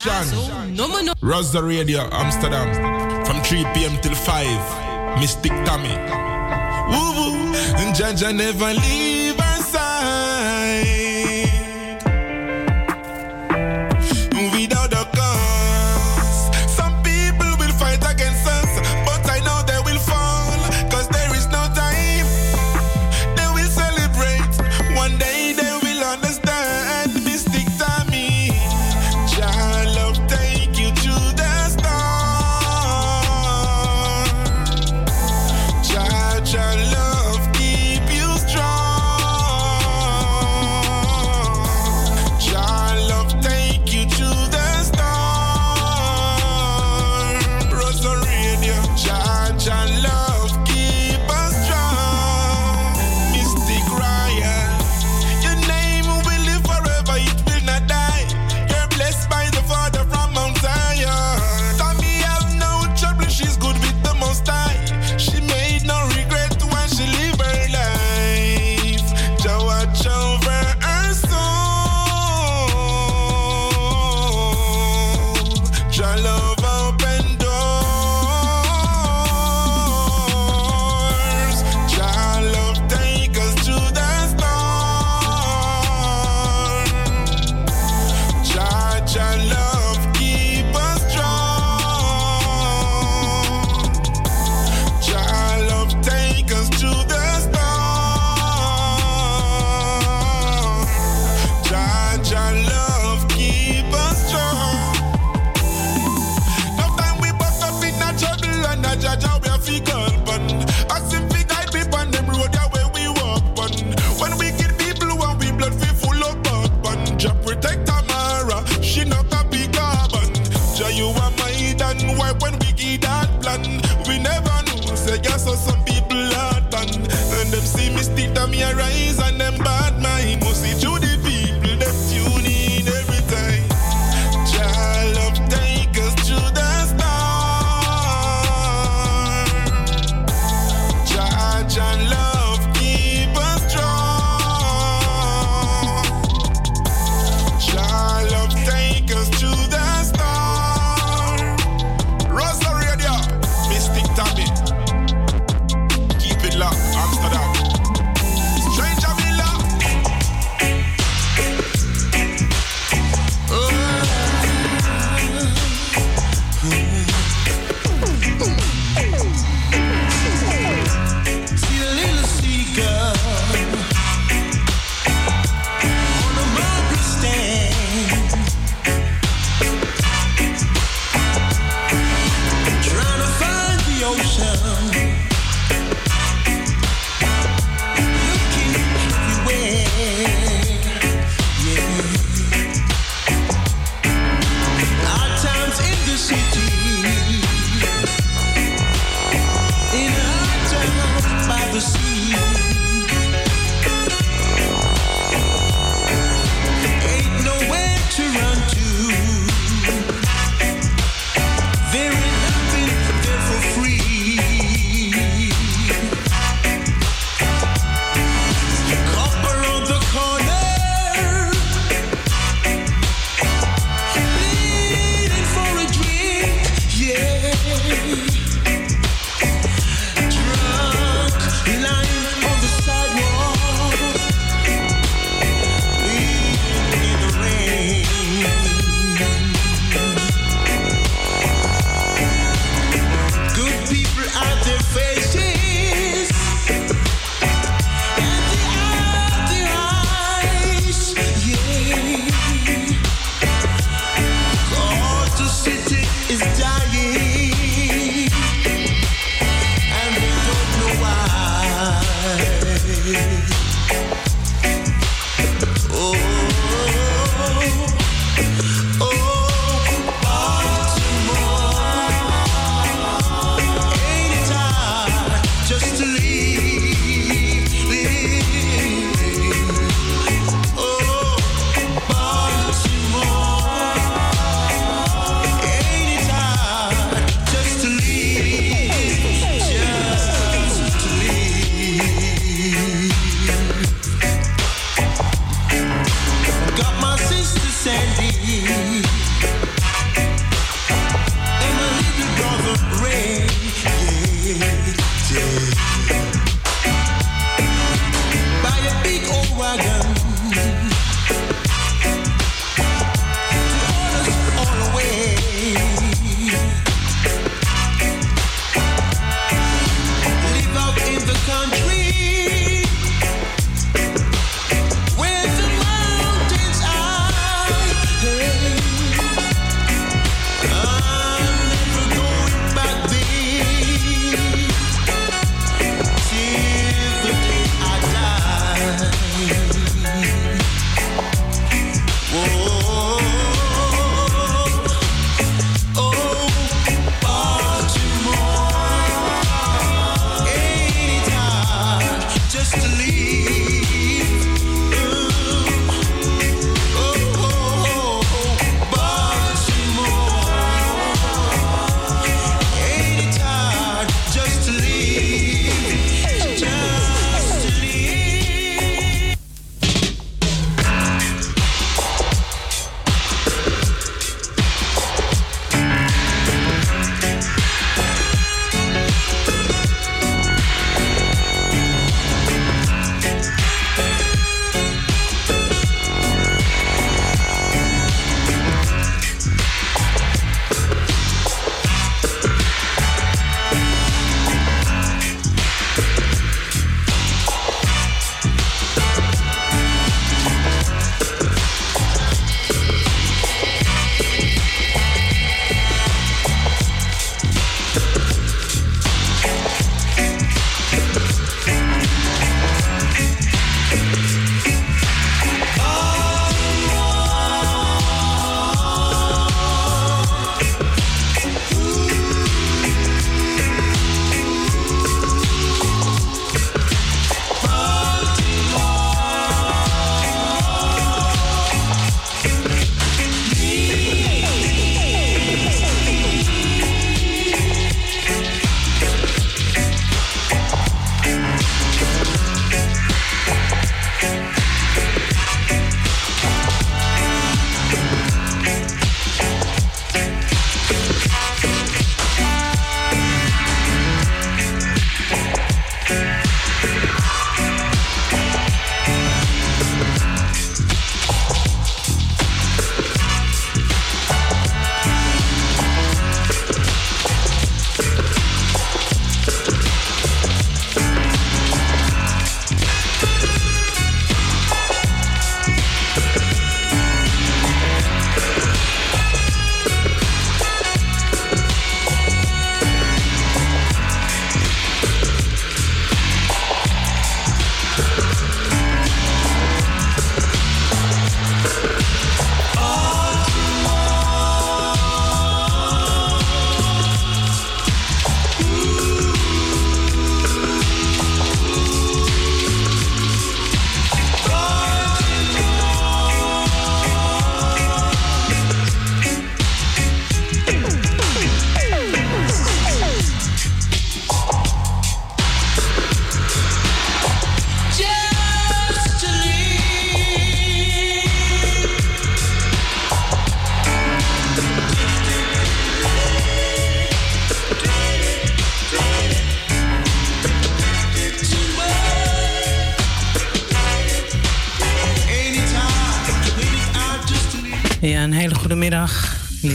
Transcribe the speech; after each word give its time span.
John, 0.00 0.74
no, 0.74 0.86
no, 0.88 1.02
no. 1.02 1.12
Rosary 1.20 1.76
Radio, 1.76 2.08
Amsterdam. 2.10 2.72
From 3.26 3.42
3 3.42 3.64
p.m. 3.74 4.00
till 4.00 4.14
5. 4.14 5.18
Mystic 5.20 5.52
Tommy. 5.66 5.90
Woo 6.90 7.12
woo. 7.16 7.54
And 7.76 7.94
Jaja 7.94 8.34
never 8.34 8.72
leave. 8.72 9.49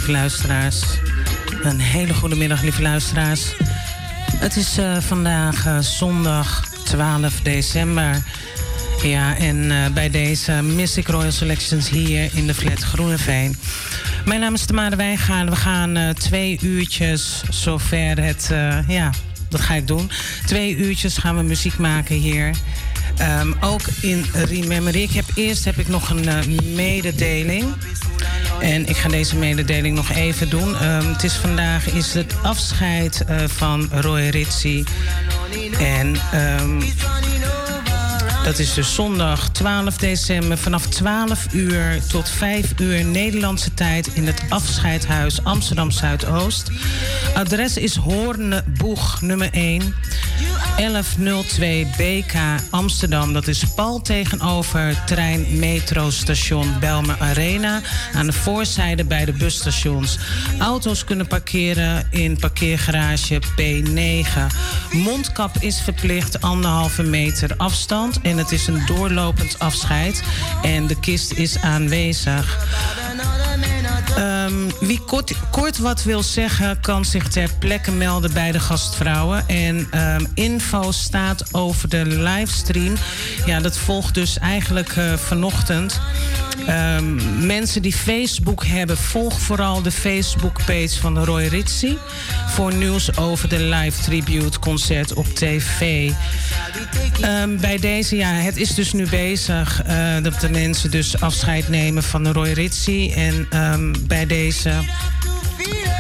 Lieve 0.06 0.22
luisteraars. 0.22 0.84
Een 1.64 1.80
hele 1.80 2.14
goede 2.14 2.36
middag, 2.36 2.62
lieve 2.62 2.82
luisteraars. 2.82 3.56
Het 4.38 4.56
is 4.56 4.78
uh, 4.78 4.98
vandaag 5.00 5.66
uh, 5.66 5.80
zondag 5.80 6.68
12 6.84 7.42
december. 7.42 8.24
Ja, 9.04 9.38
en 9.38 9.56
uh, 9.56 9.88
bij 9.88 10.10
deze 10.10 10.52
Mystic 10.52 11.08
Royal 11.08 11.32
Selections 11.32 11.90
hier 11.90 12.30
in 12.34 12.48
de 12.48 12.54
flat 12.54 12.84
Groeneveen. 12.84 13.58
Mijn 14.26 14.40
naam 14.40 14.54
is 14.54 14.66
Tamara 14.66 14.96
Wijngaard. 14.96 15.50
We 15.50 15.56
gaan 15.56 16.14
twee 16.14 16.60
uurtjes, 16.62 17.44
zover 17.50 18.24
het... 18.24 18.48
ja, 18.88 19.12
dat 19.50 19.62
ga 19.62 19.74
ik 19.74 19.88
doen. 19.88 20.12
Twee 20.46 20.76
uurtjes 20.76 21.18
gaan 21.18 21.36
we 21.36 21.44
muziek 21.44 21.78
maken 21.78 22.16
hier. 22.16 22.56
Um, 23.42 23.56
ook 23.62 23.82
in 24.02 24.26
Remember. 24.34 24.96
Ik 24.96 25.12
heb, 25.12 25.26
eerst 25.36 25.66
heb 25.66 25.78
ik 25.78 25.88
nog 25.88 26.10
een 26.10 26.26
mededeling. 26.76 27.66
En 28.60 28.88
ik 28.88 28.98
ga 28.98 29.10
deze 29.10 29.36
mededeling 29.36 29.96
nog 29.96 30.10
even 30.12 30.50
doen. 30.50 30.84
Um, 30.84 31.14
het 31.14 31.24
is 31.24 31.34
vandaag 31.34 31.90
is 31.90 32.14
het 32.14 32.36
afscheid 32.42 33.24
uh, 33.30 33.44
van 33.48 33.90
Roy 33.92 34.28
Ritzi. 34.28 34.84
En 35.80 36.16
um, 36.60 36.82
dat 38.46 38.60
is 38.60 38.74
dus 38.74 38.94
zondag 38.94 39.50
12 39.50 39.98
december 39.98 40.58
vanaf 40.58 40.88
12 40.88 41.48
uur 41.54 42.02
tot 42.08 42.30
5 42.30 42.74
uur 42.80 43.06
Nederlandse 43.06 43.74
tijd 43.74 44.08
in 44.08 44.26
het 44.26 44.42
afscheidhuis 44.50 45.44
Amsterdam 45.44 45.92
Zuidoost. 45.92 46.72
Adres 47.34 47.78
is 47.78 47.96
Hoorneboeg 47.96 49.22
nummer 49.22 49.50
1. 49.52 49.96
1102 50.76 51.88
BK 51.98 52.34
Amsterdam. 52.70 53.34
Dat 53.34 53.48
is 53.48 53.64
pal 53.76 54.02
tegenover 54.02 55.04
trein 55.06 55.46
metrostation 55.60 56.80
Belmer 56.80 57.16
Arena. 57.20 57.82
Aan 58.14 58.26
de 58.26 58.34
voorzijde 58.34 59.06
bij 59.06 59.26
de 59.26 59.32
busstations. 59.32 60.18
Auto's 60.60 61.04
kunnen 61.04 61.28
parkeren 61.28 62.08
in 62.10 62.38
parkeergarage 62.40 63.42
P9. 63.42 64.56
Mondkap 64.92 65.56
is 65.60 65.82
verplicht 65.82 66.42
anderhalve 66.42 67.04
meter 67.04 67.54
afstand. 67.58 68.22
En 68.22 68.38
het 68.38 68.52
is 68.52 68.68
een 68.68 68.86
doorlopend 68.86 69.60
afscheid. 69.60 70.24
En 70.62 70.88
de 70.88 71.00
kist 71.00 71.32
is 71.32 71.58
aanwezig. 71.58 72.58
Um, 74.46 74.72
wie 74.80 75.00
kort, 75.00 75.34
kort, 75.52 75.78
wat 75.78 76.04
wil 76.04 76.24
zeggen, 76.24 76.80
kan 76.80 77.06
zich 77.06 77.28
ter 77.28 77.50
plekke 77.60 77.92
melden 77.92 78.34
bij 78.34 78.52
de 78.52 78.60
gastvrouwen. 78.60 79.48
En 79.48 79.88
um, 79.94 80.28
info 80.34 80.92
staat 80.92 81.54
over 81.54 81.90
de 81.90 82.06
livestream. 82.06 82.94
Ja, 83.46 83.60
dat 83.60 83.78
volgt 83.78 84.14
dus 84.14 84.40
eigenlijk 84.40 84.96
uh, 84.96 85.14
vanochtend. 85.14 86.00
Um, 86.70 87.46
mensen 87.46 87.82
die 87.82 87.94
Facebook 87.94 88.66
hebben, 88.66 88.98
volg 88.98 89.40
vooral 89.40 89.82
de 89.82 89.92
Facebook-page 89.92 91.00
van 91.00 91.24
Roy 91.24 91.46
Ritzi. 91.46 91.98
Voor 92.48 92.74
nieuws 92.74 93.18
over 93.18 93.50
de 93.50 93.60
live 93.60 94.02
tribute 94.02 94.60
concert 94.60 95.14
op 95.14 95.26
tv. 95.26 96.12
Bij 97.60 97.78
deze, 97.80 98.16
ja, 98.16 98.32
het 98.32 98.58
is 98.58 98.74
dus 98.74 98.94
nu 98.94 99.08
bezig 99.08 99.82
uh, 99.88 100.24
dat 100.24 100.40
de 100.42 100.50
mensen 100.50 100.92
dus 100.92 101.20
afscheid 101.20 101.70
nemen 101.70 102.04
van 102.04 102.28
Roy 102.28 102.52
Ritzi. 102.52 103.12
En 103.12 103.48
bij 104.08 104.26
deze 104.26 104.35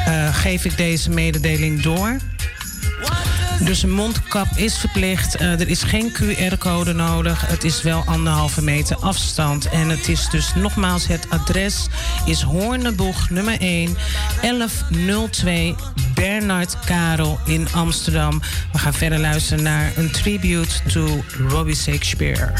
uh, 0.07 0.35
geef 0.35 0.65
ik 0.65 0.77
deze 0.77 1.09
mededeling 1.09 1.81
door. 1.81 2.17
Dus 3.59 3.83
een 3.83 3.91
mondkap 3.91 4.47
is 4.55 4.77
verplicht. 4.77 5.41
Uh, 5.41 5.59
er 5.59 5.67
is 5.67 5.83
geen 5.83 6.11
QR-code 6.13 6.93
nodig. 6.93 7.47
Het 7.47 7.63
is 7.63 7.81
wel 7.81 8.03
anderhalve 8.05 8.63
meter 8.63 8.95
afstand. 8.95 9.69
En 9.69 9.89
het 9.89 10.07
is 10.07 10.29
dus 10.29 10.55
nogmaals, 10.55 11.07
het 11.07 11.29
adres 11.29 11.87
is 12.25 12.41
Hoorneboeg 12.41 13.29
nummer 13.29 13.59
1, 13.59 13.97
1102 14.41 15.75
Bernard 16.13 16.77
Karel 16.85 17.39
in 17.45 17.67
Amsterdam. 17.71 18.41
We 18.71 18.77
gaan 18.77 18.93
verder 18.93 19.19
luisteren 19.19 19.63
naar 19.63 19.91
een 19.95 20.11
tribute 20.11 20.81
to 20.87 21.23
Robbie 21.47 21.75
Shakespeare. 21.75 22.53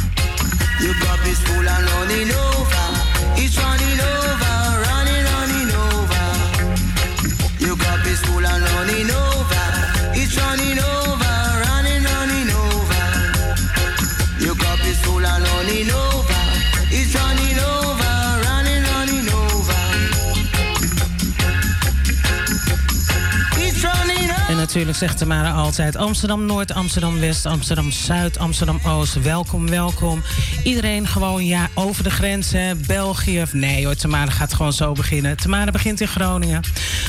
Natuurlijk 24.76 25.12
zegt 25.12 25.30
Tamara 25.30 25.52
altijd 25.52 25.96
Amsterdam 25.96 26.46
Noord, 26.46 26.74
Amsterdam 26.74 27.20
West, 27.20 27.46
Amsterdam 27.46 27.92
Zuid, 27.92 28.38
Amsterdam 28.38 28.80
Oost. 28.88 29.22
Welkom, 29.22 29.70
welkom. 29.70 30.22
Iedereen 30.64 31.08
gewoon 31.08 31.46
ja, 31.46 31.70
over 31.74 32.04
de 32.04 32.10
grenzen, 32.10 32.84
België. 32.88 33.44
Nee 33.52 33.86
hoor, 33.86 33.96
Tamara 33.96 34.32
gaat 34.32 34.54
gewoon 34.54 34.74
zo 34.74 34.92
beginnen. 34.92 35.38
Tamara 35.38 35.72
begint 35.72 36.02
in 36.02 36.08
Groningen. 36.08 36.62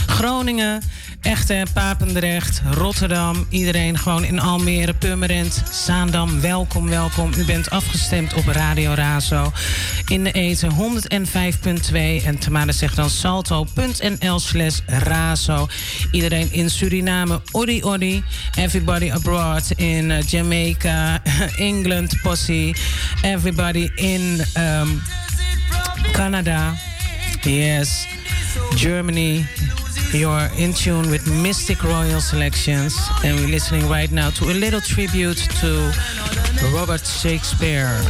Groningen 0.06 0.82
Echte 1.26 1.66
Papendrecht, 1.72 2.62
Rotterdam, 2.70 3.46
iedereen 3.48 3.98
gewoon 3.98 4.24
in 4.24 4.40
Almere, 4.40 4.94
Purmerend, 4.94 5.62
Zaandam. 5.70 6.40
Welkom, 6.40 6.88
welkom. 6.88 7.30
U 7.36 7.44
bent 7.44 7.70
afgestemd 7.70 8.34
op 8.34 8.46
Radio 8.46 8.92
Razo 8.92 9.52
in 10.08 10.24
de 10.24 10.32
eten 10.32 10.70
105.2 10.70 12.24
en 12.24 12.38
Tamara 12.38 12.72
zegt 12.72 12.96
dan 12.96 13.10
salto.nl 13.10 14.38
slash 14.38 14.78
razo. 14.86 15.68
Iedereen 16.10 16.52
in 16.52 16.70
Suriname, 16.70 17.40
odi 17.52 17.82
odi. 17.82 18.22
Everybody 18.54 19.10
abroad 19.10 19.70
in 19.76 20.10
uh, 20.10 20.20
Jamaica, 20.22 21.22
England, 21.56 22.20
Posse. 22.22 22.74
Everybody 23.22 23.90
in 23.94 24.40
um, 24.56 25.02
Canada. 26.12 26.74
Yes, 27.42 28.06
Germany. 28.74 29.44
You're 30.12 30.48
in 30.56 30.72
tune 30.72 31.10
with 31.10 31.24
Mistic 31.24 31.82
Royal 31.82 32.20
Selections, 32.20 32.96
and 33.24 33.36
we're 33.36 33.48
listening 33.48 33.88
right 33.88 34.10
now 34.10 34.30
to 34.30 34.44
a 34.44 34.54
little 34.54 34.80
tribute 34.80 35.38
to 35.60 35.92
Robert 36.72 37.04
Shakespeare. 37.04 38.00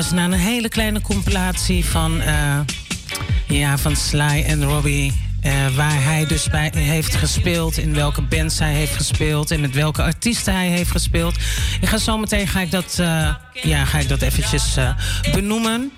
Luisteren 0.00 0.30
naar 0.30 0.38
een 0.38 0.46
hele 0.46 0.68
kleine 0.68 1.00
compilatie 1.00 1.84
van, 1.84 2.20
uh, 2.20 2.60
ja, 3.46 3.78
van 3.78 3.96
Sly 3.96 4.44
en 4.46 4.64
Robbie. 4.64 5.12
Uh, 5.46 5.76
waar 5.76 6.04
hij 6.04 6.26
dus 6.26 6.48
bij 6.48 6.70
heeft 6.74 7.14
gespeeld, 7.14 7.78
in 7.78 7.94
welke 7.94 8.22
bands 8.22 8.58
hij 8.58 8.72
heeft 8.72 8.94
gespeeld 8.96 9.50
en 9.50 9.60
met 9.60 9.74
welke 9.74 10.02
artiesten 10.02 10.54
hij 10.54 10.68
heeft 10.68 10.90
gespeeld. 10.90 11.34
Ik 11.80 11.88
ga 11.88 11.98
zo 11.98 12.18
meteen 12.18 12.48
ga 12.48 12.60
ik 12.60 12.70
dat, 12.70 12.96
uh, 13.00 13.34
ja, 13.62 13.84
ga 13.84 13.98
ik 13.98 14.08
dat 14.08 14.22
eventjes 14.22 14.76
benoemen. 15.32 15.90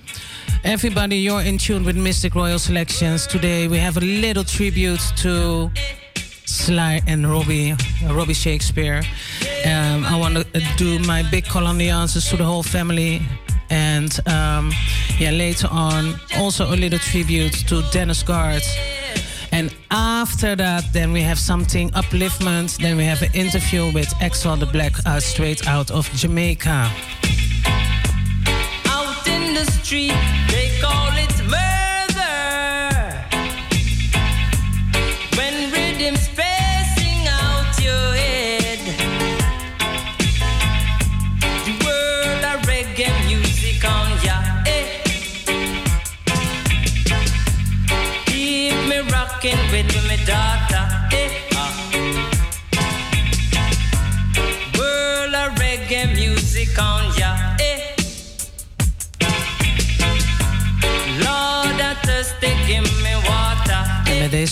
Everybody, 0.62 1.14
you're 1.14 1.44
in 1.44 1.56
tune 1.56 1.82
with 1.82 1.96
Mystic 1.96 2.32
Royal 2.32 2.58
Selections. 2.58 3.26
Today 3.26 3.68
we 3.68 3.80
have 3.80 3.98
a 3.98 4.04
little 4.04 4.44
tribute 4.44 5.14
to 5.22 5.70
Sly 6.44 7.00
and 7.06 7.26
Robbie, 7.26 7.74
Robbie 8.06 8.34
Shakespeare. 8.34 9.02
Um, 9.64 10.04
I 10.04 10.18
want 10.18 10.34
to 10.34 10.60
do 10.76 10.98
my 10.98 11.22
big 11.30 11.44
condolences 11.44 12.28
to 12.28 12.36
the 12.36 12.44
whole 12.44 12.62
family. 12.62 13.20
And 13.72 14.20
um, 14.28 14.70
yeah, 15.18 15.30
later 15.30 15.66
on, 15.70 16.14
also 16.36 16.66
a 16.74 16.76
little 16.76 16.98
tribute 16.98 17.54
to 17.68 17.82
Dennis 17.90 18.22
Garth. 18.22 18.68
And 19.50 19.74
after 19.90 20.54
that, 20.56 20.92
then 20.92 21.10
we 21.10 21.22
have 21.22 21.38
something 21.38 21.90
upliftment. 21.92 22.76
Then 22.76 22.98
we 22.98 23.04
have 23.04 23.22
an 23.22 23.30
interview 23.32 23.90
with 23.90 24.12
Exile 24.20 24.56
the 24.56 24.66
Black, 24.66 24.92
uh, 25.06 25.20
straight 25.20 25.66
out 25.66 25.90
of 25.90 26.10
Jamaica. 26.12 26.90
Out 28.86 29.26
in 29.26 29.54
the 29.54 29.64
street, 29.80 30.14
they 30.48 30.78
call 30.82 31.12
it 31.16 31.31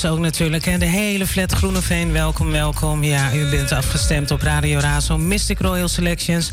Deze 0.00 0.12
ook 0.12 0.21
natuurlijk. 0.21 0.66
En 0.66 0.78
de 0.78 0.87
hele 0.87 1.26
flat 1.26 1.52
Groeneveen, 1.52 2.12
welkom, 2.12 2.50
welkom. 2.50 3.04
Ja, 3.04 3.35
u 3.35 3.50
bent 3.50 3.73
afgestemd 3.73 4.30
op 4.30 4.40
Radio 4.42 4.78
Razo. 4.78 5.19
Mystic 5.19 5.59
Royal 5.59 5.88
Selections. 5.88 6.50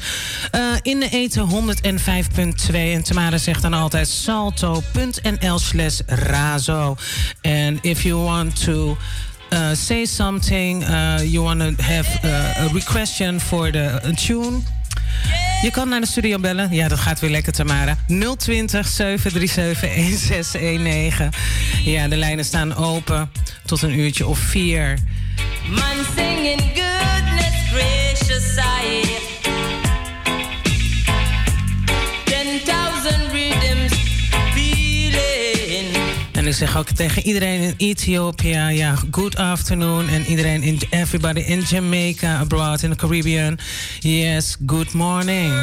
Eh, 0.52 0.62
in 0.82 1.00
de 1.00 1.10
eten 1.10 1.48
105.2. 1.50 2.94
En 2.94 3.04
Tamara 3.04 3.38
zegt 3.38 3.62
dan 3.62 3.74
altijd 3.74 4.08
salto.nl 4.08 5.60
slash 5.60 6.00
razo. 6.06 6.96
And 7.42 7.80
if 7.82 8.02
you 8.02 8.24
want 8.24 8.64
to... 8.64 8.98
Uh, 9.54 9.70
say 9.74 10.06
something, 10.06 10.84
uh, 10.90 11.20
you 11.24 11.44
want 11.44 11.60
to 11.60 11.84
have 11.84 12.28
uh, 12.28 12.66
a 12.66 12.68
requestion 12.74 13.40
for 13.40 13.72
the 13.72 14.02
a 14.04 14.12
tune. 14.12 14.62
Je 15.62 15.72
kan 15.72 15.90
naar 15.90 16.02
de 16.02 16.08
studio 16.08 16.40
bellen. 16.40 16.74
Ja, 16.74 16.88
dat 16.88 17.00
gaat 17.00 17.20
weer 17.20 17.30
lekker, 17.30 17.54
Tamara. 17.54 17.98
020 18.38 18.88
737 18.88 19.80
1619. 19.80 21.30
Ja, 21.84 22.08
de 22.08 22.18
lijnen 22.18 22.46
staan 22.46 22.76
open 22.76 23.32
tot 23.66 23.82
een 23.82 24.00
uurtje 24.00 24.28
of 24.28 24.40
vier. 24.40 24.98
Man 25.70 26.06
singing 26.16 26.62
goodness 26.62 27.70
gracious 27.72 28.54
Ik 36.48 36.54
zeg 36.54 36.78
ook 36.78 36.90
tegen 36.90 37.22
iedereen 37.22 37.62
in 37.62 37.74
Ethiopië, 37.78 38.58
ja, 38.58 38.96
good 39.12 39.36
afternoon. 39.36 40.10
En 40.10 40.26
iedereen, 40.26 40.64
in, 40.64 40.80
everybody 40.90 41.40
in 41.40 41.62
Jamaica, 41.62 42.38
abroad, 42.38 42.84
in 42.84 42.90
the 42.90 42.96
Caribbean. 42.96 43.60
Yes, 44.00 44.58
good 44.66 44.94
morning. 44.94 45.54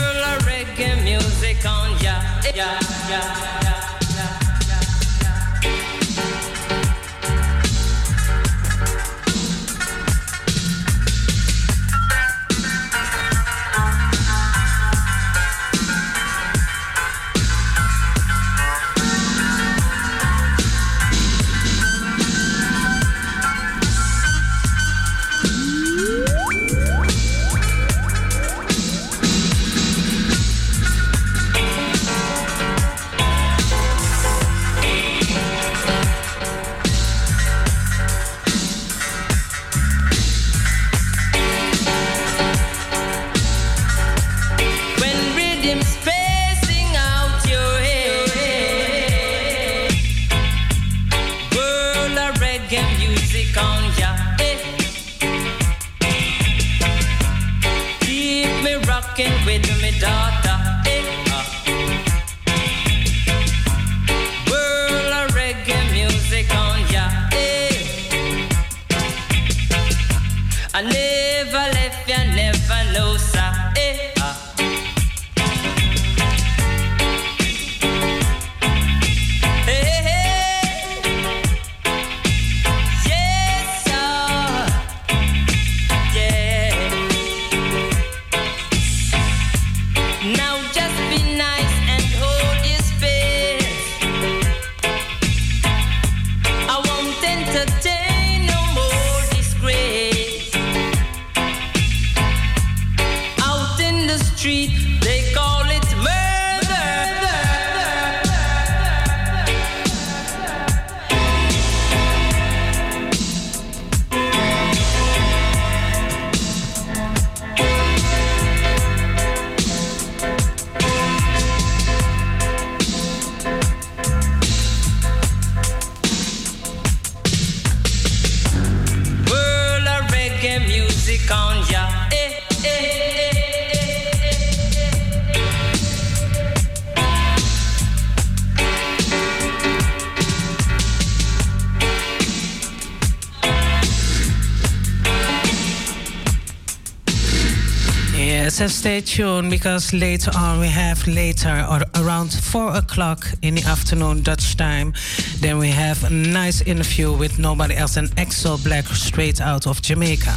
And 148.60 148.70
stay 148.70 149.00
tuned 149.00 149.50
because 149.50 149.92
later 149.92 150.30
on 150.36 150.60
we 150.60 150.68
have 150.68 151.08
later 151.08 151.66
or 151.68 151.80
around 152.00 152.32
four 152.32 152.76
o'clock 152.76 153.26
in 153.42 153.56
the 153.56 153.64
afternoon 153.64 154.22
Dutch 154.22 154.56
time. 154.56 154.94
Then 155.40 155.58
we 155.58 155.70
have 155.70 156.04
a 156.04 156.10
nice 156.10 156.62
interview 156.62 157.12
with 157.12 157.38
nobody 157.38 157.74
else 157.74 157.96
than 157.96 158.06
Exo 158.16 158.62
Black 158.62 158.84
straight 158.86 159.40
out 159.40 159.66
of 159.66 159.82
Jamaica. 159.82 160.34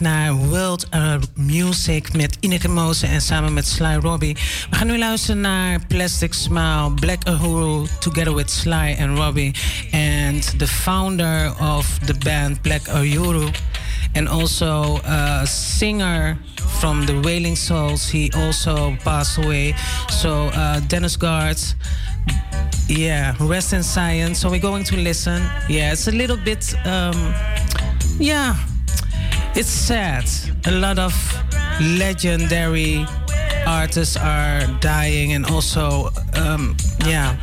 Net 0.00 0.08
geluisterd 0.08 0.08
naar 0.10 0.34
World 0.34 0.86
uh, 0.94 1.14
Music 1.34 2.12
met 2.12 2.36
Ini 2.40 2.58
Kamoze 2.58 3.06
en 3.06 3.20
samen 3.20 3.52
met 3.52 3.66
Sly 3.66 3.94
Robbie. 3.94 4.36
We 4.70 4.76
gaan 4.76 4.86
nu 4.86 4.98
luisteren 4.98 5.40
naar 5.40 5.86
Plastic 5.86 6.34
Smile, 6.34 6.90
Black 6.94 7.28
Uhuru, 7.28 7.86
together 7.98 8.34
with 8.34 8.50
Sly 8.50 8.96
and 9.00 9.18
Robbie. 9.18 9.54
And 9.92 10.58
the 10.58 10.66
founder 10.66 11.52
of 11.58 11.98
the 12.04 12.14
band 12.24 12.62
Black 12.62 12.86
Uhuru. 12.86 13.50
And 14.14 14.28
also 14.28 15.00
a 15.04 15.46
singer 15.46 16.38
from 16.78 17.06
the 17.06 17.20
Wailing 17.20 17.56
Souls. 17.56 18.10
He 18.10 18.32
also 18.36 18.96
passed 19.04 19.44
away. 19.44 19.74
So 20.08 20.50
uh, 20.54 20.80
Dennis 20.86 21.16
Garth. 21.16 21.74
Yeah, 22.88 23.34
rest 23.40 23.72
in 23.72 23.82
science. 23.82 24.40
So 24.40 24.50
we're 24.50 24.62
going 24.62 24.84
to 24.84 24.96
listen. 24.96 25.42
Yeah, 25.68 25.92
it's 25.92 26.08
a 26.08 26.12
little 26.12 26.36
bit, 26.36 26.74
um, 26.84 27.34
yeah, 28.18 28.54
it's 29.54 29.68
sad. 29.68 30.24
A 30.66 30.70
lot 30.70 30.98
of 30.98 31.12
legendary 31.80 33.06
artists 33.66 34.16
are 34.16 34.66
dying, 34.80 35.32
and 35.32 35.46
also, 35.46 36.10
um, 36.34 36.76
yeah. 37.06 37.36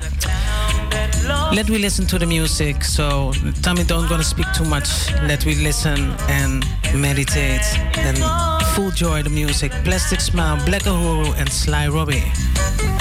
Let 1.54 1.70
we 1.70 1.78
listen 1.78 2.06
to 2.08 2.20
the 2.20 2.26
music. 2.26 2.84
So, 2.84 3.34
Tommy, 3.62 3.84
don't 3.84 4.08
gonna 4.10 4.24
speak 4.24 4.48
too 4.54 4.66
much. 4.66 5.12
Let 5.24 5.46
we 5.46 5.56
listen 5.56 6.12
and 6.30 6.66
meditate 6.96 7.66
and 7.98 8.18
full 8.76 8.92
joy 8.92 9.24
the 9.24 9.30
music. 9.30 9.72
Plastic 9.84 10.22
Smile, 10.22 10.58
Black 10.66 10.84
Uhuru, 10.84 11.36
and 11.38 11.50
Sly 11.52 11.88
Robbie. 11.88 12.97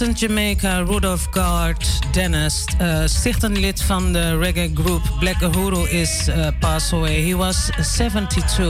Kingston, 0.00 0.28
Jamaica, 0.28 0.84
Rudolph 0.84 1.26
Guard, 1.30 2.00
Dennis, 2.12 2.64
uh, 2.80 3.02
stichtend 3.04 3.56
lid 3.56 3.82
van 3.82 4.12
de 4.12 4.38
reggae 4.38 4.70
group 4.74 5.02
Black 5.18 5.40
Uhuru, 5.42 5.88
is 5.88 6.28
uh, 6.28 6.46
passed 6.58 6.92
away. 6.92 7.28
He 7.28 7.36
was 7.36 7.70
72. 7.80 8.66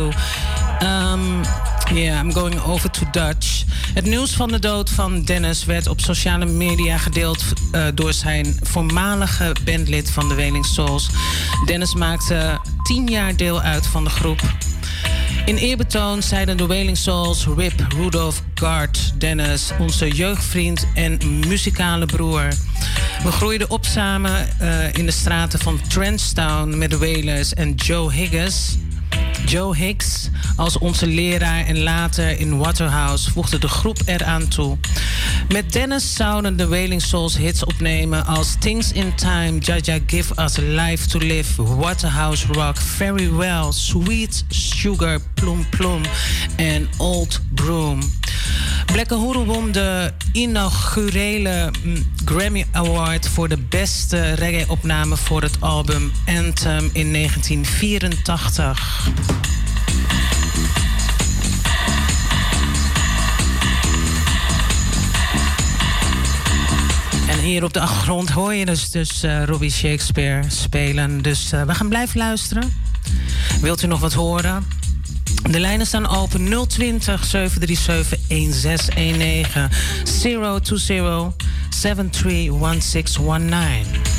Um, 0.82 1.40
yeah, 1.92 2.18
I'm 2.18 2.32
going 2.32 2.60
over 2.60 2.90
to 2.90 3.06
Dutch. 3.10 3.64
Het 3.94 4.04
nieuws 4.04 4.32
van 4.32 4.48
de 4.48 4.58
dood 4.58 4.90
van 4.90 5.22
Dennis 5.22 5.64
werd 5.64 5.86
op 5.86 6.00
sociale 6.00 6.46
media 6.46 6.98
gedeeld 6.98 7.44
uh, 7.72 7.86
door 7.94 8.12
zijn 8.12 8.56
voormalige 8.62 9.52
bandlid 9.64 10.10
van 10.10 10.28
de 10.28 10.34
Wailing 10.34 10.66
Souls. 10.66 11.10
Dennis 11.66 11.94
maakte 11.94 12.60
tien 12.82 13.06
jaar 13.06 13.36
deel 13.36 13.60
uit 13.60 13.86
van 13.86 14.04
de 14.04 14.10
groep. 14.10 14.40
In 15.44 15.56
eerbetoon 15.56 16.22
zeiden 16.22 16.56
de 16.56 16.66
Wailing 16.66 16.96
Souls 16.96 17.46
Rip, 17.56 17.86
Rudolph, 17.96 18.42
Gart, 18.54 19.12
Dennis, 19.18 19.70
onze 19.78 20.08
jeugdvriend 20.08 20.86
en 20.94 21.18
muzikale 21.46 22.06
broer. 22.06 22.48
We 23.22 23.32
groeiden 23.32 23.70
op 23.70 23.84
samen 23.84 24.48
uh, 24.62 24.92
in 24.92 25.06
de 25.06 25.12
straten 25.12 25.58
van 25.58 25.80
Trenchtown 25.88 26.78
met 26.78 26.90
de 26.90 26.98
Wailers 26.98 27.54
en 27.54 27.74
Joe 27.74 28.12
Higgins. 28.12 28.76
Joe 29.46 29.76
Hicks 29.76 30.28
als 30.56 30.78
onze 30.78 31.06
leraar 31.06 31.66
en 31.66 31.82
later 31.82 32.38
in 32.38 32.58
Waterhouse 32.58 33.30
voegde 33.30 33.58
de 33.58 33.68
groep 33.68 33.98
eraan 34.04 34.48
toe. 34.48 34.78
Met 35.52 35.72
Dennis 35.72 36.14
zouden 36.14 36.56
de 36.56 36.68
Wailing 36.68 37.02
Souls 37.02 37.36
hits 37.36 37.64
opnemen 37.64 38.26
als 38.26 38.56
Things 38.58 38.92
in 38.92 39.14
Time, 39.14 39.58
Jaja 39.58 39.98
Give 40.06 40.42
Us 40.42 40.56
Life 40.56 41.08
to 41.08 41.18
Live, 41.18 41.62
Waterhouse 41.62 42.46
Rock, 42.52 42.76
Very 42.76 43.32
Well, 43.32 43.72
Sweet 43.72 44.44
Sugar, 44.48 45.20
Plum 45.34 45.66
Plum 45.68 46.02
en 46.56 46.88
Old 46.96 47.40
Broom. 47.54 48.00
Black 48.86 49.10
Uhuru 49.10 49.44
won 49.44 49.72
de 49.72 50.12
inaugurele 50.32 51.70
mm, 51.84 51.96
Grammy 52.24 52.66
Award 52.72 53.28
voor 53.28 53.48
de 53.48 53.58
beste 53.58 54.32
reggae-opname 54.32 55.16
voor 55.16 55.42
het 55.42 55.56
album 55.60 56.12
Anthem 56.26 56.90
in 56.92 57.12
1984. 57.12 59.08
Hier 67.50 67.64
op 67.64 67.72
de 67.72 67.80
achtergrond 67.80 68.30
hoor 68.30 68.54
je 68.54 68.64
dus, 68.64 68.90
dus 68.90 69.24
uh, 69.24 69.44
Robbie 69.44 69.70
Shakespeare 69.70 70.42
spelen. 70.48 71.22
Dus 71.22 71.52
uh, 71.52 71.62
we 71.62 71.74
gaan 71.74 71.88
blijven 71.88 72.18
luisteren. 72.18 72.72
Wilt 73.60 73.82
u 73.82 73.86
nog 73.86 74.00
wat 74.00 74.12
horen? 74.12 74.66
De 75.50 75.60
lijnen 75.60 75.86
staan 75.86 76.08
open 76.08 76.68
020 76.68 77.24
737 77.24 78.18
1619 78.28 79.68
020 80.62 81.32
731619. 81.70 84.09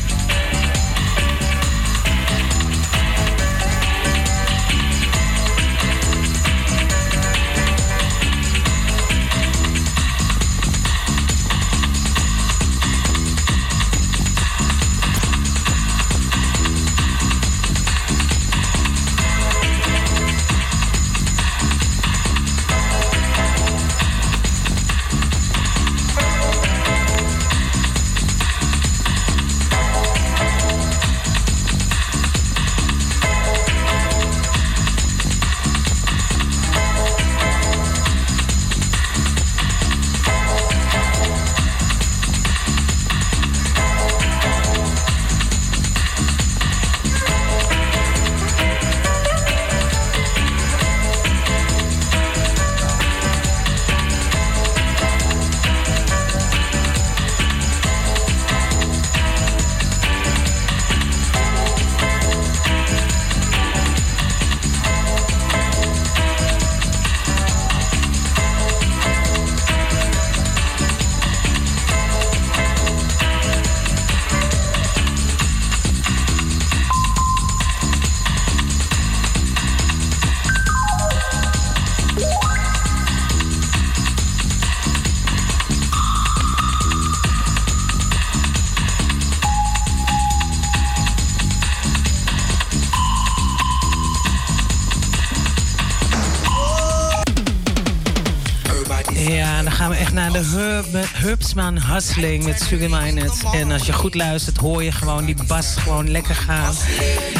Herbsman 101.22 101.78
Hustling 101.82 102.44
met 102.44 102.62
Sugar 102.68 102.90
Minot. 102.90 103.42
En 103.52 103.72
als 103.72 103.86
je 103.86 103.94
goed 103.94 104.16
luistert, 104.16 104.58
hoor 104.58 104.84
je 104.84 104.92
gewoon 104.92 105.26
die 105.26 105.36
bas 105.48 105.76
gewoon 105.76 106.12
lekker 106.12 106.36
gaan. 106.36 106.74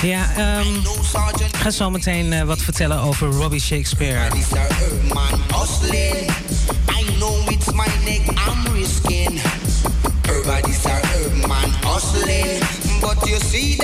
Ja, 0.02 0.60
um, 0.60 0.76
ik 1.38 1.56
ga 1.56 1.70
zo 1.70 1.90
meteen 1.90 2.32
uh, 2.32 2.42
wat 2.42 2.62
vertellen 2.62 3.00
over 3.00 3.28
Robbie 3.28 3.60
Shakespeare. 3.60 4.26
I 4.26 4.30
know 7.18 7.52
it's 7.52 7.72
my 7.72 7.88
neck 8.06 8.22
I'm. 8.28 8.62
Everybody's. 10.24 10.84
But 13.02 13.28
you 13.28 13.40
see, 13.40 13.78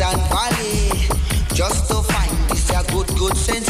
and. 0.00 1.08
Just 1.54 1.88
to 1.88 2.02
find 2.02 2.30
this 2.50 2.70
a 2.70 2.84
good, 2.92 3.08
good 3.18 3.36
sense. 3.36 3.67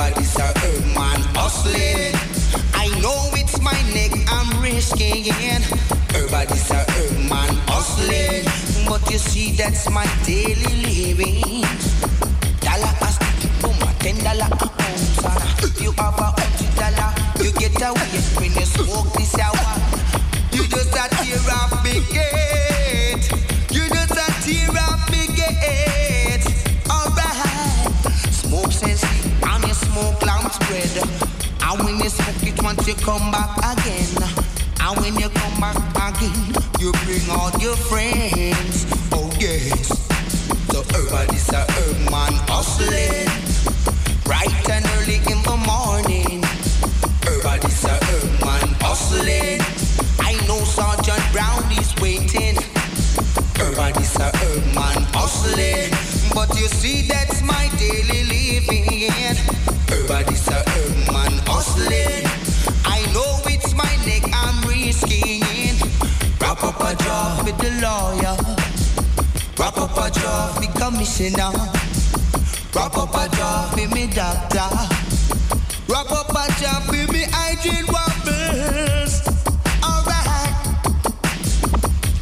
Everybody's 0.00 0.36
a 0.36 0.46
herb 0.60 0.84
man 0.96 1.20
hustling. 1.36 2.16
I 2.72 2.88
know 3.02 3.20
it's 3.36 3.60
my 3.60 3.76
neck 3.92 4.12
I'm 4.28 4.62
risking. 4.62 5.28
Everybody's 6.16 6.70
a 6.70 6.80
herb 6.88 7.28
man 7.28 7.52
hustling. 7.68 8.48
But 8.88 9.10
you 9.10 9.18
see, 9.18 9.52
that's 9.52 9.90
my 9.90 10.08
daily 10.24 10.56
living. 10.88 11.60
Dollar 12.64 12.94
a 12.96 13.08
stick, 13.12 13.52
boom, 13.60 13.76
a 13.84 13.92
ten 14.00 14.16
dollar 14.24 14.48
a 14.48 14.68
ounce. 14.88 15.64
And 15.68 15.80
you 15.80 15.92
have 15.92 16.18
a 16.18 16.32
hundred 16.32 16.72
dollar, 16.80 17.12
you 17.44 17.52
get 17.60 17.76
away 17.82 18.24
when 18.40 18.52
you 18.56 18.64
smoke 18.64 19.12
this 19.12 19.38
hour. 19.38 19.68
You 20.52 20.64
just 20.64 20.96
a 20.96 21.12
tear 21.12 21.44
off 21.52 21.76
me 21.84 22.00
gate. 22.08 23.28
You 23.70 23.84
just 23.90 24.16
a 24.16 24.26
tear 24.48 24.80
off 24.80 25.10
me 25.10 25.26
gate. 25.36 26.09
Spread. 30.70 31.04
And 31.62 31.84
when 31.84 31.98
you 31.98 32.08
smoke 32.08 32.42
it 32.42 32.62
once 32.62 32.86
you 32.86 32.94
come 32.94 33.30
back 33.30 33.56
again. 33.58 34.16
And 34.80 34.98
when 35.00 35.14
you 35.18 35.28
come 35.28 35.60
back 35.60 35.76
again, 35.96 36.54
you 36.78 36.92
bring 37.04 37.28
all 37.30 37.50
your 37.60 37.76
friends. 37.76 38.86
Oh 39.12 39.30
yes. 39.38 39.88
So 40.72 40.80
everybody's 40.94 41.48
a 41.50 41.64
herb 41.70 42.10
man 42.10 42.34
hustling. 42.48 43.28
Bright 44.24 44.70
and 44.70 44.86
early 44.98 45.18
in 45.32 45.40
the 45.42 45.56
morning. 45.66 46.42
Everybody's 47.26 47.84
a 47.84 47.96
herb 48.06 48.30
man 48.40 48.68
hustling. 48.80 49.60
I 50.18 50.32
know 50.46 50.60
Sergeant 50.64 51.24
Brown 51.32 51.62
is 51.72 51.94
waiting. 52.00 52.56
Everybody's 53.58 54.16
a 54.16 54.30
herb 54.36 54.64
man 54.74 55.02
hustling. 55.12 55.90
But 56.34 56.48
you 56.58 56.68
see, 56.68 57.06
that's 57.06 57.42
my 57.42 57.68
daily 57.78 58.29
the 67.60 67.70
lawyer. 67.82 68.36
Wrap 69.58 69.76
up 69.76 69.96
a 69.96 70.10
job 70.10 70.58
with 70.58 70.74
commissioner. 70.74 71.52
Wrap 72.74 72.96
up 72.96 73.14
a 73.14 73.28
job 73.36 73.74
with 73.74 73.92
me 73.92 74.06
doctor. 74.06 74.70
Wrap 75.88 76.10
up 76.10 76.30
a 76.30 76.46
job 76.60 76.88
with 76.88 77.12
me 77.12 77.24
hygiene 77.30 77.86
wobbles. 77.92 79.20
Alright. 79.84 80.54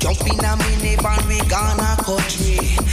Jump 0.01 0.20
in 0.27 0.44
a 0.44 0.57
minivan, 0.57 1.29
we 1.29 1.38
gonna 1.48 1.96
country. 2.03 2.88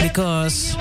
Because 0.00 0.76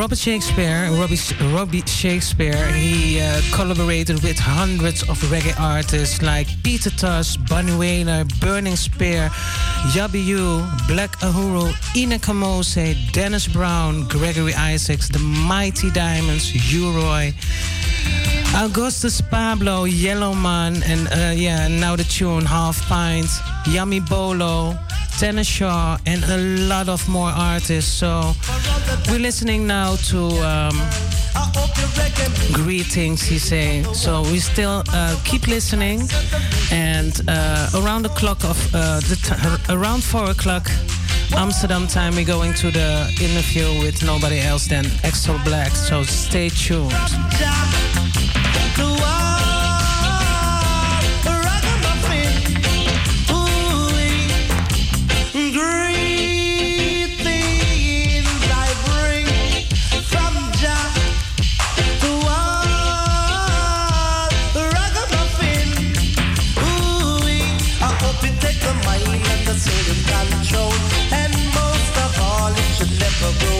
Robert 0.00 0.18
Shakespeare, 0.18 0.88
Robbie, 0.92 1.18
Robbie 1.52 1.82
Shakespeare, 1.86 2.66
he 2.72 3.20
uh, 3.20 3.40
collaborated 3.52 4.22
with 4.22 4.38
hundreds 4.38 5.02
of 5.02 5.18
reggae 5.30 5.58
artists 5.60 6.22
like 6.22 6.46
Peter 6.62 6.90
Tosh, 6.90 7.36
Bunny 7.36 7.76
Wailer, 7.76 8.24
Burning 8.40 8.76
Spear, 8.76 9.28
Yabby 9.92 10.24
You, 10.24 10.64
Black 10.88 11.10
Uhuru, 11.20 11.72
Ini 11.94 12.18
Kamoze, 12.18 12.94
Dennis 13.12 13.46
Brown, 13.46 14.08
Gregory 14.08 14.54
Isaacs, 14.54 15.08
The 15.08 15.18
Mighty 15.18 15.90
Diamonds, 15.90 16.72
U-Roy, 16.72 17.34
Augustus 18.56 19.20
Pablo, 19.20 19.84
Yellowman, 19.84 20.82
and 20.84 21.08
uh, 21.08 21.32
yeah, 21.34 21.68
now 21.68 21.94
the 21.94 22.04
tune 22.04 22.44
Half 22.44 22.80
Pint, 22.88 23.26
Yami 23.64 24.00
Bolo, 24.08 24.78
Tanner 25.20 25.44
Shaw, 25.44 25.98
and 26.06 26.24
a 26.24 26.38
lot 26.66 26.88
of 26.88 27.06
more 27.06 27.28
artists. 27.28 27.92
So 27.92 28.32
we're 29.10 29.18
listening 29.18 29.66
now 29.66 29.96
to 30.08 30.18
um, 30.40 30.80
Greetings, 32.54 33.20
he 33.20 33.38
say. 33.38 33.82
So 33.92 34.22
we 34.22 34.38
still 34.38 34.82
uh, 34.94 35.20
keep 35.26 35.46
listening, 35.46 36.08
and 36.72 37.20
uh, 37.28 37.68
around 37.74 38.04
the 38.04 38.08
clock 38.16 38.42
of 38.44 38.74
uh, 38.74 39.00
the 39.00 39.60
around 39.68 40.02
four 40.02 40.30
o'clock. 40.30 40.70
Amsterdam 41.36 41.86
time, 41.86 42.14
we're 42.14 42.24
going 42.24 42.54
to 42.54 42.70
the 42.70 43.06
interview 43.20 43.68
with 43.84 44.02
nobody 44.02 44.40
else 44.40 44.68
than 44.68 44.86
Exo 45.04 45.36
Black. 45.44 45.72
So 45.72 46.02
stay 46.02 46.48
tuned. 46.48 46.94
From 73.20 73.59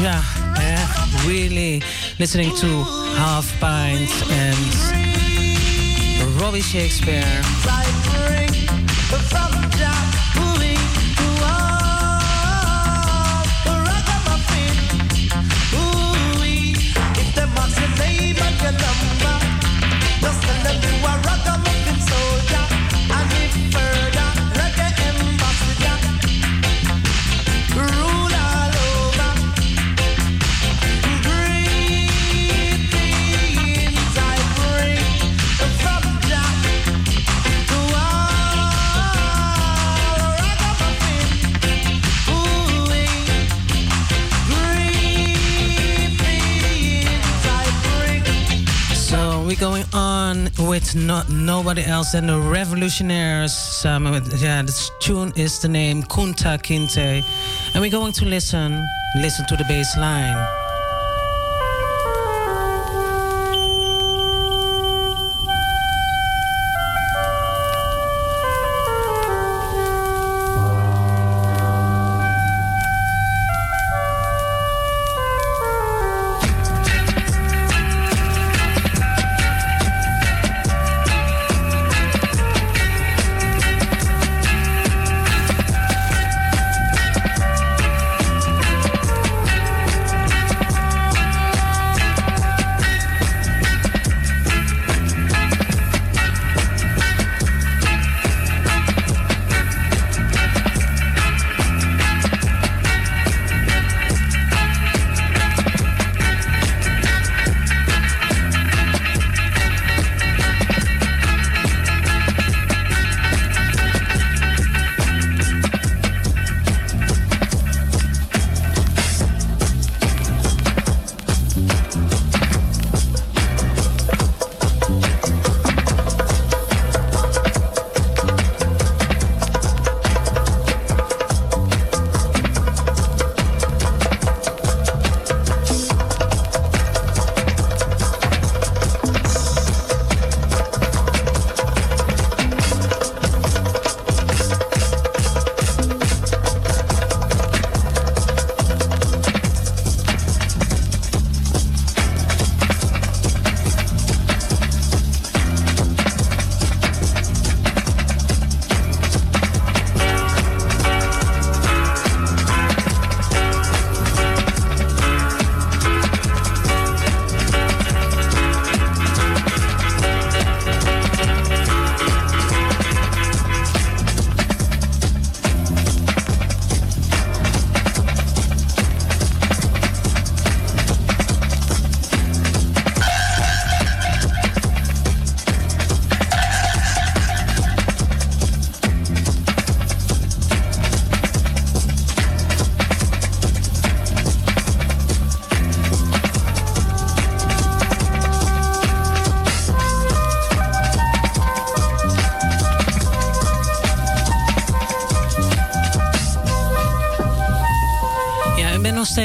Yeah, 0.00 0.22
really 1.26 1.82
listening 2.18 2.56
to 2.56 2.84
Half 3.16 3.60
Pint 3.60 4.10
and 4.30 4.56
Robbie 6.40 6.62
Shakespeare. 6.62 7.42
On 50.90 50.96
with 50.96 51.06
no, 51.06 51.22
nobody 51.28 51.84
else 51.84 52.12
than 52.12 52.26
the 52.26 52.38
Revolutionaries. 52.38 53.84
Um, 53.84 54.06
yeah, 54.06 54.62
the 54.62 54.90
tune 55.00 55.32
is 55.36 55.60
the 55.60 55.68
name 55.68 56.02
Kunta 56.02 56.58
Kinte. 56.58 57.22
And 57.74 57.80
we're 57.80 57.90
going 57.90 58.12
to 58.12 58.24
listen, 58.24 58.86
listen 59.16 59.46
to 59.48 59.56
the 59.56 59.64
bass 59.64 59.96
line. 59.96 60.69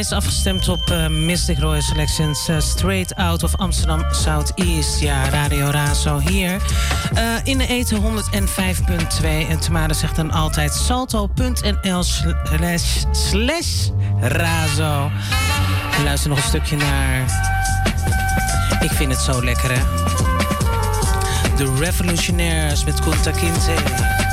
Steeds 0.01 0.11
afgestemd 0.11 0.67
op 0.67 0.89
uh, 0.91 1.07
Mystic 1.07 1.59
Royal 1.59 1.81
Selections 1.81 2.49
uh, 2.49 2.59
Straight 2.59 3.15
Out 3.15 3.43
of 3.43 3.55
Amsterdam 3.55 4.05
Southeast. 4.11 4.99
Ja, 4.99 5.29
Radio 5.29 5.69
Razo 5.69 6.19
hier. 6.19 6.61
Uh, 7.13 7.35
in 7.43 7.57
de 7.57 7.67
eten 7.67 8.01
105.2. 8.01 9.25
En 9.49 9.59
Tamara 9.59 9.93
zegt 9.93 10.15
dan 10.15 10.31
altijd 10.31 10.73
salto.nl 10.73 12.03
slash, 12.03 13.03
slash 13.11 13.89
Razo. 14.19 15.11
Luister 16.03 16.29
nog 16.29 16.37
een 16.37 16.43
stukje 16.43 16.75
naar... 16.75 17.23
Ik 18.79 18.91
vind 18.91 19.11
het 19.11 19.21
zo 19.21 19.43
lekker, 19.43 19.71
hè? 19.71 19.81
The 21.55 21.73
Revolutionaires 21.79 22.85
met 22.85 22.99
Kunta 22.99 23.31
Kinte. 23.31 24.24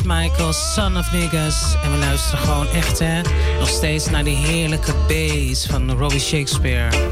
Michaels, 0.00 0.72
Son 0.72 0.96
of 0.96 1.12
Niggas. 1.12 1.76
En 1.82 1.92
we 1.92 1.98
luisteren 1.98 2.38
gewoon 2.38 2.68
echt, 2.68 2.98
hè, 2.98 3.20
nog 3.58 3.68
steeds 3.68 4.10
naar 4.10 4.24
die 4.24 4.36
heerlijke 4.36 4.92
bass 5.08 5.66
van 5.66 5.90
Robbie 5.90 6.20
Shakespeare. 6.20 7.10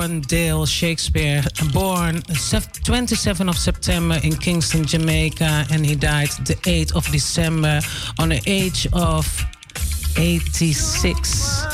Warren 0.00 0.22
Dale 0.22 0.64
Shakespeare, 0.64 1.42
born 1.74 2.22
27 2.22 3.48
of 3.50 3.58
September 3.58 4.18
in 4.22 4.34
Kingston, 4.34 4.86
Jamaica, 4.86 5.66
and 5.70 5.84
he 5.84 5.94
died 5.94 6.30
the 6.46 6.54
8th 6.54 6.94
of 6.96 7.06
December 7.12 7.82
on 8.18 8.30
the 8.30 8.40
age 8.46 8.88
of 8.94 9.26
86. 10.16 11.66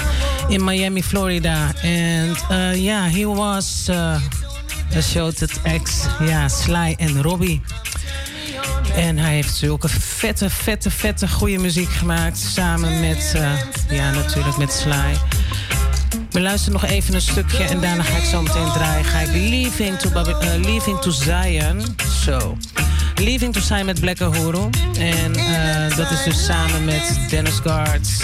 in 0.51 0.61
Miami, 0.61 1.03
Florida. 1.03 1.72
And 1.85 2.37
uh, 2.51 2.74
yeah, 2.77 3.09
he 3.09 3.27
was 3.27 3.89
uh, 3.89 4.18
a 4.97 5.03
showed 5.03 5.41
ex, 5.64 6.07
ja, 6.20 6.49
Sly 6.49 6.95
en 6.99 7.22
Robbie. 7.22 7.61
En 8.97 9.18
hij 9.18 9.35
heeft 9.35 9.55
zulke 9.55 9.89
vette, 9.89 10.51
vette, 10.51 10.91
vette 10.91 11.29
goede 11.29 11.59
muziek 11.59 11.91
gemaakt. 11.91 12.39
Samen 12.39 13.01
met, 13.01 13.33
uh, 13.37 13.53
ja, 13.91 14.11
natuurlijk 14.11 14.57
met 14.57 14.72
Sly. 14.72 15.36
We 16.37 16.43
luisteren 16.43 16.80
nog 16.80 16.91
even 16.91 17.14
een 17.14 17.20
stukje 17.20 17.64
en 17.64 17.80
daarna 17.80 18.03
ga 18.03 18.16
ik 18.16 18.24
zo 18.24 18.43
meteen 18.43 18.72
draaien. 18.72 19.05
Ga 19.05 19.18
ik 19.18 19.28
Leaving 19.28 19.99
to, 19.99 20.09
uh, 20.09 20.37
Leaving 20.62 21.01
to 21.01 21.11
Zion. 21.11 21.97
Zo. 22.24 22.57
Leaving 23.14 23.53
to 23.53 23.61
Zion 23.61 23.84
met 23.84 24.01
Black 24.01 24.20
Uhuru. 24.20 24.68
En 24.99 25.39
uh, 25.39 25.97
dat 25.97 26.11
is 26.11 26.22
dus 26.24 26.45
samen 26.45 26.84
met 26.84 27.18
Dennis 27.30 27.55
Guards. 27.55 28.20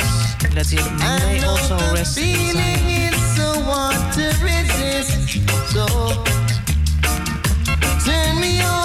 Let 0.54 0.70
he 0.70 0.90
may 0.98 1.44
also 1.44 1.76
rest 1.94 2.16
in. 2.16 3.12
So 3.36 3.64
want 3.64 4.12
to 4.12 4.22
resist. 4.44 5.38
So 5.72 5.86
turn 8.04 8.38
me 8.38 8.62
on. 8.76 8.81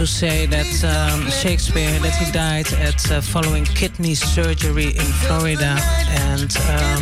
To 0.00 0.06
say 0.06 0.46
that 0.46 0.72
um, 0.82 1.30
Shakespeare 1.30 1.98
that 1.98 2.14
he 2.14 2.32
died 2.32 2.72
at 2.72 3.10
uh, 3.12 3.20
following 3.20 3.66
kidney 3.66 4.14
surgery 4.14 4.96
in 4.96 5.08
Florida, 5.20 5.76
and 6.24 6.56
um, 6.72 7.00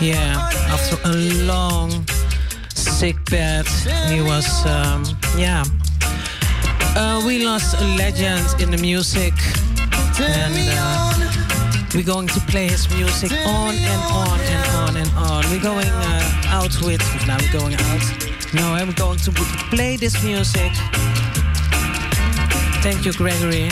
yeah, 0.00 0.48
after 0.72 0.96
a 1.04 1.12
long 1.44 1.90
sick 2.72 3.16
bed, 3.28 3.66
he 4.08 4.22
was 4.22 4.48
um, 4.64 5.04
yeah. 5.36 5.64
Uh, 6.96 7.22
we 7.26 7.44
lost 7.44 7.78
a 7.78 7.84
legend 7.98 8.46
in 8.58 8.70
the 8.70 8.78
music, 8.78 9.34
and 10.18 10.56
uh, 10.80 11.12
we're 11.94 12.02
going 12.02 12.28
to 12.28 12.40
play 12.48 12.68
his 12.68 12.88
music 12.96 13.32
on 13.44 13.74
and 13.74 14.02
on 14.12 14.40
and 14.40 14.66
on 14.76 14.96
and 14.96 15.10
on. 15.14 15.44
We're 15.50 15.62
going 15.62 15.88
uh, 15.88 16.56
out 16.56 16.72
with 16.80 17.04
now. 17.26 17.36
We're 17.36 17.60
going 17.60 17.74
out. 17.74 18.54
No, 18.54 18.72
I'm 18.72 18.92
going 18.92 19.18
to 19.18 19.30
play 19.68 19.96
this 19.96 20.24
music. 20.24 20.72
Thank 22.82 23.04
you, 23.04 23.12
Gregory. 23.12 23.68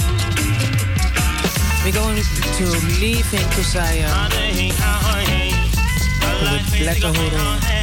We're 1.83 1.93
going 1.93 2.23
to 2.23 2.67
leave 3.01 3.33
into 3.33 3.63
Zion 3.63 4.31
with 6.41 6.79
Black 6.79 6.99
Uhuru. 6.99 7.78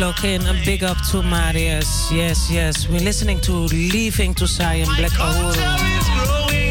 New 0.00 0.06
York 0.06 0.16
lock 0.16 0.24
in. 0.24 0.46
A 0.46 0.54
big 0.64 0.82
up 0.82 0.96
to 1.10 1.22
Marius. 1.22 2.10
Yes, 2.10 2.50
yes. 2.50 2.88
We're 2.88 3.00
listening 3.00 3.38
to 3.40 3.52
Leaving 3.52 4.32
to 4.34 4.46
Zion, 4.46 4.88
Black 4.96 5.12
Uhuru. 5.12 6.69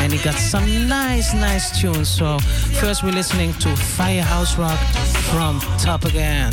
And 0.00 0.12
he 0.12 0.18
got 0.22 0.34
some 0.34 0.88
nice, 0.88 1.34
nice 1.34 1.78
tunes. 1.78 2.08
So 2.08 2.38
first, 2.80 3.02
we're 3.02 3.12
listening 3.12 3.52
to 3.54 3.76
Firehouse 3.76 4.56
Rock 4.58 4.78
from 5.30 5.60
Top 5.78 6.04
Again. 6.04 6.52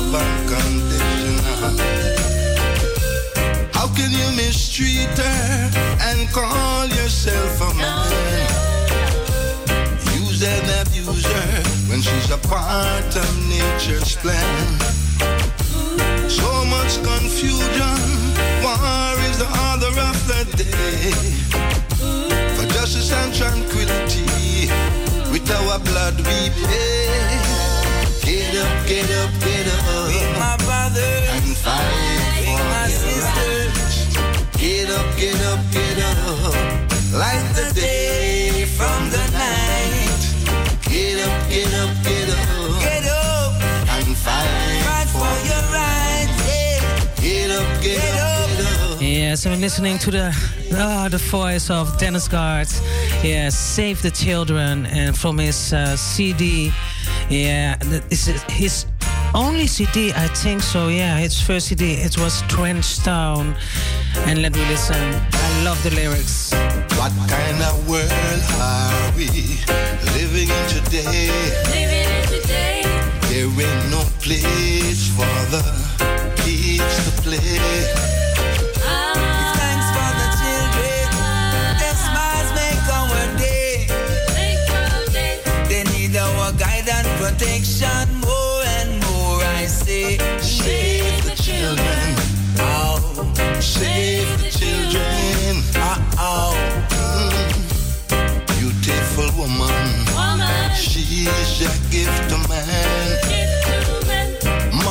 love 0.00 0.48
unconditional. 0.48 1.78
How 3.72 3.88
can 3.94 4.10
you 4.12 4.28
mistreat 4.36 5.18
her 5.18 5.70
and 6.08 6.28
call 6.30 6.86
yourself 6.86 7.60
a 7.60 7.74
man? 7.74 8.48
Use 10.14 10.42
and 10.42 10.86
abuse 10.86 11.24
her 11.26 11.62
when 11.90 12.00
she's 12.00 12.30
a 12.30 12.38
part 12.48 13.16
of 13.16 13.48
nature's 13.48 14.16
plan. 14.16 14.78
So 16.28 16.64
much 16.66 17.02
confusion, 17.02 17.98
war 18.62 19.18
is 19.28 19.38
the 19.38 19.48
order 19.68 19.94
of 20.10 20.18
the 20.30 20.42
day. 20.56 21.12
For 22.56 22.66
justice 22.74 23.12
and 23.12 23.34
tranquility, 23.34 24.70
with 25.32 25.50
our 25.50 25.78
blood 25.80 26.16
we 26.18 26.50
pay. 26.66 27.77
Get 28.58 28.66
up, 28.66 28.86
get 28.88 29.10
up, 29.12 29.30
get 29.38 29.68
up. 29.68 30.08
With 30.08 30.38
my 30.38 30.56
brother 30.66 31.10
and 31.30 31.56
fight 31.56 31.78
with 32.40 32.58
for 32.58 32.58
my 32.58 32.86
your 32.88 32.98
sister. 32.98 33.50
rights. 33.70 34.16
Get 34.58 34.90
up, 34.90 35.06
get 35.16 35.40
up, 35.46 35.60
get 35.70 35.98
up. 36.02 36.54
Like 37.14 37.46
the 37.54 37.70
day 37.72 38.64
from 38.76 39.10
the 39.10 39.22
night. 39.30 40.18
Get 40.90 41.22
up, 41.22 41.48
get 41.48 41.72
up, 41.74 41.90
get 42.02 42.28
up. 42.30 42.80
Get 42.82 43.04
up, 43.06 43.62
And 43.94 44.16
fight 44.16 44.82
fight 44.82 45.06
for 45.06 45.34
your 45.46 45.62
rights. 45.70 46.34
Yeah. 46.50 46.82
Get 47.22 47.50
up, 47.52 47.80
get 47.80 48.14
up, 48.18 48.48
get 48.58 48.92
up. 48.92 49.00
Yes, 49.00 49.46
I'm 49.46 49.60
listening 49.60 49.98
to 49.98 50.10
the 50.10 50.34
oh, 50.74 51.08
the 51.08 51.18
voice 51.18 51.70
of 51.70 51.96
Dennis 51.96 52.26
Garth. 52.26 52.82
Yes, 53.22 53.56
Save 53.56 54.02
the 54.02 54.10
Children, 54.10 54.86
and 54.86 55.16
from 55.16 55.38
his 55.38 55.72
uh, 55.72 55.96
CD. 55.96 56.72
Yeah, 57.30 57.76
that 57.76 58.10
is 58.10 58.24
his 58.48 58.86
only 59.34 59.66
CD, 59.66 60.12
I 60.14 60.28
think 60.28 60.62
so. 60.62 60.88
Yeah, 60.88 61.18
his 61.18 61.38
first 61.38 61.68
CD. 61.68 61.92
It 61.92 62.16
was 62.16 62.40
Trench 62.48 62.98
Town, 63.04 63.54
and 64.26 64.40
let 64.40 64.54
me 64.54 64.64
listen. 64.66 64.96
I 64.96 65.62
love 65.62 65.82
the 65.82 65.90
lyrics. 65.90 66.52
What 66.96 67.12
kind 67.28 67.60
of 67.62 67.86
world 67.86 68.10
are 68.58 69.12
we 69.14 69.28
living 70.16 70.48
in 70.48 70.68
today? 70.68 71.28
Living 71.68 72.08
in 72.16 72.40
today. 72.40 72.82
There 73.28 73.44
ain't 73.44 73.90
no 73.90 74.02
place 74.24 75.08
for 75.12 75.28
the 75.52 75.62
kids 76.36 76.96
to 77.04 77.22
play. 77.22 78.07
Protection 87.38 88.20
more 88.20 88.62
and 88.78 89.00
more. 89.04 89.42
I 89.42 89.66
say, 89.66 90.18
Save 90.40 91.24
the 91.24 91.34
children, 91.40 92.16
oh, 92.58 93.32
save 93.60 94.28
the 94.42 94.50
children. 94.50 95.62
uh 95.76 95.98
oh. 96.18 96.54
Beautiful 98.58 99.30
woman, 99.38 100.04
Woman, 100.14 100.74
she's 100.74 101.28
a 101.62 101.90
gift 101.90 102.28
to 102.30 102.48
man. 102.48 103.47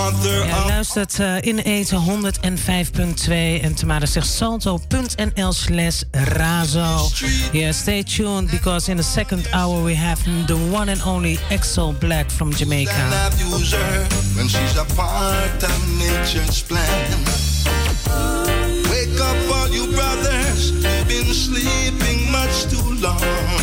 Ja, 0.08 0.66
luistert 0.66 1.20
uh, 1.20 1.36
in 1.40 1.58
eten 1.58 2.02
105.2 2.02 3.62
en 3.62 3.76
Tamara 3.76 4.06
zegt 4.06 4.28
salto.nl 4.28 5.54
slash 5.54 6.02
razo. 6.12 7.10
Yeah, 7.52 7.74
stay 7.74 8.04
tuned 8.04 8.50
because 8.50 8.92
in 8.92 8.98
the 8.98 9.04
second 9.04 9.48
hour 9.54 9.84
we 9.84 9.96
have 9.96 10.22
the 10.46 10.56
one 10.72 10.92
and 10.92 11.02
only 11.06 11.40
Axel 11.50 11.94
Black 12.00 12.32
from 12.32 12.56
Jamaica. 12.56 12.92
when 14.36 14.48
she's 14.48 14.78
a 14.78 14.86
part 14.96 15.64
of 15.64 15.98
nature's 15.98 16.62
plan. 16.64 17.26
Wake 18.90 19.20
up, 19.20 19.38
all 19.52 19.68
you 19.70 19.88
brothers, 19.92 20.72
been 21.08 21.34
sleeping 21.34 22.32
much 22.32 22.66
too 22.70 22.94
long. 23.02 23.57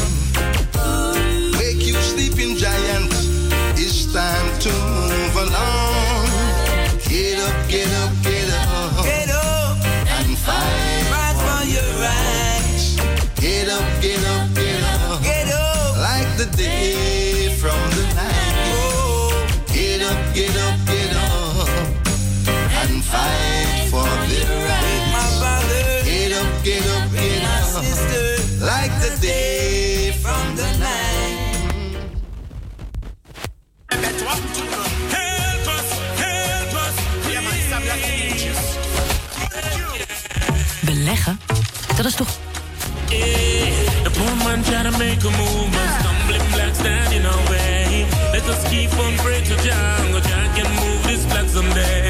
Move 50.80 51.02
this 51.04 51.24
black 51.26 51.48
someday. 51.48 52.08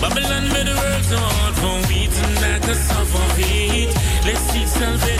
Babylon 0.00 0.44
the 0.54 1.02
so 1.02 1.18
hard 1.18 1.54
for 1.62 1.76
we 1.88 2.06
tonight 2.06 2.62
to 2.62 2.74
suffer 2.74 3.26
feet. 3.34 3.90
Let's 4.24 4.40
seek 4.52 4.68
salvation 4.68 5.17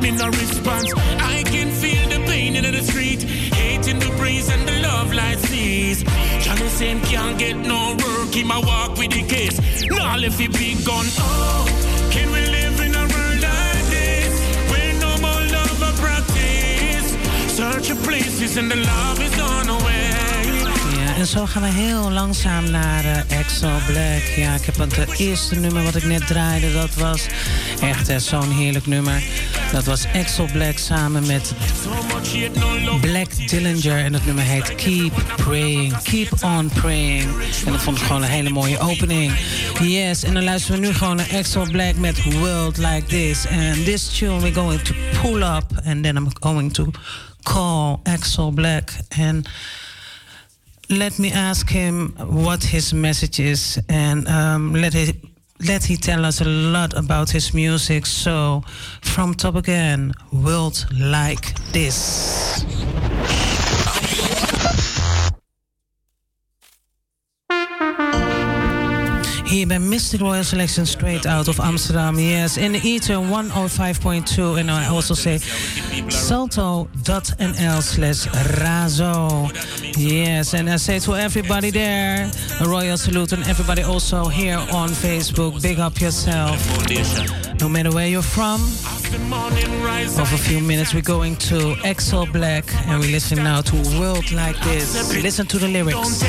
me 0.00 0.10
no 0.12 0.26
response. 0.28 0.92
I 1.34 1.42
can 1.44 1.70
feel 1.70 2.08
the 2.08 2.20
pain 2.26 2.56
in 2.56 2.64
the 2.64 2.82
street, 2.82 3.22
hate 3.22 3.86
in 3.88 3.98
the 3.98 4.10
breeze 4.18 4.48
and 4.50 4.66
the 4.68 4.76
love 4.88 5.12
light 5.12 5.38
sees. 5.38 6.02
Johnny 6.44 6.68
same 6.68 7.00
can't 7.02 7.38
get 7.38 7.56
no 7.56 7.96
work, 8.04 8.30
he 8.34 8.44
my 8.44 8.58
walk 8.58 8.96
with 8.98 9.12
the 9.12 9.22
case. 9.22 9.58
Now 9.90 10.18
if 10.18 10.38
he 10.38 10.48
be 10.48 10.70
gone, 10.84 11.06
oh, 11.18 11.66
can 12.10 12.30
we 12.32 12.40
live 12.58 12.80
in 12.86 12.94
a 12.94 13.04
world 13.12 13.40
like 13.50 13.86
this? 13.96 14.32
Where 14.70 14.94
no 15.06 15.12
more 15.24 15.44
love 15.56 15.78
or 15.88 15.94
practice? 16.04 17.08
Search 17.58 17.88
places 18.04 18.56
and 18.56 18.70
the 18.70 18.76
love 18.76 19.20
is 19.20 19.34
gone 19.36 19.68
away. 19.68 19.87
En 21.18 21.26
zo 21.26 21.46
gaan 21.46 21.62
we 21.62 21.68
heel 21.68 22.10
langzaam 22.10 22.70
naar 22.70 23.04
eh 23.04 23.38
Exo 23.38 23.70
Black. 23.86 24.22
Ja, 24.36 24.54
ik 24.54 24.64
heb 24.64 24.76
het 24.76 24.98
eh, 24.98 25.20
eerste 25.20 25.54
nummer 25.54 25.82
wat 25.82 25.94
ik 25.94 26.04
net 26.04 26.26
draaide, 26.26 26.72
dat 26.72 26.94
was 26.94 27.26
echt 27.80 28.08
eh, 28.08 28.16
zo'n 28.16 28.50
heerlijk 28.50 28.86
nummer. 28.86 29.22
Dat 29.72 29.84
was 29.84 30.04
Exo 30.12 30.46
Black 30.52 30.78
samen 30.78 31.26
met 31.26 31.52
Black 33.00 33.48
Dillinger. 33.48 34.04
En 34.04 34.12
het 34.12 34.26
nummer 34.26 34.44
heet 34.44 34.74
Keep 34.74 35.24
Praying. 35.36 36.02
Keep 36.02 36.42
on 36.42 36.68
praying. 36.68 37.30
En 37.66 37.72
dat 37.72 37.82
vond 37.82 37.96
ik 37.96 38.02
gewoon 38.02 38.22
een 38.22 38.28
hele 38.28 38.50
mooie 38.50 38.78
opening. 38.78 39.32
Yes, 39.82 40.22
en 40.22 40.34
dan 40.34 40.44
luisteren 40.44 40.80
we 40.80 40.86
nu 40.86 40.92
gewoon 40.94 41.16
naar 41.16 41.30
Exo 41.30 41.64
Black 41.70 41.96
met 41.96 42.34
World 42.34 42.76
Like 42.76 43.04
This. 43.06 43.46
And 43.46 43.84
this 43.84 44.18
tune 44.18 44.40
we're 44.40 44.54
going 44.54 44.82
to 44.82 44.94
pull 45.22 45.42
up. 45.42 45.64
And 45.84 46.02
then 46.02 46.16
I'm 46.16 46.28
going 46.40 46.72
to 46.72 46.90
call 47.42 48.00
Exo 48.02 48.50
Black. 48.54 48.92
And 49.18 49.48
let 50.90 51.18
me 51.18 51.30
ask 51.30 51.68
him 51.68 52.14
what 52.18 52.64
his 52.64 52.94
message 52.94 53.40
is 53.40 53.78
and 53.88 54.26
um, 54.28 54.72
let 54.72 54.94
it 54.94 55.16
let 55.66 55.84
he 55.84 55.96
tell 55.96 56.24
us 56.24 56.40
a 56.40 56.44
lot 56.44 56.94
about 56.94 57.30
his 57.30 57.52
music. 57.52 58.06
So 58.06 58.62
from 59.02 59.34
top 59.34 59.56
again 59.56 60.14
world 60.32 60.86
like 60.92 61.54
this 61.72 62.64
Hier 69.48 69.66
bij 69.66 69.78
Mistic 69.78 70.20
Royal 70.20 70.44
Selection 70.44 70.86
straight 70.86 71.26
out 71.26 71.48
of 71.48 71.58
Amsterdam. 71.58 72.18
Yes, 72.18 72.56
in 72.56 72.72
the 72.72 72.80
Ether 72.80 73.16
105.2. 73.16 74.58
And 74.58 74.70
I 74.70 74.86
also 74.88 75.14
say 75.14 75.38
salto.nl 76.08 77.82
slash 77.82 78.26
razo. 78.58 79.50
Yes, 79.96 80.54
and 80.54 80.68
I 80.68 80.76
say 80.76 80.98
to 80.98 81.14
everybody 81.16 81.70
there, 81.70 82.30
a 82.60 82.64
royal 82.64 82.96
salute. 82.96 83.32
And 83.32 83.46
everybody 83.46 83.82
also 83.82 84.28
here 84.28 84.58
on 84.72 84.90
Facebook, 84.90 85.62
big 85.62 85.78
up 85.78 85.98
yourself. 86.00 86.58
No 87.60 87.68
matter 87.68 87.90
where 87.90 88.06
you're 88.06 88.22
from. 88.22 88.60
Over 90.20 90.34
a 90.34 90.38
few 90.38 90.60
minutes, 90.60 90.92
we're 90.92 91.00
going 91.00 91.36
to 91.36 91.74
Excel 91.84 92.26
Black. 92.26 92.64
And 92.86 93.00
we 93.00 93.10
listen 93.10 93.38
now 93.38 93.62
to 93.62 93.76
a 93.76 94.00
World 94.00 94.30
Like 94.30 94.60
This. 94.60 94.94
Listen 95.22 95.46
to 95.46 95.58
the 95.58 95.68
lyrics. 95.68 96.22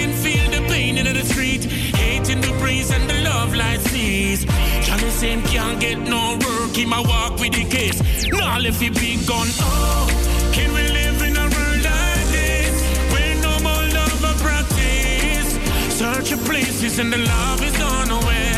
Can 0.00 0.14
feel 0.14 0.50
the 0.50 0.66
pain 0.66 0.96
in 0.96 1.04
the 1.04 1.24
street. 1.26 1.62
Hate 1.64 2.30
in 2.30 2.40
the 2.40 2.52
breeze 2.58 2.90
and 2.90 3.04
the 3.10 3.20
love 3.20 3.54
light 3.54 3.80
sees. 3.92 4.46
Johnny 4.86 5.10
same 5.10 5.42
can't 5.42 5.78
get 5.78 5.98
no 5.98 6.38
work. 6.40 6.74
He 6.74 6.86
my 6.86 7.00
walk 7.00 7.38
with 7.38 7.52
the 7.52 7.66
case. 7.66 8.00
Now 8.32 8.58
if 8.60 8.80
he 8.80 8.88
be 8.88 9.20
gone. 9.26 9.50
Oh, 9.60 10.08
can 10.54 10.72
we 10.72 10.84
live 11.00 11.20
in 11.28 11.36
a 11.36 11.46
world 11.54 11.82
like 11.92 12.26
this? 12.38 12.74
Where 13.12 13.36
no 13.46 13.54
more 13.66 13.84
love 13.98 14.24
or 14.30 14.36
practice. 14.46 15.48
Search 16.00 16.32
of 16.32 16.40
places 16.46 16.98
and 16.98 17.12
the 17.12 17.18
love 17.18 17.62
is 17.62 17.76
gone 17.76 18.10
away. 18.10 18.52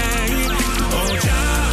Oh, 0.99 1.11
Jah, 1.24 1.64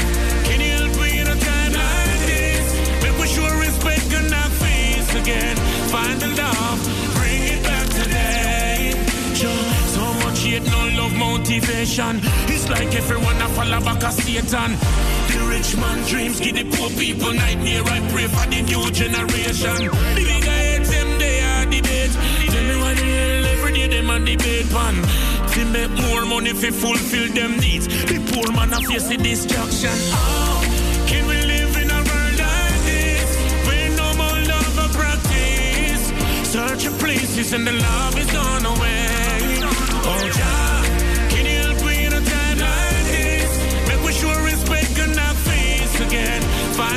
can 0.47 0.59
you 0.65 0.71
help 0.81 0.93
me 0.99 1.19
in 1.21 1.27
a 1.27 1.37
time 1.49 1.73
like 1.73 2.21
this? 2.33 2.65
Make 3.03 3.17
we 3.21 3.27
sure 3.27 3.55
respect 3.67 4.09
and 4.17 4.31
not 4.31 4.49
face 4.63 5.13
again. 5.13 5.55
Find 5.93 6.19
the 6.19 6.29
love, 6.41 6.79
bring 7.17 7.43
it 7.53 7.61
back 7.61 7.87
today. 8.01 8.48
Motivation. 11.19 12.21
It's 12.47 12.69
like 12.69 12.95
everyone 12.95 13.37
a 13.41 13.47
follow 13.49 13.79
back 13.81 14.03
a 14.03 14.11
Satan. 14.11 14.71
The 15.29 15.39
rich 15.51 15.75
man 15.75 15.99
dreams, 16.07 16.39
give 16.39 16.55
the 16.55 16.65
poor 16.75 16.89
people 16.97 17.33
nightmare. 17.33 17.83
I 17.85 17.99
pray 18.11 18.27
for 18.27 18.45
the 18.49 18.61
new 18.63 18.89
generation. 18.91 19.91
The 20.15 20.23
big 20.31 20.43
heads, 20.43 20.89
them 20.89 21.09
they 21.19 21.37
are 21.51 21.65
debate. 21.65 22.13
Tell 22.51 22.63
me 22.69 22.75
why 22.81 22.93
the 22.95 23.03
hell 23.03 23.45
every 23.53 23.71
day 23.73 23.87
them 23.87 24.09
on 24.09 24.25
debate 24.25 24.69
pan. 24.71 24.95
To 25.53 25.65
make 25.75 25.91
more 26.07 26.25
money 26.25 26.53
fi 26.53 26.71
fulfill 26.71 27.27
them 27.33 27.57
needs. 27.59 27.87
The 27.87 28.17
poor 28.31 28.51
man 28.55 28.73
a 28.73 28.79
face 28.81 29.07
the 29.07 29.17
destruction. 29.17 29.97
Oh, 30.15 30.63
can 31.05 31.27
we 31.27 31.37
live 31.53 31.75
in 31.81 31.89
a 31.91 32.01
world 32.09 32.35
like 32.45 32.81
this? 32.89 33.29
Where 33.67 33.91
no 34.01 34.07
more 34.21 34.39
love 34.53 34.75
or 34.83 34.89
practice. 34.97 36.03
Search 36.53 36.83
places 36.99 37.53
and 37.53 37.67
the 37.67 37.73
love 37.73 38.17
is 38.17 38.31
gone 38.31 38.65
away. 38.65 38.98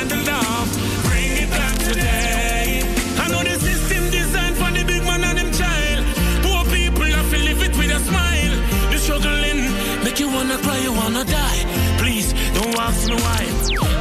Bring 0.03 1.31
it 1.43 1.49
back 1.49 1.77
today. 1.79 2.81
I 3.17 3.27
know 3.29 3.41
the 3.41 3.57
system 3.57 4.09
designed 4.11 4.57
for 4.57 4.69
the 4.71 4.83
big 4.83 5.01
man 5.03 5.23
and 5.23 5.37
them 5.37 5.51
child. 5.53 6.03
Poor 6.43 6.65
people 6.75 7.05
have 7.05 7.29
to 7.31 7.37
live 7.37 7.63
it 7.63 7.77
with 7.77 7.89
a 7.89 7.99
smile. 7.99 8.55
The 8.91 8.97
struggling 8.97 9.61
make 10.03 10.19
you 10.19 10.27
wanna 10.27 10.57
cry, 10.57 10.77
you 10.79 10.91
wanna 10.91 11.23
die. 11.23 11.61
Please 11.99 12.33
don't 12.53 12.77
ask 12.77 13.07
me 13.07 13.15
why. 13.15 13.43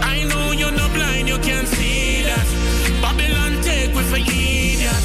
I 0.03 0.24
know 0.24 0.50
you're 0.50 0.72
not 0.72 0.92
blind, 0.92 1.28
you 1.28 1.38
can't 1.38 1.68
see 1.68 2.22
that. 2.22 2.46
Babylon 3.00 3.62
take 3.62 3.94
with 3.94 4.11
for 4.11 4.18
idiot. 4.18 5.03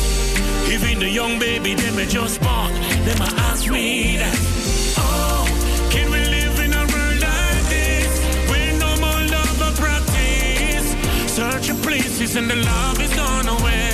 Even 0.73 0.97
the 0.97 1.09
young 1.09 1.37
baby, 1.37 1.75
them 1.75 1.97
just 2.07 2.41
born, 2.41 2.73
them 3.05 3.21
ask 3.21 3.69
me 3.69 4.17
that. 4.17 4.56
Of 11.69 11.81
places 11.81 12.37
and 12.37 12.49
the 12.49 12.55
love 12.55 13.01
is 13.01 13.13
gone 13.13 13.47
away. 13.49 13.89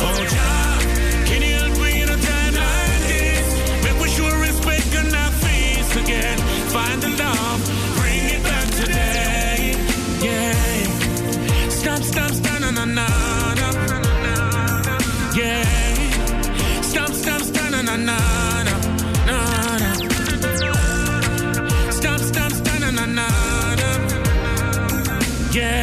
Oh, 0.00 0.24
Jah, 0.32 0.78
can 1.26 1.42
you 1.42 1.54
help 1.60 1.76
me 1.78 2.00
in 2.00 2.08
a 2.08 2.16
time 2.16 2.54
like 2.54 3.02
this? 3.10 3.46
Make 3.84 4.00
we 4.00 4.08
sure 4.08 4.34
respect 4.40 4.94
and 4.94 5.12
not 5.12 5.32
face 5.44 5.96
again. 5.96 6.38
Find 6.72 7.02
the 7.02 7.10
love, 7.22 7.60
bring 7.98 8.24
it 8.34 8.42
back 8.42 8.66
today. 8.80 9.74
Yeah. 10.22 11.68
Stop, 11.68 12.02
stop, 12.02 12.30
stop, 12.30 12.60
na 12.60 12.70
na 12.70 12.84
na 12.86 13.06
na. 13.60 13.68
Yeah. 15.34 16.82
Stop, 16.82 17.10
stop, 17.10 17.42
stop, 17.42 17.70
na 17.72 17.82
na 17.82 17.96
na 17.96 18.16
na. 18.56 18.74
na. 19.26 19.36
Stop, 21.90 22.20
stop, 22.20 22.52
stop, 22.52 22.80
na 22.80 22.90
na 22.90 23.04
na. 23.06 23.26
Yeah. 25.52 25.79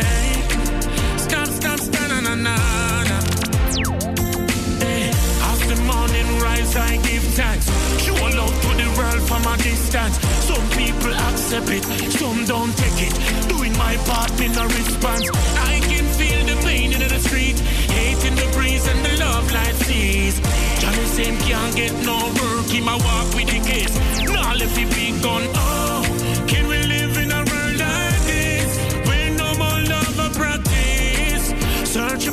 Some 10.57 10.69
people 10.69 11.13
accept 11.13 11.69
it, 11.69 11.83
some 12.17 12.43
don't 12.45 12.75
take 12.75 12.99
it. 13.07 13.13
Doing 13.47 13.77
my 13.77 13.95
part 14.09 14.33
in 14.41 14.57
a 14.57 14.65
response. 14.65 15.29
I 15.71 15.79
can 15.85 16.05
feel 16.17 16.41
the 16.49 16.59
pain 16.65 16.93
in 16.93 17.01
the 17.07 17.19
street, 17.19 17.59
hate 17.93 18.25
in 18.25 18.33
the 18.33 18.49
breeze 18.55 18.87
and 18.87 19.05
the 19.05 19.13
love 19.23 19.45
light 19.51 19.75
sees. 19.85 20.39
Johnny 20.81 21.05
same 21.17 21.37
can't 21.45 21.75
get 21.75 21.93
no 22.03 22.17
work, 22.41 22.65
he 22.73 22.81
my 22.81 22.95
walk 22.95 23.27
with 23.35 23.49
the 23.53 23.61
case. 23.69 23.95
Now 24.33 24.55
let 24.55 24.75
it 24.75 24.89
be 24.95 25.13
gone. 25.21 25.45
Oh, 25.53 26.01
can 26.47 26.67
we 26.67 26.81
live 26.81 27.15
in 27.17 27.29
a 27.31 27.41
world 27.49 27.77
like 27.77 28.21
this? 28.25 28.69
Where 29.07 29.29
no 29.37 29.49
more 29.61 29.81
love 29.93 30.17
or 30.25 30.31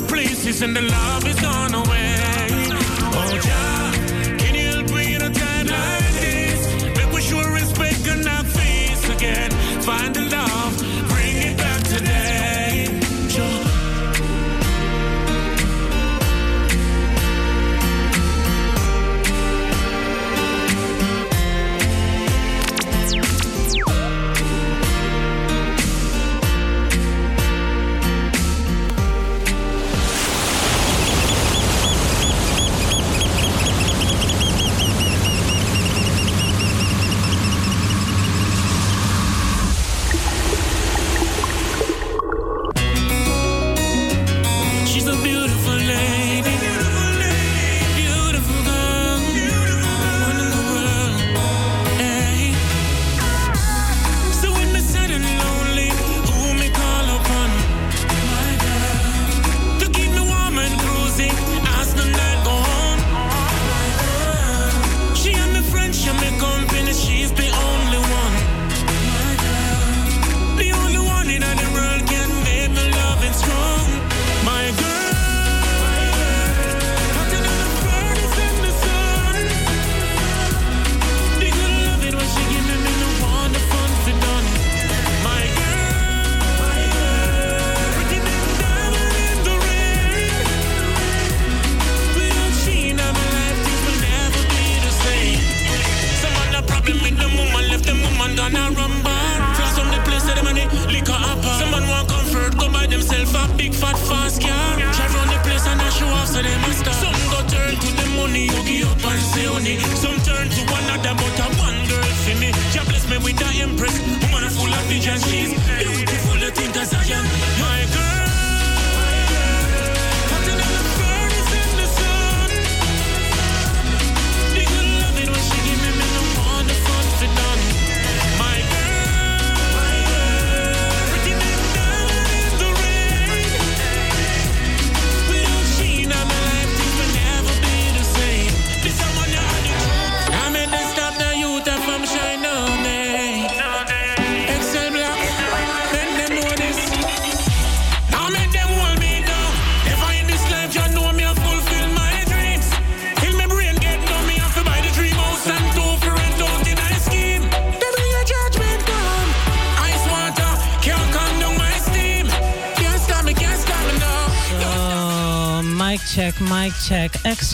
places 0.07 0.63
and 0.63 0.75
the 0.75 0.81
love 0.81 1.27
is 1.27 1.39
gone 1.41 1.75
away. 1.75 2.17
Oh, 3.19 3.39
Jah, 3.45 3.74
Find 9.85 10.15
the 10.15 10.21
love, 10.35 10.64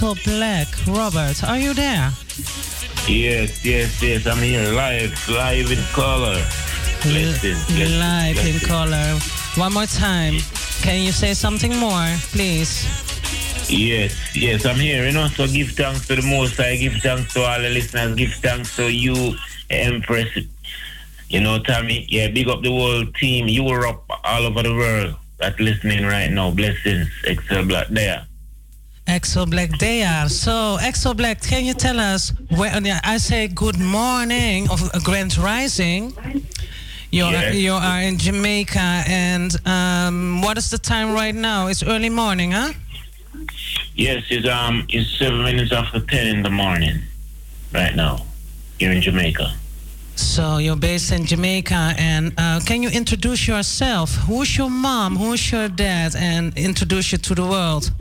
Exo 0.02 0.16
Black, 0.26 0.68
Robert, 0.88 1.43
are 1.43 1.60
you 1.60 1.76
there? 1.76 2.12
Yes, 3.08 3.64
yes, 3.64 4.02
yes. 4.02 4.26
I'm 4.26 4.39
here 4.39 4.74
live, 4.74 5.14
live 5.30 5.72
in 5.72 5.78
color. 5.93 6.41
Listen, 7.06 7.52
listen, 7.78 7.99
Live 7.99 8.43
in 8.43 8.60
color. 8.68 9.20
One 9.58 9.74
more 9.74 9.86
time. 9.86 10.38
Can 10.82 11.06
you 11.06 11.12
say 11.12 11.36
something 11.36 11.76
more, 11.78 12.08
please? 12.34 12.82
Yes, 13.70 14.36
yes, 14.36 14.66
I'm 14.66 14.78
here. 14.78 15.06
You 15.06 15.12
know, 15.12 15.28
so 15.28 15.45
give 15.45 15.70
thanks 15.70 16.08
to 16.08 16.16
the 16.16 16.24
Most 16.24 16.60
I 16.60 16.78
give 16.78 16.93
thanks 16.93 17.36
to 17.36 17.43
all 17.43 17.62
the 17.62 17.70
listeners, 17.70 18.16
give 18.16 18.34
thanks 18.34 18.76
to 18.78 18.91
you, 18.91 19.36
Empress. 19.70 20.36
You 21.30 21.41
know, 21.41 21.60
Tommy, 21.60 22.08
yeah, 22.10 22.28
big 22.28 22.47
up 22.47 22.64
the 22.64 22.72
whole 22.72 23.06
team, 23.06 23.47
Europe, 23.47 24.04
all 24.24 24.47
over 24.47 24.64
the 24.64 24.74
world 24.74 25.14
that 25.38 25.60
listening 25.60 26.06
right 26.06 26.32
now. 26.32 26.49
Blessings, 26.49 27.08
Excel 27.24 27.66
Black 27.66 27.88
there. 27.89 28.26
Exo 29.08 29.49
Black, 29.49 29.70
they 29.80 30.04
are. 30.04 30.30
So, 30.30 30.78
Exo 30.80 31.16
Black, 31.16 31.41
can 31.41 31.66
you 31.66 31.74
tell 31.74 31.99
us 31.99 32.32
where? 32.56 32.72
I 33.04 33.18
say 33.18 33.47
good 33.47 33.80
morning 33.80 34.70
of 34.70 34.82
Grand 35.04 35.38
Rising. 35.38 36.14
You 37.12 37.26
are 37.26 37.32
Yes. 37.32 37.56
you 37.56 37.74
are 37.74 38.02
in 38.02 38.18
Jamaica, 38.18 39.04
and 39.08 39.52
um, 39.68 40.41
what 40.41 40.58
is 40.58 40.70
the 40.70 40.78
time 40.78 41.14
right 41.14 41.36
now? 41.36 41.68
It's 41.68 41.84
early 41.84 42.10
morning, 42.10 42.52
huh? 42.52 42.72
Yes, 43.95 44.24
it's 44.30 44.47
um, 44.47 44.86
it's 44.88 45.10
seven 45.20 45.43
minutes 45.43 45.74
after 45.74 45.99
ten 45.99 46.28
in 46.28 46.43
the 46.43 46.49
morning, 46.49 47.02
right 47.74 47.93
now, 47.95 48.26
here 48.80 48.91
in 48.91 49.02
Jamaica. 49.02 49.52
So 50.16 50.58
you're 50.58 50.78
based 50.78 51.12
in 51.12 51.26
Jamaica, 51.26 51.95
and 51.97 52.32
uh, 52.38 52.62
can 52.66 52.82
you 52.82 52.89
introduce 52.89 53.45
yourself? 53.45 54.16
Who's 54.28 54.58
your 54.58 54.70
mom? 54.70 55.18
Who's 55.18 55.52
your 55.52 55.68
dad? 55.68 56.16
And 56.16 56.58
introduce 56.58 57.12
you 57.12 57.18
to 57.18 57.36
the 57.36 57.45
world. 57.45 57.91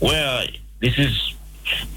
Well, 0.00 0.46
this 0.80 0.98
is 0.98 1.34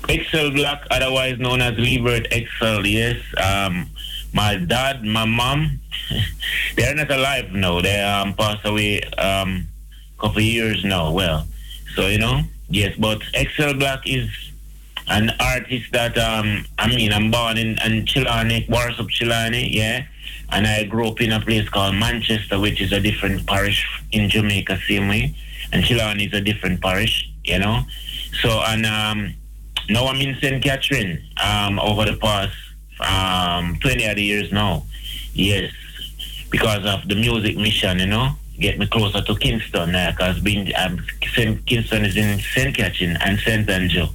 Excel 0.07 0.51
Black, 0.51 0.85
otherwise 0.91 1.39
known 1.39 1.61
as 1.61 1.77
Liebert 1.77 2.27
Excel. 2.31 2.85
Yes, 2.85 3.17
um, 3.37 3.89
my 4.33 4.55
dad, 4.57 5.03
my 5.03 5.25
mom, 5.25 5.79
they're 6.75 6.95
not 6.95 7.11
alive 7.11 7.51
now. 7.51 7.81
They 7.81 8.01
um, 8.01 8.33
passed 8.33 8.65
away 8.65 9.01
um, 9.17 9.67
a 10.17 10.21
couple 10.21 10.37
of 10.37 10.43
years 10.43 10.83
now. 10.83 11.11
Well, 11.11 11.47
so 11.95 12.07
you 12.07 12.19
know, 12.19 12.41
yes, 12.69 12.95
but 12.97 13.21
Excel 13.33 13.73
Black 13.73 14.07
is 14.07 14.29
an 15.07 15.31
artist 15.39 15.91
that 15.91 16.17
um, 16.17 16.65
I 16.77 16.87
mean, 16.87 17.11
I'm 17.11 17.31
born 17.31 17.57
in, 17.57 17.69
in 17.85 18.05
Trelawny, 18.05 18.67
Warsop 18.67 19.09
Trelawny, 19.09 19.73
yeah, 19.73 20.05
and 20.49 20.65
I 20.65 20.83
grew 20.85 21.07
up 21.07 21.21
in 21.21 21.31
a 21.31 21.39
place 21.39 21.67
called 21.69 21.95
Manchester, 21.95 22.59
which 22.59 22.81
is 22.81 22.91
a 22.91 22.99
different 22.99 23.45
parish 23.45 23.87
in 24.11 24.29
Jamaica, 24.29 24.79
same 24.87 25.07
way, 25.07 25.35
and 25.71 25.83
Trelawny 25.83 26.27
is 26.27 26.33
a 26.33 26.41
different 26.41 26.81
parish, 26.81 27.29
you 27.43 27.59
know. 27.59 27.81
So 28.41 28.61
and 28.67 28.85
um, 28.85 29.33
now 29.89 30.07
I'm 30.07 30.19
in 30.21 30.35
St. 30.35 30.63
Catherine 30.63 31.21
um, 31.43 31.79
over 31.79 32.05
the 32.05 32.17
past 32.17 32.55
um, 32.99 33.77
20 33.79 34.07
other 34.07 34.19
years 34.19 34.51
now. 34.51 34.83
Yes, 35.33 35.71
because 36.49 36.85
of 36.85 37.07
the 37.07 37.15
music 37.15 37.57
mission, 37.57 37.99
you 37.99 38.07
know, 38.07 38.31
get 38.59 38.79
me 38.79 38.87
closer 38.87 39.21
to 39.21 39.35
Kingston. 39.35 39.91
Because 39.91 40.39
being 40.39 40.71
um, 40.75 41.03
St. 41.33 41.65
Kingston 41.65 42.05
is 42.05 42.17
in 42.17 42.39
St. 42.39 42.75
Catherine 42.75 43.17
and 43.21 43.39
St. 43.39 43.69
Andrew. 43.69 44.07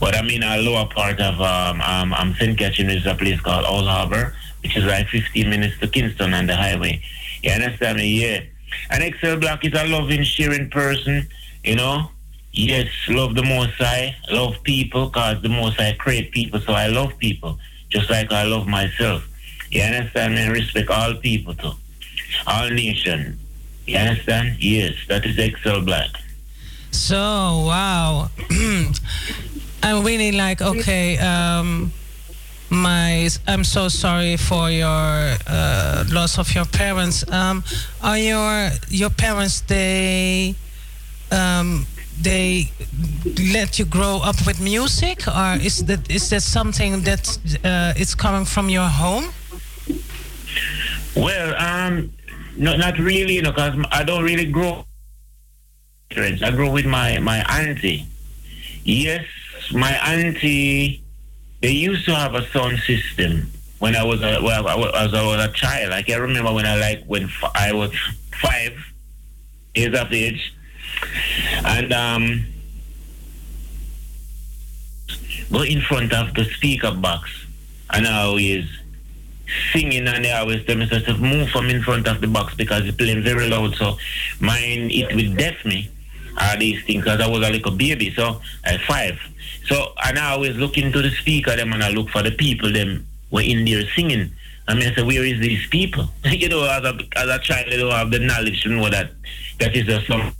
But 0.00 0.16
I'm 0.16 0.28
in 0.28 0.42
a 0.42 0.56
lower 0.58 0.86
part 0.86 1.20
of 1.20 1.40
um, 1.40 1.80
um, 1.80 2.12
um, 2.14 2.34
St. 2.34 2.58
Catherine, 2.58 2.90
is 2.90 3.06
a 3.06 3.14
place 3.14 3.40
called 3.40 3.64
Old 3.66 3.86
Harbor, 3.86 4.34
which 4.64 4.76
is 4.78 4.84
like 4.84 5.06
15 5.08 5.48
minutes 5.48 5.78
to 5.78 5.86
Kingston 5.86 6.32
on 6.32 6.46
the 6.46 6.56
highway. 6.56 7.00
You 7.42 7.52
understand 7.52 7.98
me? 7.98 8.08
Yeah. 8.08 8.40
And 8.90 9.04
Excel 9.04 9.38
Black 9.38 9.62
is 9.64 9.74
a 9.74 9.86
loving, 9.86 10.24
sharing 10.24 10.70
person, 10.70 11.28
you 11.62 11.76
know. 11.76 12.10
Yes, 12.52 12.88
love 13.08 13.34
the 13.34 13.42
Most 13.42 13.74
I 13.80 14.16
love 14.30 14.62
people, 14.62 15.06
because 15.06 15.42
the 15.42 15.50
Most 15.50 15.78
I 15.78 15.92
create 15.92 16.32
people, 16.32 16.60
so 16.60 16.72
I 16.72 16.86
love 16.86 17.16
people, 17.18 17.58
just 17.90 18.08
like 18.08 18.32
I 18.32 18.44
love 18.44 18.66
myself. 18.66 19.28
You 19.70 19.82
understand 19.82 20.34
me? 20.34 20.48
Respect 20.48 20.88
all 20.88 21.14
people 21.14 21.54
too. 21.54 21.72
All 22.46 22.70
nation. 22.70 23.38
You 23.86 23.98
understand? 23.98 24.62
Yes, 24.62 24.94
that 25.08 25.26
is 25.26 25.36
Excel 25.36 25.82
Black. 25.82 26.10
So 26.90 27.16
wow, 27.16 28.30
I'm 29.82 30.04
really 30.04 30.32
like 30.32 30.62
okay. 30.62 31.18
Um, 31.18 31.92
my 32.74 33.28
I'm 33.46 33.64
so 33.64 33.88
sorry 33.88 34.36
for 34.36 34.70
your 34.70 35.36
uh, 35.46 36.04
loss 36.12 36.38
of 36.38 36.54
your 36.54 36.64
parents. 36.64 37.24
Um, 37.30 37.64
are 38.02 38.18
your 38.18 38.70
your 38.88 39.10
parents 39.10 39.60
they 39.62 40.54
um, 41.30 41.86
they 42.20 42.70
let 43.52 43.78
you 43.78 43.84
grow 43.84 44.20
up 44.22 44.46
with 44.46 44.60
music, 44.60 45.26
or 45.28 45.58
is 45.60 45.84
that 45.86 46.10
is 46.10 46.30
that 46.30 46.42
something 46.42 47.02
that 47.02 47.38
uh, 47.64 47.92
is 47.96 48.14
coming 48.14 48.44
from 48.44 48.68
your 48.68 48.88
home? 48.88 49.32
Well, 51.16 51.54
um, 51.56 52.12
no, 52.56 52.76
not 52.76 52.98
really, 52.98 53.34
you 53.34 53.42
know, 53.42 53.52
because 53.52 53.76
I 53.90 54.04
don't 54.04 54.24
really 54.24 54.46
grow. 54.46 54.84
I 56.16 56.50
grow 56.50 56.70
with 56.70 56.86
my 56.86 57.18
my 57.18 57.44
auntie. 57.48 58.06
Yes, 58.84 59.24
my 59.72 59.92
auntie. 59.92 61.03
They 61.64 61.70
used 61.70 62.04
to 62.04 62.14
have 62.14 62.34
a 62.34 62.46
sound 62.48 62.78
system 62.80 63.50
when 63.78 63.96
I 63.96 64.04
was 64.04 64.20
a 64.20 64.38
well, 64.42 64.68
I 64.68 64.74
was, 64.74 64.92
as 64.96 65.14
I 65.14 65.22
was 65.24 65.46
a 65.46 65.50
child. 65.52 65.94
I 65.94 66.02
can 66.02 66.20
remember 66.20 66.52
when 66.52 66.66
I 66.66 66.76
like 66.76 67.04
when 67.06 67.24
f- 67.24 67.52
I 67.54 67.72
was 67.72 67.90
five 68.38 68.74
years 69.74 69.98
of 69.98 70.12
age, 70.12 70.52
and 71.64 71.90
um, 71.94 72.44
go 75.50 75.62
in 75.62 75.80
front 75.80 76.12
of 76.12 76.34
the 76.34 76.44
speaker 76.44 76.92
box, 76.92 77.30
and 77.94 78.06
I 78.06 78.24
always 78.24 78.66
singing 79.72 80.06
and 80.06 80.22
they 80.22 80.32
always 80.32 80.66
tell 80.66 80.76
me 80.76 80.86
to 80.86 81.14
move 81.16 81.48
from 81.48 81.70
in 81.70 81.82
front 81.82 82.06
of 82.06 82.20
the 82.20 82.26
box 82.26 82.54
because 82.56 82.84
it's 82.84 82.98
playing 82.98 83.22
very 83.22 83.48
loud. 83.48 83.74
So 83.76 83.96
mine 84.38 84.90
it 84.90 85.16
will 85.16 85.34
deaf 85.34 85.64
me 85.64 85.88
all 86.38 86.58
these 86.58 86.84
things 86.84 87.04
because 87.04 87.20
I 87.20 87.26
was 87.26 87.46
a 87.46 87.50
little 87.50 87.72
baby, 87.72 88.12
so 88.14 88.40
at 88.64 88.80
five. 88.82 89.18
So 89.66 89.92
and 90.04 90.18
I 90.18 90.32
always 90.32 90.56
look 90.56 90.76
into 90.76 91.02
the 91.02 91.10
speaker 91.10 91.56
them 91.56 91.72
and 91.72 91.82
I 91.82 91.90
look 91.90 92.10
for 92.10 92.22
the 92.22 92.32
people 92.32 92.72
them 92.72 93.06
were 93.30 93.42
in 93.42 93.64
there 93.64 93.86
singing. 93.94 94.30
I 94.66 94.74
mean 94.74 94.88
I 94.88 94.94
say, 94.94 95.02
where 95.02 95.24
is 95.24 95.40
these 95.40 95.66
people? 95.68 96.08
you 96.24 96.48
know, 96.48 96.64
as 96.64 96.84
a 96.84 96.98
as 97.16 97.28
a 97.28 97.38
child 97.38 97.66
they 97.70 97.76
don't 97.76 97.90
have 97.90 98.10
the 98.10 98.18
knowledge 98.18 98.62
to 98.62 98.68
know 98.70 98.88
that 98.90 99.10
that 99.60 99.74
is 99.76 99.88
a 99.88 100.04
some 100.06 100.32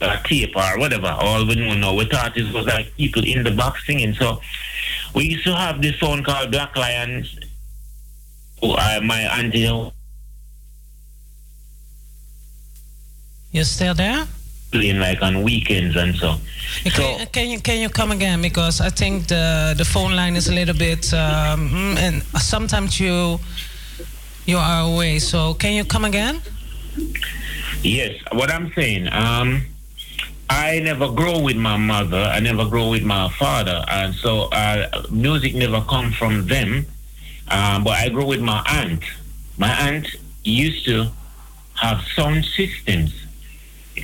a 0.00 0.20
tape 0.24 0.56
or 0.56 0.78
whatever. 0.78 1.08
All 1.08 1.46
we 1.46 1.56
know 1.56 1.74
now, 1.74 1.94
we 1.94 2.04
thought 2.04 2.36
it 2.36 2.52
was 2.52 2.66
like 2.66 2.94
people 2.96 3.24
in 3.24 3.42
the 3.42 3.50
box 3.50 3.86
singing. 3.86 4.14
So 4.14 4.40
we 5.14 5.24
used 5.24 5.44
to 5.44 5.54
have 5.54 5.82
this 5.82 5.98
song 5.98 6.22
called 6.22 6.52
Black 6.52 6.76
Lions 6.76 7.36
Oh, 8.60 8.74
uh, 8.74 9.00
my 9.02 9.20
auntie. 9.38 9.92
You 13.52 13.64
still 13.64 13.94
there? 13.94 14.26
Playing 14.70 14.98
like 14.98 15.22
on 15.22 15.42
weekends 15.42 15.96
and 15.96 16.14
so. 16.14 16.36
Can, 16.84 17.26
can 17.28 17.48
you 17.48 17.58
can 17.60 17.80
you 17.80 17.88
come 17.88 18.12
again 18.12 18.42
because 18.42 18.80
I 18.82 18.90
think 18.90 19.26
the 19.26 19.74
the 19.76 19.84
phone 19.84 20.14
line 20.14 20.36
is 20.36 20.48
a 20.48 20.52
little 20.52 20.76
bit 20.76 21.12
um, 21.14 21.70
mm, 21.70 21.96
and 21.96 22.22
sometimes 22.38 23.00
you 23.00 23.40
you 24.44 24.58
are 24.58 24.82
away. 24.82 25.18
So 25.18 25.54
can 25.54 25.72
you 25.72 25.84
come 25.84 26.04
again? 26.04 26.40
Yes, 27.82 28.20
what 28.32 28.50
I'm 28.50 28.72
saying, 28.72 29.08
um, 29.12 29.62
I 30.50 30.80
never 30.80 31.10
grow 31.12 31.40
with 31.40 31.56
my 31.56 31.76
mother. 31.76 32.18
I 32.18 32.40
never 32.40 32.64
grow 32.64 32.90
with 32.90 33.04
my 33.04 33.28
father, 33.38 33.84
and 33.88 34.14
so 34.14 34.48
uh, 34.52 35.04
music 35.10 35.54
never 35.54 35.80
come 35.82 36.10
from 36.12 36.46
them. 36.46 36.86
Um, 37.48 37.84
but 37.84 37.94
I 37.94 38.08
grow 38.08 38.26
with 38.26 38.40
my 38.40 38.62
aunt. 38.66 39.04
My 39.58 39.70
aunt 39.70 40.08
used 40.44 40.84
to 40.86 41.08
have 41.74 42.02
sound 42.16 42.44
systems. 42.44 43.12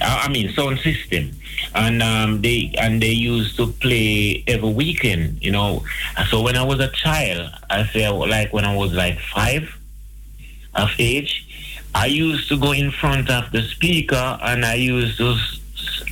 I 0.03 0.29
mean 0.29 0.53
sound 0.53 0.79
system, 0.81 1.31
and 1.75 2.03
um, 2.03 2.43
they 2.43 2.75
and 2.79 3.03
they 3.03 3.13
used 3.13 3.57
to 3.57 3.67
play 3.67 4.45
every 4.47 4.73
weekend. 4.73 5.43
You 5.43 5.53
know, 5.53 5.85
so 6.29 6.43
when 6.43 6.57
I 6.57 6.63
was 6.63 6.81
a 6.81 6.89
child, 6.89 7.51
I 7.71 7.87
say 7.87 8.09
like 8.09 8.53
when 8.53 8.65
I 8.65 8.75
was 8.75 8.93
like 8.93 9.19
five 9.19 9.69
of 10.75 10.91
age, 10.99 11.47
I 11.95 12.07
used 12.07 12.49
to 12.49 12.59
go 12.59 12.73
in 12.73 12.91
front 12.91 13.31
of 13.31 13.51
the 13.53 13.63
speaker 13.63 14.39
and 14.43 14.65
I 14.65 14.75
used 14.75 15.19
to 15.19 15.37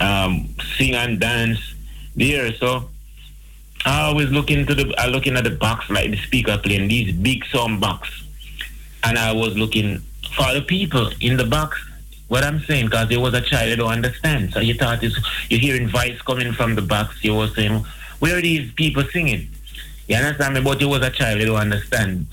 um, 0.01 0.49
sing 0.77 0.95
and 0.95 1.19
dance 1.19 1.61
there. 2.15 2.53
So 2.55 2.89
I 3.85 4.03
always 4.03 4.31
look 4.31 4.51
into 4.51 4.75
the 4.75 4.95
I 4.99 5.07
looking 5.07 5.37
at 5.37 5.45
the 5.45 5.51
box 5.51 5.91
like 5.91 6.11
the 6.11 6.17
speaker 6.19 6.59
playing 6.59 6.89
these 6.89 7.15
big 7.15 7.45
sound 7.47 7.81
box, 7.81 8.09
and 9.03 9.19
I 9.19 9.33
was 9.33 9.57
looking 9.57 10.03
for 10.37 10.53
the 10.55 10.63
people 10.63 11.11
in 11.21 11.37
the 11.37 11.45
box. 11.45 11.79
What 12.33 12.45
I'm 12.45 12.61
saying, 12.61 12.87
because 12.87 13.11
there 13.11 13.21
was 13.21 13.35
a 13.35 13.43
child 13.43 13.69
you 13.69 13.77
don't 13.77 13.93
understand, 13.93 14.55
so 14.55 14.61
you 14.61 14.73
thought 14.73 15.05
it's, 15.05 15.19
you're 15.51 15.61
hearing 15.61 15.87
voice 15.87 16.19
coming 16.23 16.51
from 16.55 16.75
the 16.75 16.81
box. 16.81 17.23
You 17.23 17.35
were 17.35 17.49
saying, 17.49 17.85
"Where 18.21 18.39
are 18.39 18.41
these 18.41 18.73
people 18.73 19.05
singing?" 19.13 19.51
You 20.09 20.17
understand 20.17 20.55
me? 20.55 20.63
But 20.63 20.81
you 20.81 20.89
was 20.89 21.03
a 21.03 21.11
child, 21.11 21.41
you 21.41 21.45
don't 21.45 21.57
understand. 21.57 22.27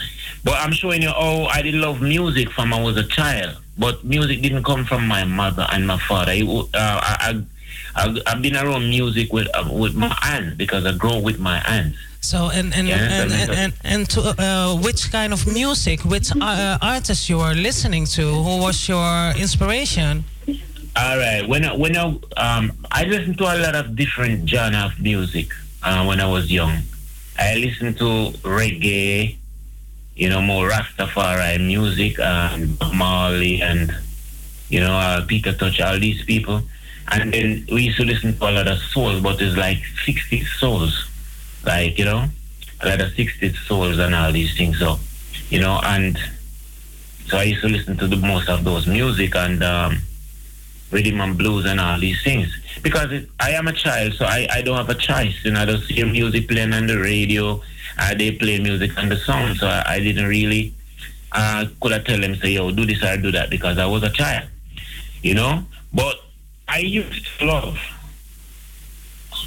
But 0.45 0.53
I'm 0.53 0.71
showing 0.71 1.01
you, 1.01 1.11
oh, 1.13 1.47
I 1.47 1.61
did 1.61 1.75
love 1.75 2.01
music 2.01 2.49
from 2.49 2.73
I 2.73 2.81
was 2.81 2.95
a 2.95 3.03
child. 3.03 3.57
But 3.77 4.05
music 4.05 4.41
didn't 4.41 4.63
come 4.63 4.85
from 4.85 5.05
my 5.05 5.25
mother 5.25 5.67
and 5.69 5.85
my 5.85 5.99
father. 5.99 6.31
It, 6.33 6.47
uh, 6.47 6.65
I, 6.73 7.43
I, 7.95 8.05
I, 8.05 8.21
I've 8.25 8.41
been 8.41 8.55
around 8.55 8.89
music 8.89 9.33
with 9.33 9.49
uh, 9.53 9.67
with 9.69 9.95
my 9.95 10.17
aunt 10.23 10.57
because 10.57 10.85
I 10.85 10.93
grew 10.93 11.19
with 11.19 11.39
my 11.39 11.59
aunt. 11.67 11.93
So 12.21 12.49
and 12.53 12.73
and 12.75 12.87
Yeah, 12.87 12.95
and, 12.95 13.31
and, 13.31 13.51
and, 13.51 13.73
and 13.83 14.09
to, 14.09 14.21
uh, 14.37 14.75
which 14.75 15.11
kind 15.11 15.31
of 15.33 15.47
music, 15.47 16.01
which 16.03 16.31
uh, 16.35 16.77
artist 16.81 17.29
you 17.29 17.39
are 17.39 17.55
listening 17.55 18.05
to? 18.17 18.21
Who 18.21 18.57
was 18.59 18.87
your 18.89 19.31
inspiration? 19.37 20.25
All 20.95 21.17
right. 21.17 21.47
When 21.47 21.63
I, 21.65 21.75
when 21.75 21.95
I 21.95 22.03
um 22.37 22.71
I 22.91 23.05
listened 23.05 23.37
to 23.39 23.45
a 23.45 23.57
lot 23.57 23.75
of 23.75 23.95
different 23.95 24.49
genre 24.49 24.85
of 24.85 24.99
music 24.99 25.47
uh, 25.83 26.03
when 26.05 26.19
I 26.19 26.27
was 26.27 26.51
young. 26.51 26.77
I 27.37 27.55
listened 27.55 27.97
to 27.99 28.31
reggae, 28.43 29.37
you 30.15 30.29
know, 30.29 30.41
more 30.41 30.69
Rastafari 30.69 31.57
music, 31.65 32.19
and 32.19 32.77
Bob 32.77 32.93
Marley, 32.93 33.61
and 33.61 33.95
you 34.67 34.81
know, 34.81 34.93
uh, 34.93 35.25
Peter 35.25 35.53
Tosh, 35.53 35.79
all 35.79 35.97
these 35.97 36.21
people. 36.23 36.61
And 37.11 37.33
then 37.33 37.65
we 37.71 37.83
used 37.83 37.97
to 37.97 38.03
listen 38.05 38.37
to 38.37 38.49
a 38.49 38.51
lot 38.51 38.67
of 38.67 38.77
soul, 38.79 39.19
but 39.21 39.41
it's 39.41 39.55
like 39.57 39.79
60s 40.05 40.45
souls, 40.59 41.08
like 41.65 41.97
you 41.97 42.05
know, 42.05 42.25
a 42.81 42.89
lot 42.89 43.01
of 43.01 43.11
60s 43.11 43.55
souls 43.67 43.99
and 43.99 44.15
all 44.15 44.31
these 44.31 44.55
things. 44.57 44.79
So, 44.79 44.99
you 45.49 45.59
know, 45.59 45.79
and 45.83 46.17
so 47.27 47.37
I 47.37 47.43
used 47.43 47.61
to 47.61 47.69
listen 47.69 47.97
to 47.97 48.07
the 48.07 48.17
most 48.17 48.49
of 48.49 48.63
those 48.63 48.87
music 48.87 49.35
and. 49.35 49.63
um 49.63 50.01
rhythm 50.91 51.21
and 51.21 51.37
blues 51.37 51.67
and 51.67 51.79
all 51.79 51.99
these 51.99 52.19
things. 52.23 52.47
Because 52.81 53.11
it, 53.11 53.29
I 53.39 53.51
am 53.51 53.67
a 53.67 53.73
child, 53.73 54.13
so 54.13 54.25
I, 54.25 54.47
I 54.51 54.63
don't 54.63 54.75
have 54.75 54.89
a 54.89 54.95
choice. 54.95 55.35
You 55.45 55.51
know, 55.51 55.61
I 55.61 55.65
just 55.65 55.87
hear 55.91 56.07
music 56.07 56.47
playing 56.47 56.73
on 56.73 56.87
the 56.87 56.97
radio. 56.97 57.61
Uh, 57.99 58.15
they 58.15 58.31
play 58.31 58.57
music 58.59 58.97
on 58.97 59.09
the 59.09 59.17
song, 59.17 59.53
so 59.53 59.67
I, 59.67 59.83
I 59.87 59.99
didn't 59.99 60.25
really 60.25 60.73
uh, 61.31 61.65
could 61.79 61.93
I 61.93 61.99
tell 61.99 62.19
them 62.19 62.35
say, 62.37 62.51
yo, 62.51 62.71
do 62.71 62.85
this 62.85 63.03
or 63.03 63.17
do 63.17 63.31
that 63.31 63.49
because 63.49 63.77
I 63.77 63.85
was 63.85 64.03
a 64.03 64.09
child. 64.09 64.47
You 65.21 65.35
know, 65.35 65.63
but 65.93 66.15
I 66.67 66.79
used 66.79 67.27
to 67.39 67.45
love 67.45 67.77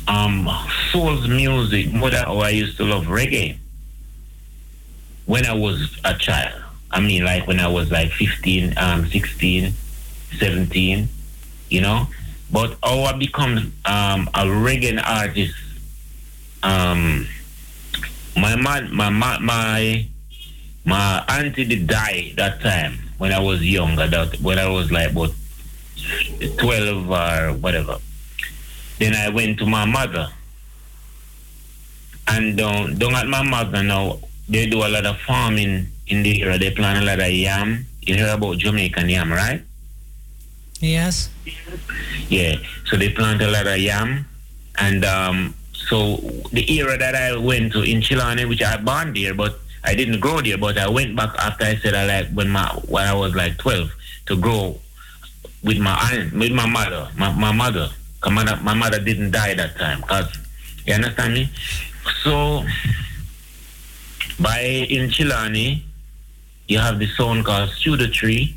um 0.08 0.48
soul's 0.90 1.28
music 1.28 1.92
more 1.92 2.10
than 2.10 2.24
I 2.24 2.50
used 2.50 2.76
to 2.78 2.84
love 2.84 3.04
reggae 3.06 3.58
when 5.26 5.46
I 5.46 5.54
was 5.54 5.98
a 6.04 6.14
child. 6.14 6.60
I 6.90 7.00
mean, 7.00 7.24
like 7.24 7.46
when 7.46 7.58
I 7.58 7.68
was 7.68 7.90
like 7.90 8.10
15, 8.12 8.74
um, 8.76 9.08
16, 9.08 9.72
17, 10.38 11.08
you 11.70 11.80
know. 11.80 12.06
But 12.50 12.76
how 12.84 13.00
I 13.04 13.16
become 13.16 13.72
um, 13.86 14.28
a 14.34 14.44
reggae 14.44 15.02
artist, 15.02 15.54
um, 16.62 17.26
my 18.36 18.56
man, 18.56 18.94
my 18.94 19.08
my 19.08 20.06
my 20.84 21.24
auntie 21.28 21.64
did 21.64 21.86
die 21.86 22.34
that 22.36 22.60
time 22.60 22.98
when 23.16 23.32
I 23.32 23.40
was 23.40 23.62
younger. 23.62 24.06
That 24.06 24.38
when 24.40 24.58
I 24.58 24.68
was 24.68 24.92
like 24.92 25.12
about 25.12 25.30
twelve 26.58 27.10
or 27.10 27.54
whatever. 27.54 27.98
Then 29.02 29.16
I 29.16 29.30
went 29.30 29.58
to 29.58 29.66
my 29.66 29.84
mother, 29.84 30.28
and 32.28 32.56
don't 32.56 32.96
don't 33.00 33.16
at 33.16 33.26
my 33.26 33.42
mother 33.42 33.82
now, 33.82 34.20
they 34.48 34.66
do 34.66 34.86
a 34.86 34.86
lot 34.86 35.06
of 35.06 35.18
farming 35.26 35.88
in 36.06 36.22
the 36.22 36.40
area. 36.40 36.56
They 36.56 36.70
plant 36.70 37.02
a 37.02 37.04
lot 37.04 37.18
of 37.18 37.32
yam. 37.32 37.84
You 38.02 38.14
hear 38.14 38.32
about 38.32 38.58
Jamaican 38.58 39.08
yam, 39.08 39.32
right? 39.32 39.60
Yes. 40.78 41.30
Yeah. 42.28 42.54
So 42.86 42.96
they 42.96 43.08
plant 43.08 43.42
a 43.42 43.50
lot 43.50 43.66
of 43.66 43.78
yam, 43.78 44.24
and 44.78 45.04
um, 45.04 45.54
so 45.72 46.18
the 46.52 46.62
area 46.78 46.96
that 46.96 47.16
I 47.16 47.36
went 47.36 47.72
to 47.72 47.82
in 47.82 48.02
Trelawny, 48.02 48.48
which 48.48 48.62
I 48.62 48.76
born 48.76 49.14
there, 49.14 49.34
but 49.34 49.58
I 49.82 49.96
didn't 49.96 50.20
grow 50.20 50.40
there. 50.40 50.58
But 50.58 50.78
I 50.78 50.88
went 50.88 51.16
back 51.16 51.34
after 51.40 51.64
I 51.64 51.74
said 51.74 51.94
I 51.94 52.06
like 52.06 52.28
when 52.30 52.50
my 52.50 52.68
when 52.86 53.02
I 53.02 53.14
was 53.14 53.34
like 53.34 53.58
twelve 53.58 53.90
to 54.26 54.36
grow 54.36 54.78
with 55.64 55.78
my 55.78 55.98
aunt, 56.12 56.32
with 56.34 56.52
my 56.52 56.66
mother, 56.66 57.10
my, 57.16 57.32
my 57.32 57.50
mother. 57.50 57.90
My, 58.30 58.44
my 58.60 58.74
mother 58.74 59.00
didn't 59.00 59.32
die 59.32 59.54
that 59.54 59.76
time. 59.76 60.02
Cause 60.02 60.32
you 60.86 60.94
understand 60.94 61.34
me. 61.34 61.50
So 62.22 62.64
by 64.40 64.60
in 64.60 65.10
Trelawny, 65.10 65.82
you 66.68 66.78
have 66.78 66.98
this 66.98 67.16
song 67.16 67.42
called 67.42 67.70
Studio 67.70 68.06
Tree. 68.08 68.54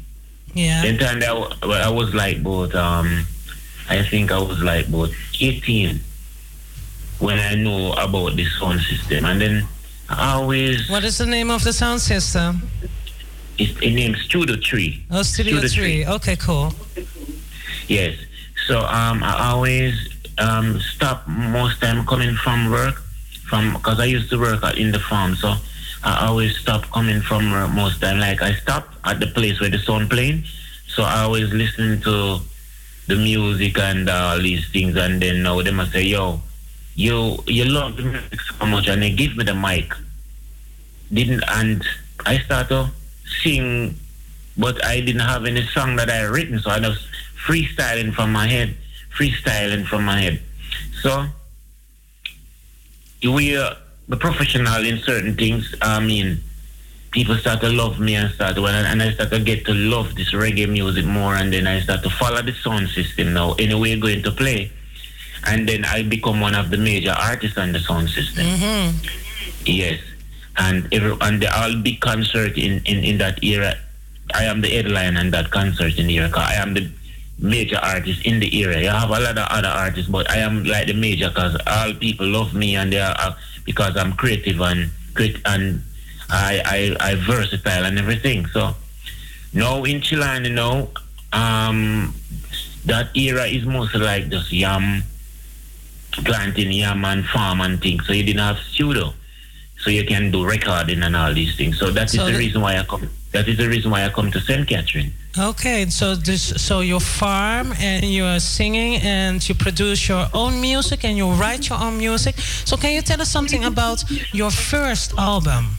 Yeah. 0.54 0.82
Then 0.84 0.98
time 0.98 1.20
that 1.20 1.58
I, 1.64 1.88
I 1.88 1.90
was 1.90 2.14
like 2.14 2.38
about 2.38 2.74
um 2.76 3.26
I 3.90 4.02
think 4.04 4.32
I 4.32 4.40
was 4.40 4.62
like 4.64 4.88
about 4.88 5.10
18 5.40 6.00
when 7.20 7.40
I 7.40 7.56
know 7.56 7.94
about 7.94 8.36
the 8.36 8.46
sound 8.46 8.82
system. 8.82 9.26
And 9.26 9.40
then 9.40 9.68
I 10.10 10.34
always, 10.34 10.90
What 10.90 11.04
is 11.04 11.18
the 11.18 11.26
name 11.26 11.50
of 11.52 11.64
the 11.64 11.74
sound 11.74 12.02
system? 12.02 12.70
it's 13.58 13.72
a 13.82 13.90
name 13.94 14.16
Studio 14.16 14.56
Tree. 14.58 15.04
Oh, 15.12 15.22
Studio, 15.22 15.60
Studio 15.60 16.04
3. 16.04 16.08
Okay, 16.16 16.36
cool. 16.36 16.74
Yes. 17.88 18.18
So 18.68 18.80
um, 18.80 19.24
I 19.24 19.52
always 19.52 20.10
um, 20.38 20.80
stop 20.80 21.28
most 21.28 21.82
time 21.82 22.06
coming 22.06 22.36
from 22.36 22.72
work, 22.72 22.96
from 23.48 23.74
because 23.74 24.00
I 24.00 24.06
used 24.06 24.30
to 24.32 24.40
work 24.40 24.64
in 24.78 24.92
the 24.92 25.00
farm. 25.00 25.36
So 25.36 25.54
I 26.04 26.26
always 26.28 26.58
stop 26.58 26.84
coming 26.92 27.22
from 27.22 27.52
work 27.52 27.70
most 27.72 28.02
time. 28.02 28.20
Like 28.20 28.42
I 28.42 28.54
stop 28.54 28.88
at 29.04 29.20
the 29.20 29.28
place 29.28 29.60
where 29.62 29.70
the 29.70 29.80
sound 29.80 30.10
playing. 30.10 30.44
So 30.88 31.04
I 31.04 31.22
always 31.22 31.54
listen 31.54 32.02
to 32.02 32.40
the 33.08 33.16
music 33.16 33.78
and 33.78 34.10
all 34.10 34.40
these 34.40 34.68
things. 34.72 34.96
And 34.96 35.22
then 35.22 35.44
now 35.44 35.62
they 35.62 35.72
must 35.72 35.92
say, 35.92 36.04
"Yo, 36.04 36.42
you 36.96 37.38
you 37.46 37.66
love 37.66 37.98
the 37.98 38.04
music 38.04 38.42
so 38.42 38.66
much," 38.66 38.88
and 38.88 39.02
they 39.04 39.12
give 39.12 39.38
me 39.38 39.44
the 39.44 39.54
mic. 39.54 39.94
Didn't 41.14 41.44
and 41.48 41.86
I 42.26 42.40
start 42.40 42.70
to 42.70 42.90
sing 43.44 43.96
but 44.58 44.84
I 44.86 45.02
didn't 45.02 45.22
have 45.22 45.46
any 45.46 45.66
song 45.68 45.96
that 45.98 46.10
I 46.10 46.24
written, 46.24 46.60
so 46.60 46.70
I 46.70 46.80
was 46.80 47.06
freestyling 47.46 48.14
from 48.14 48.32
my 48.32 48.48
head, 48.48 48.76
freestyling 49.16 49.86
from 49.86 50.06
my 50.06 50.20
head. 50.20 50.42
So 51.02 51.26
we 53.24 53.56
are 53.58 53.78
the 54.08 54.18
professional 54.18 54.86
in 54.86 55.00
certain 55.00 55.36
things. 55.36 55.74
I 55.82 56.00
mean, 56.00 56.44
people 57.12 57.36
start 57.38 57.62
to 57.62 57.70
love 57.70 58.00
me 58.00 58.16
and 58.16 58.32
start 58.34 58.58
and 58.58 59.02
I 59.02 59.12
start 59.14 59.30
to 59.32 59.40
get 59.40 59.66
to 59.66 59.74
love 59.74 60.16
this 60.16 60.34
reggae 60.34 60.70
music 60.70 61.06
more, 61.06 61.36
and 61.36 61.54
then 61.54 61.68
I 61.68 61.80
start 61.82 62.04
to 62.04 62.10
follow 62.10 62.42
the 62.42 62.54
sound 62.54 62.90
system 62.90 63.34
now. 63.34 63.54
Anyway, 63.54 64.00
going 64.00 64.24
to 64.24 64.32
play, 64.32 64.72
and 65.48 65.68
then 65.68 65.86
I 65.86 66.04
become 66.04 66.42
one 66.42 66.56
of 66.56 66.72
the 66.72 66.78
major 66.78 67.16
artists 67.18 67.58
on 67.58 67.72
the 67.72 67.80
sound 67.80 68.10
system. 68.10 68.46
Mm-hmm. 68.46 69.06
Yes, 69.66 70.00
and 70.58 70.88
every, 70.94 71.16
and 71.22 71.42
the 71.42 71.50
all 71.58 71.76
big 71.82 72.00
concert 72.02 72.58
in, 72.58 72.82
in, 72.86 73.04
in 73.04 73.18
that 73.20 73.44
era, 73.44 73.76
I 74.34 74.44
am 74.44 74.62
the 74.62 74.70
headline 74.70 75.18
in 75.18 75.32
that 75.32 75.52
concert 75.52 75.98
in 75.98 76.08
the 76.08 76.18
era. 76.18 76.32
I 76.36 76.56
am 76.56 76.74
the 76.74 76.92
major 77.38 77.78
artists 77.78 78.24
in 78.26 78.40
the 78.40 78.56
era. 78.58 78.80
You 78.82 78.90
have 78.90 79.10
a 79.10 79.20
lot 79.20 79.38
of 79.38 79.48
other 79.50 79.68
artists, 79.68 80.10
but 80.10 80.30
I 80.32 80.38
am 80.38 80.64
like 80.64 80.88
the 80.88 80.94
major 80.94 81.30
because 81.30 81.58
all 81.68 81.94
people 81.94 82.28
love 82.28 82.54
me 82.54 82.76
and 82.76 82.92
they 82.94 83.00
are 83.00 83.16
uh, 83.18 83.34
because 83.66 83.98
I'm 83.98 84.14
creative 84.14 84.60
and 84.62 84.90
and 85.46 85.82
I, 86.30 86.96
I 87.00 87.12
I 87.12 87.16
versatile 87.16 87.86
and 87.86 87.98
everything. 88.00 88.46
So 88.48 88.76
now 89.54 89.84
in 89.84 90.02
Trelawny 90.02 90.52
now, 90.52 90.90
um, 91.34 92.14
that 92.86 93.16
era 93.16 93.46
is 93.46 93.66
mostly 93.66 94.00
like 94.02 94.30
just 94.30 94.52
yam 94.52 95.04
planting 96.24 96.72
yam 96.72 97.04
and 97.06 97.26
farm 97.26 97.62
and 97.62 97.82
things. 97.82 98.06
So 98.08 98.14
you 98.14 98.24
didn't 98.24 98.40
have 98.42 98.58
studio 98.60 99.14
so 99.78 99.90
you 99.90 100.06
can 100.06 100.32
do 100.32 100.46
recording 100.46 101.04
and 101.04 101.16
all 101.16 101.34
these 101.34 101.56
things. 101.58 101.78
So 101.78 101.92
that 101.92 102.06
is 102.06 102.12
So 102.20 102.26
the 102.26 102.32
the- 102.32 102.38
reason 102.38 102.62
why 102.62 102.78
I 102.78 102.84
come. 102.84 103.10
That 103.34 103.48
is 103.50 103.58
the 103.58 103.68
reason 103.68 103.92
why 103.92 104.06
I 104.06 104.10
come 104.10 104.32
to 104.32 104.40
St. 104.40 104.66
Catherine. 104.68 105.14
Okay, 105.38 105.86
so 105.90 106.16
this 106.16 106.54
so 106.66 106.80
you 106.80 106.98
farm 106.98 107.74
and 107.82 108.06
you're 108.06 108.40
singing 108.40 109.02
and 109.02 109.48
you 109.50 109.54
produce 109.54 110.08
your 110.08 110.28
own 110.34 110.62
music 110.62 111.04
and 111.04 111.18
you 111.18 111.30
write 111.30 111.68
your 111.68 111.78
own 111.78 111.98
music. 111.98 112.40
So 112.40 112.78
can 112.78 112.94
you 112.94 113.02
tell 113.02 113.20
us 113.20 113.32
something 113.32 113.66
about 113.66 114.06
your 114.34 114.50
first 114.50 115.14
album? 115.18 115.76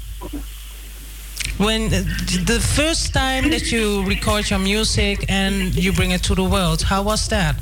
When 1.56 1.86
uh, 1.86 2.04
the 2.44 2.60
first 2.60 3.14
time 3.14 3.48
that 3.48 3.72
you 3.72 4.04
record 4.04 4.50
your 4.50 4.58
music 4.58 5.24
and 5.30 5.74
you 5.74 5.90
bring 5.90 6.10
it 6.10 6.22
to 6.24 6.34
the 6.34 6.44
world, 6.44 6.82
how 6.82 7.02
was 7.04 7.26
that? 7.28 7.56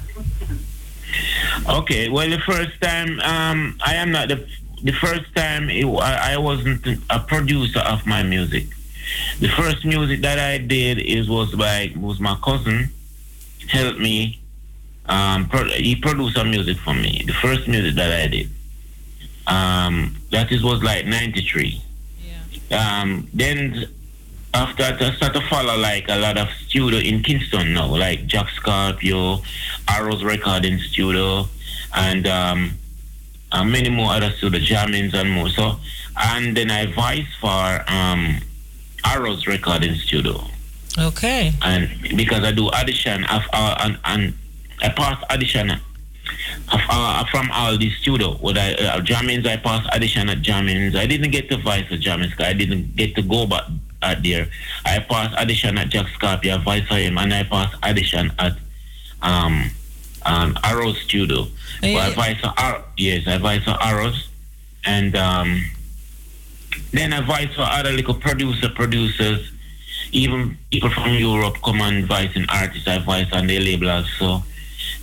Okay. 1.68 2.08
Well, 2.08 2.28
the 2.28 2.40
first 2.40 2.80
time, 2.80 3.20
um, 3.20 3.78
I 3.86 3.94
am 3.94 4.10
not 4.10 4.26
the 4.28 4.44
the 4.82 4.92
first 4.92 5.32
time 5.36 5.70
it, 5.70 5.86
I, 5.86 6.34
I 6.34 6.38
wasn't 6.38 6.84
a 7.08 7.20
producer 7.20 7.78
of 7.78 8.04
my 8.04 8.24
music. 8.24 8.66
The 9.40 9.48
first 9.48 9.84
music 9.84 10.20
that 10.22 10.38
I 10.38 10.58
did 10.58 10.98
is 10.98 11.28
was 11.28 11.54
by 11.54 11.92
was 11.96 12.20
my 12.20 12.36
cousin 12.42 12.90
helped 13.68 13.98
me. 13.98 14.40
Um, 15.06 15.48
pro, 15.48 15.64
he 15.64 15.96
produced 15.96 16.36
some 16.36 16.50
music 16.50 16.78
for 16.78 16.94
me. 16.94 17.22
The 17.26 17.34
first 17.34 17.68
music 17.68 17.94
that 17.96 18.12
I 18.12 18.26
did. 18.28 18.50
Um, 19.46 20.16
that 20.30 20.50
is 20.50 20.62
was 20.62 20.82
like 20.82 21.06
'93. 21.06 21.82
Um, 22.70 23.28
then 23.34 23.86
after 24.54 24.82
that, 24.84 25.02
I 25.02 25.14
started 25.16 25.40
to 25.40 25.48
follow 25.48 25.76
like 25.76 26.08
a 26.08 26.18
lot 26.18 26.38
of 26.38 26.48
studio 26.66 26.98
in 26.98 27.22
Kingston 27.22 27.74
now, 27.74 27.86
like 27.86 28.26
Jack 28.26 28.48
Scorpio, 28.50 29.42
Arrows 29.88 30.22
Recording 30.24 30.78
Studio, 30.78 31.46
and 31.94 32.26
um, 32.26 32.70
uh, 33.52 33.64
many 33.64 33.90
more 33.90 34.12
other 34.12 34.30
studio, 34.30 34.60
Jammins 34.60 35.12
and 35.14 35.30
more. 35.30 35.50
So, 35.50 35.76
and 36.16 36.56
then 36.56 36.70
I 36.70 36.86
voice 36.86 37.26
for 37.40 37.84
um, 37.90 38.38
Arrows 39.04 39.46
Recording 39.46 39.94
Studio, 39.96 40.44
Okay. 40.98 41.52
and 41.62 41.88
because 42.16 42.42
I 42.44 42.52
do 42.52 42.68
audition 42.70 43.24
of 43.24 43.42
uh, 43.52 43.76
and, 43.80 43.98
and 44.04 44.34
I 44.82 44.88
pass 44.90 45.22
audition 45.30 45.70
of, 45.70 46.80
uh, 46.88 47.24
from 47.26 47.50
all 47.52 47.76
the 47.76 47.90
studio. 48.00 48.38
With 48.40 48.56
I 48.56 48.72
uh, 48.74 49.00
Jammins, 49.00 49.46
I 49.46 49.56
pass 49.56 49.86
audition 49.94 50.28
at 50.30 50.42
Jammins. 50.42 50.96
I 50.96 51.06
didn't 51.06 51.30
get 51.30 51.48
to 51.50 51.56
voice 51.58 51.86
at. 51.90 52.34
'cause 52.34 52.46
I 52.46 52.52
didn't 52.54 52.96
get 52.96 53.14
to 53.16 53.22
go 53.22 53.46
back 53.46 53.64
at 54.02 54.22
there. 54.22 54.48
I 54.84 54.98
passed 55.00 55.34
audition 55.36 55.78
at 55.78 55.88
Jack 55.90 56.08
Scorpio, 56.14 56.54
I 56.56 56.58
voice 56.58 56.88
him, 56.88 57.18
and 57.18 57.32
I 57.32 57.42
passed 57.44 57.74
audition 57.82 58.32
at 58.38 58.52
um, 59.22 59.70
um, 60.26 60.58
Arrows 60.64 60.98
Studio. 61.02 61.46
Yeah. 61.82 61.94
Well, 61.94 62.10
I 62.10 62.14
voice 62.14 62.40
for 62.40 62.52
Ar- 62.56 62.84
yes, 62.96 63.26
I 63.26 63.38
voice 63.38 63.62
for 63.64 63.76
Arrows, 63.82 64.28
and 64.84 65.14
um, 65.16 65.64
then 66.98 67.12
I 67.12 67.20
voice 67.20 67.54
for 67.54 67.62
other 67.62 67.92
little 67.92 68.14
producer 68.14 68.68
producers. 68.68 69.50
Even 70.12 70.56
people 70.70 70.90
from 70.90 71.14
Europe 71.14 71.56
come 71.64 71.80
and 71.80 72.06
voice 72.06 72.34
in 72.36 72.46
artists. 72.48 72.86
I 72.86 72.98
voice 72.98 73.30
on 73.32 73.46
their 73.46 73.60
label 73.60 73.90
also, 73.90 74.44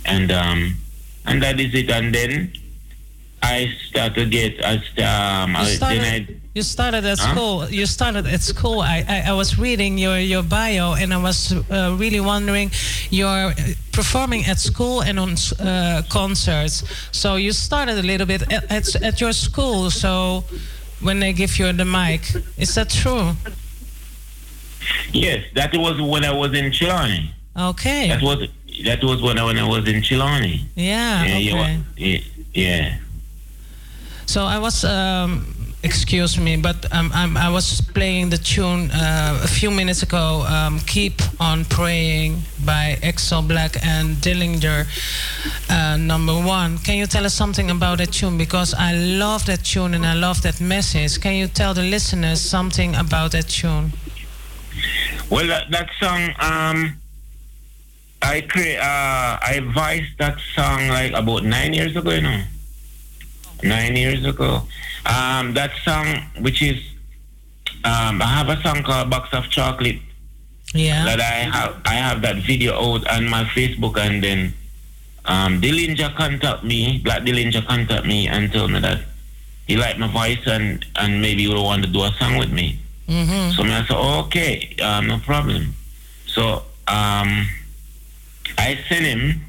and 0.06 0.30
um, 0.32 0.76
and 1.26 1.42
that 1.42 1.60
is 1.60 1.74
it. 1.74 1.90
And 1.90 2.14
then 2.14 2.52
I 3.42 3.74
start 3.88 4.14
to 4.14 4.24
get 4.24 4.64
I 4.64 4.74
um, 5.02 5.56
I, 5.56 5.68
You 5.70 5.78
then 5.78 6.00
I 6.00 6.24
started, 6.24 6.40
you 6.54 6.62
started 6.62 7.04
at 7.04 7.18
Huh? 7.18 7.34
school. 7.34 7.68
You 7.68 7.86
started 7.86 8.26
at 8.26 8.40
school. 8.40 8.80
I, 8.80 9.04
I, 9.08 9.30
I 9.30 9.32
was 9.32 9.58
reading 9.58 9.98
your, 9.98 10.18
your 10.18 10.42
bio 10.42 10.94
and 10.94 11.12
I 11.12 11.16
was 11.20 11.52
uh, 11.52 11.96
really 11.98 12.20
wondering 12.20 12.70
you're 13.10 13.52
performing 13.92 14.44
at 14.46 14.58
school 14.58 15.02
and 15.02 15.18
on 15.18 15.34
uh, 15.60 16.02
concerts. 16.08 16.84
So 17.10 17.36
you 17.36 17.52
started 17.52 17.98
a 17.98 18.02
little 18.02 18.26
bit 18.26 18.42
at, 18.52 18.70
at, 18.70 19.02
at 19.02 19.20
your 19.20 19.32
school. 19.32 19.90
So 19.90 20.44
when 21.02 21.20
they 21.20 21.32
give 21.32 21.58
you 21.58 21.72
the 21.72 21.84
mic, 21.84 22.22
is 22.56 22.74
that 22.74 22.90
true? 22.90 23.32
yes, 25.12 25.44
that 25.54 25.74
was 25.74 26.00
when 26.00 26.24
I 26.24 26.32
was 26.32 26.52
in 26.54 26.70
Trelawny. 26.70 27.30
Okay. 27.56 28.08
That 28.08 28.22
was 28.22 28.48
that 28.84 29.02
was 29.04 29.20
when 29.22 29.38
I 29.38 29.44
when 29.44 29.58
I 29.58 29.68
was 29.68 29.86
in 29.88 30.00
Trelawny. 30.02 30.64
Yeah. 30.74 31.24
yeah, 31.24 31.54
Okay. 31.60 31.80
yeah, 31.96 32.18
yeah. 32.54 32.98
So 34.26 34.44
I 34.44 34.58
was, 34.58 34.84
um, 34.84 35.61
excuse 35.82 36.38
me, 36.38 36.56
but 36.56 36.86
um, 36.92 37.10
I 37.12 37.48
was 37.50 37.80
playing 37.80 38.30
the 38.30 38.38
tune 38.38 38.90
uh, 38.90 39.40
a 39.42 39.48
few 39.48 39.70
minutes 39.70 40.02
ago. 40.02 40.44
Um, 40.48 40.78
Keep 40.80 41.20
on 41.40 41.64
praying 41.64 42.42
by 42.64 42.98
Exo 43.02 43.46
Black 43.46 43.76
and 43.84 44.16
Dillinger, 44.16 44.86
uh, 45.70 45.96
number 45.96 46.34
one. 46.34 46.78
Can 46.78 46.96
you 46.96 47.06
tell 47.06 47.24
us 47.24 47.34
something 47.34 47.70
about 47.70 47.98
that 47.98 48.12
tune? 48.12 48.38
Because 48.38 48.74
I 48.74 48.92
love 48.94 49.44
that 49.46 49.64
tune 49.64 49.94
and 49.94 50.06
I 50.06 50.14
love 50.14 50.42
that 50.42 50.60
message. 50.60 51.20
Can 51.20 51.34
you 51.34 51.48
tell 51.48 51.74
the 51.74 51.82
listeners 51.82 52.40
something 52.40 52.94
about 52.94 53.32
that 53.32 53.48
tune? 53.48 53.92
Well, 55.30 55.46
that, 55.48 55.70
that 55.70 55.90
song, 55.98 56.34
um, 56.40 57.00
I 58.22 58.40
create, 58.42 58.78
uh, 58.78 59.38
I 59.42 59.60
voiced 59.74 60.18
that 60.18 60.38
song 60.54 60.88
like 60.88 61.12
about 61.12 61.44
nine 61.44 61.74
years 61.74 61.96
ago, 61.96 62.10
you 62.10 62.20
know. 62.20 62.42
Nine 63.62 63.96
years 63.96 64.24
ago. 64.24 64.62
Um, 65.06 65.54
that 65.54 65.72
song, 65.84 66.06
which 66.40 66.62
is, 66.62 66.78
um, 67.84 68.20
I 68.22 68.26
have 68.26 68.48
a 68.48 68.60
song 68.62 68.82
called 68.82 69.10
Box 69.10 69.32
of 69.32 69.48
Chocolate 69.50 70.00
Yeah. 70.74 71.04
that 71.04 71.20
I 71.20 71.50
have. 71.50 71.76
I 71.84 71.94
have 71.94 72.22
that 72.22 72.36
video 72.36 72.74
out 72.74 73.06
on 73.08 73.28
my 73.28 73.44
Facebook, 73.44 73.96
and 73.98 74.22
then 74.22 74.54
um, 75.24 75.60
Dillinger 75.60 76.14
contact 76.16 76.64
me, 76.64 76.98
Black 77.04 77.22
Dillinger 77.22 77.66
contact 77.66 78.06
me, 78.06 78.26
and 78.28 78.52
told 78.52 78.70
me 78.72 78.80
that 78.80 79.00
he 79.66 79.76
liked 79.76 79.98
my 79.98 80.08
voice 80.08 80.44
and 80.46 80.84
and 80.96 81.22
maybe 81.22 81.42
he 81.42 81.48
would 81.48 81.62
want 81.62 81.84
to 81.84 81.90
do 81.90 82.02
a 82.02 82.10
song 82.18 82.36
with 82.36 82.50
me. 82.52 82.78
Mm-hmm. 83.08 83.52
So 83.52 83.62
I 83.64 83.84
said, 83.86 83.96
okay, 84.26 84.74
um, 84.82 85.06
no 85.06 85.18
problem. 85.18 85.74
So 86.26 86.62
um, 86.88 87.46
I 88.58 88.78
sent 88.88 89.04
him 89.04 89.44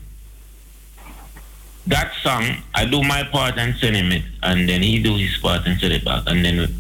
that 1.88 2.14
song. 2.22 2.44
I 2.74 2.86
do 2.86 3.04
my 3.04 3.24
part 3.24 3.58
and 3.58 3.76
send 3.76 3.96
him 3.96 4.12
it, 4.12 4.24
and 4.42 4.68
then 4.68 4.82
he 4.82 5.02
do 5.02 5.16
his 5.16 5.38
part 5.38 5.66
and 5.66 5.80
send 5.80 5.94
it 5.94 6.06
back, 6.06 6.24
and 6.28 6.44
then 6.44 6.74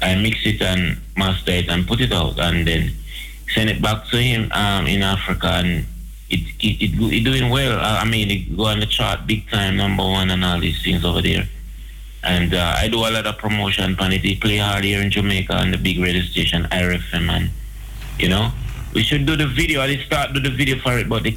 I 0.00 0.14
mix 0.16 0.44
it 0.44 0.60
and 0.60 0.98
master 1.16 1.52
it 1.52 1.68
and 1.68 1.86
put 1.86 2.00
it 2.00 2.12
out, 2.12 2.38
and 2.38 2.66
then 2.66 2.92
send 3.54 3.70
it 3.70 3.80
back 3.80 4.06
to 4.08 4.16
him 4.16 4.50
um, 4.52 4.86
in 4.86 5.02
Africa, 5.02 5.48
and 5.54 5.86
it 6.28 6.40
it, 6.60 6.82
it, 6.82 7.12
it 7.12 7.24
doing 7.24 7.50
well. 7.50 7.78
I, 7.80 8.04
mean, 8.04 8.30
it 8.30 8.56
go 8.56 8.66
on 8.66 8.80
the 8.80 8.86
chart 8.86 9.26
big 9.26 9.48
time, 9.50 9.76
number 9.76 10.02
one, 10.02 10.30
and 10.30 10.44
all 10.44 10.60
these 10.60 10.82
things 10.82 11.04
over 11.04 11.22
there. 11.22 11.48
And 12.24 12.54
uh, 12.54 12.76
I 12.78 12.88
do 12.88 12.98
a 12.98 13.10
lot 13.10 13.26
of 13.26 13.36
promotion 13.38 13.96
on 13.98 14.12
it. 14.12 14.22
They 14.22 14.36
play 14.36 14.58
hard 14.58 14.84
here 14.84 15.02
in 15.02 15.10
Jamaica 15.10 15.54
on 15.54 15.72
the 15.72 15.78
big 15.78 15.98
radio 15.98 16.22
station, 16.22 16.64
RFM, 16.64 17.28
and 17.28 17.50
you 18.18 18.28
know, 18.28 18.52
we 18.94 19.02
should 19.02 19.26
do 19.26 19.36
the 19.36 19.46
video. 19.46 19.80
I 19.80 19.88
did 19.88 20.06
start 20.06 20.32
do 20.32 20.40
the 20.40 20.50
video 20.50 20.78
for 20.78 20.98
it, 20.98 21.08
but 21.08 21.24
the, 21.24 21.36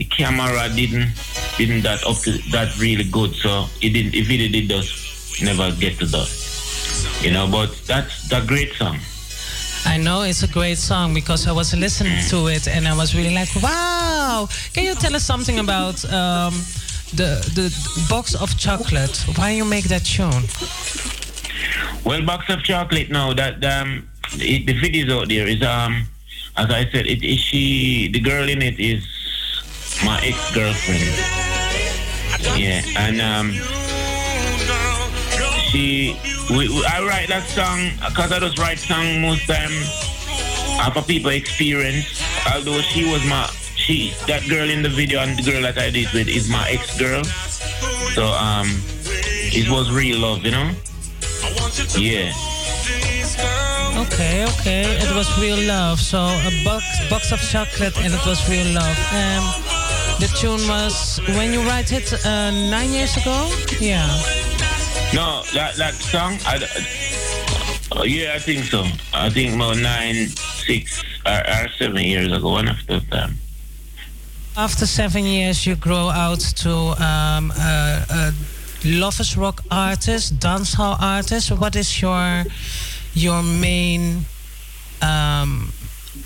the 0.00 0.06
camera 0.06 0.66
didn't 0.74 1.12
didn't 1.58 1.82
that 1.82 2.00
up 2.06 2.16
to 2.24 2.32
that 2.50 2.68
really 2.80 3.04
good. 3.04 3.34
So 3.34 3.66
it 3.82 3.90
didn't. 3.90 4.14
If 4.14 4.30
it 4.30 4.48
did 4.48 4.68
dust, 4.68 5.42
never 5.42 5.70
get 5.76 5.98
to 5.98 6.06
dust. 6.06 7.22
You 7.22 7.32
know, 7.32 7.46
but 7.46 7.70
that's 7.86 8.32
a 8.32 8.40
great 8.46 8.72
song. 8.72 8.98
I 9.84 9.98
know 9.98 10.22
it's 10.22 10.42
a 10.42 10.48
great 10.48 10.78
song 10.78 11.12
because 11.12 11.46
I 11.46 11.52
was 11.52 11.76
listening 11.76 12.18
to 12.28 12.48
it 12.48 12.66
and 12.66 12.88
I 12.88 12.96
was 12.96 13.14
really 13.14 13.34
like, 13.34 13.50
wow. 13.62 14.48
Can 14.72 14.84
you 14.84 14.94
tell 14.94 15.14
us 15.14 15.24
something 15.24 15.58
about 15.58 16.02
um, 16.06 16.54
the 17.12 17.30
the 17.58 17.68
box 18.08 18.34
of 18.34 18.56
chocolate? 18.56 19.16
Why 19.36 19.50
you 19.50 19.66
make 19.66 19.84
that 19.92 20.04
tune? 20.04 20.44
Well, 22.04 22.24
box 22.24 22.48
of 22.48 22.62
chocolate 22.62 23.10
now 23.10 23.34
that 23.34 23.62
um 23.64 24.08
it, 24.38 24.64
the 24.64 24.74
videos 24.80 25.10
out 25.12 25.28
there 25.28 25.46
is 25.46 25.62
um 25.62 26.06
as 26.56 26.70
I 26.70 26.88
said 26.90 27.06
it 27.06 27.22
is 27.22 27.38
she 27.38 28.08
the 28.08 28.20
girl 28.20 28.48
in 28.48 28.62
it 28.62 28.80
is 28.80 29.04
my 30.04 30.18
ex 30.24 30.36
girlfriend. 30.54 31.04
Yeah, 32.58 32.82
and 32.96 33.20
um 33.20 33.52
she 35.70 36.16
we, 36.50 36.68
we- 36.68 36.84
I 36.86 37.04
write 37.06 37.28
that 37.28 37.46
song 37.48 37.90
because 38.08 38.32
I 38.32 38.38
just 38.40 38.58
write 38.58 38.78
song 38.78 39.20
most 39.22 39.46
time 39.46 39.72
after 40.80 41.02
people 41.02 41.30
experience. 41.30 42.22
Although 42.52 42.80
she 42.80 43.04
was 43.10 43.24
my 43.26 43.46
she 43.76 44.12
that 44.26 44.48
girl 44.48 44.68
in 44.68 44.82
the 44.82 44.88
video 44.88 45.20
and 45.20 45.38
the 45.38 45.42
girl 45.50 45.62
that 45.62 45.78
I 45.78 45.90
did 45.90 46.08
with 46.12 46.28
is 46.28 46.48
my 46.48 46.68
ex 46.70 46.98
girl. 46.98 47.24
So 48.14 48.26
um 48.26 48.68
it 49.52 49.68
was 49.70 49.90
real 49.90 50.18
love, 50.20 50.44
you 50.44 50.52
know? 50.52 50.70
Yeah. 51.98 52.32
Okay, 54.00 54.44
okay. 54.44 54.82
It 55.02 55.14
was 55.14 55.28
real 55.38 55.58
love. 55.66 56.00
So 56.00 56.18
a 56.18 56.50
box 56.64 56.84
box 57.10 57.32
of 57.32 57.40
chocolate 57.40 57.96
and 57.98 58.12
it 58.14 58.24
was 58.26 58.38
real 58.48 58.66
love. 58.74 58.98
Um, 59.12 59.44
the 60.20 60.28
tune 60.28 60.60
was 60.68 61.18
when 61.28 61.50
you 61.52 61.62
write 61.62 61.92
it 61.92 62.12
uh, 62.26 62.50
nine 62.50 62.90
years 62.90 63.16
ago. 63.16 63.50
Yeah. 63.80 64.06
No, 65.14 65.42
that 65.54 65.76
that 65.76 65.94
song. 65.94 66.38
I, 66.44 66.56
uh, 67.96 68.02
yeah, 68.02 68.34
I 68.34 68.38
think 68.38 68.64
so. 68.64 68.84
I 69.14 69.30
think 69.30 69.54
about 69.54 69.78
nine, 69.78 70.28
six, 70.66 71.02
or, 71.24 71.40
or 71.48 71.68
seven 71.78 72.04
years 72.04 72.30
ago. 72.30 72.50
One 72.50 72.68
of 72.68 72.76
those 72.86 73.06
time. 73.08 73.38
After 74.56 74.84
seven 74.84 75.24
years, 75.24 75.66
you 75.66 75.74
grow 75.74 76.10
out 76.10 76.40
to 76.40 76.70
um, 76.70 77.50
a, 77.52 78.04
a 78.10 78.34
lovers 78.84 79.36
rock 79.38 79.62
artist, 79.70 80.38
dancehall 80.38 81.00
artist. 81.00 81.50
What 81.50 81.76
is 81.76 82.02
your 82.02 82.44
your 83.14 83.42
main? 83.42 84.26
Um, 85.00 85.72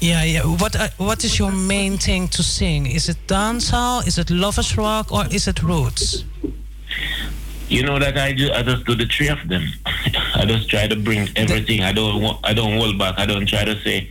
yeah, 0.01 0.25
yeah. 0.25 0.43
What 0.43 0.77
uh, 0.77 0.89
what 0.99 1.25
is 1.25 1.39
your 1.39 1.53
main 1.53 1.99
thing 1.99 2.29
to 2.29 2.43
sing? 2.43 2.87
Is 2.87 3.09
it 3.09 3.19
dancehall? 3.27 4.07
Is 4.07 4.19
it 4.19 4.31
lovers 4.31 4.77
rock? 4.77 5.13
Or 5.13 5.27
is 5.31 5.47
it 5.49 5.63
roots? 5.63 6.25
You 7.69 7.83
know 7.83 7.99
that 7.99 8.17
I 8.19 8.33
do. 8.33 8.53
I 8.53 8.63
just 8.63 8.85
do 8.85 8.95
the 8.95 9.07
three 9.07 9.29
of 9.29 9.39
them. 9.49 9.65
I 10.35 10.45
just 10.47 10.69
try 10.69 10.87
to 10.87 10.97
bring 10.97 11.29
everything. 11.37 11.83
I 11.83 11.93
don't. 11.93 12.23
wa- 12.23 12.39
I 12.45 12.53
don't 12.55 12.79
hold 12.79 12.99
back. 12.99 13.15
I 13.19 13.27
don't 13.27 13.47
try 13.47 13.65
to 13.65 13.81
say. 13.81 14.09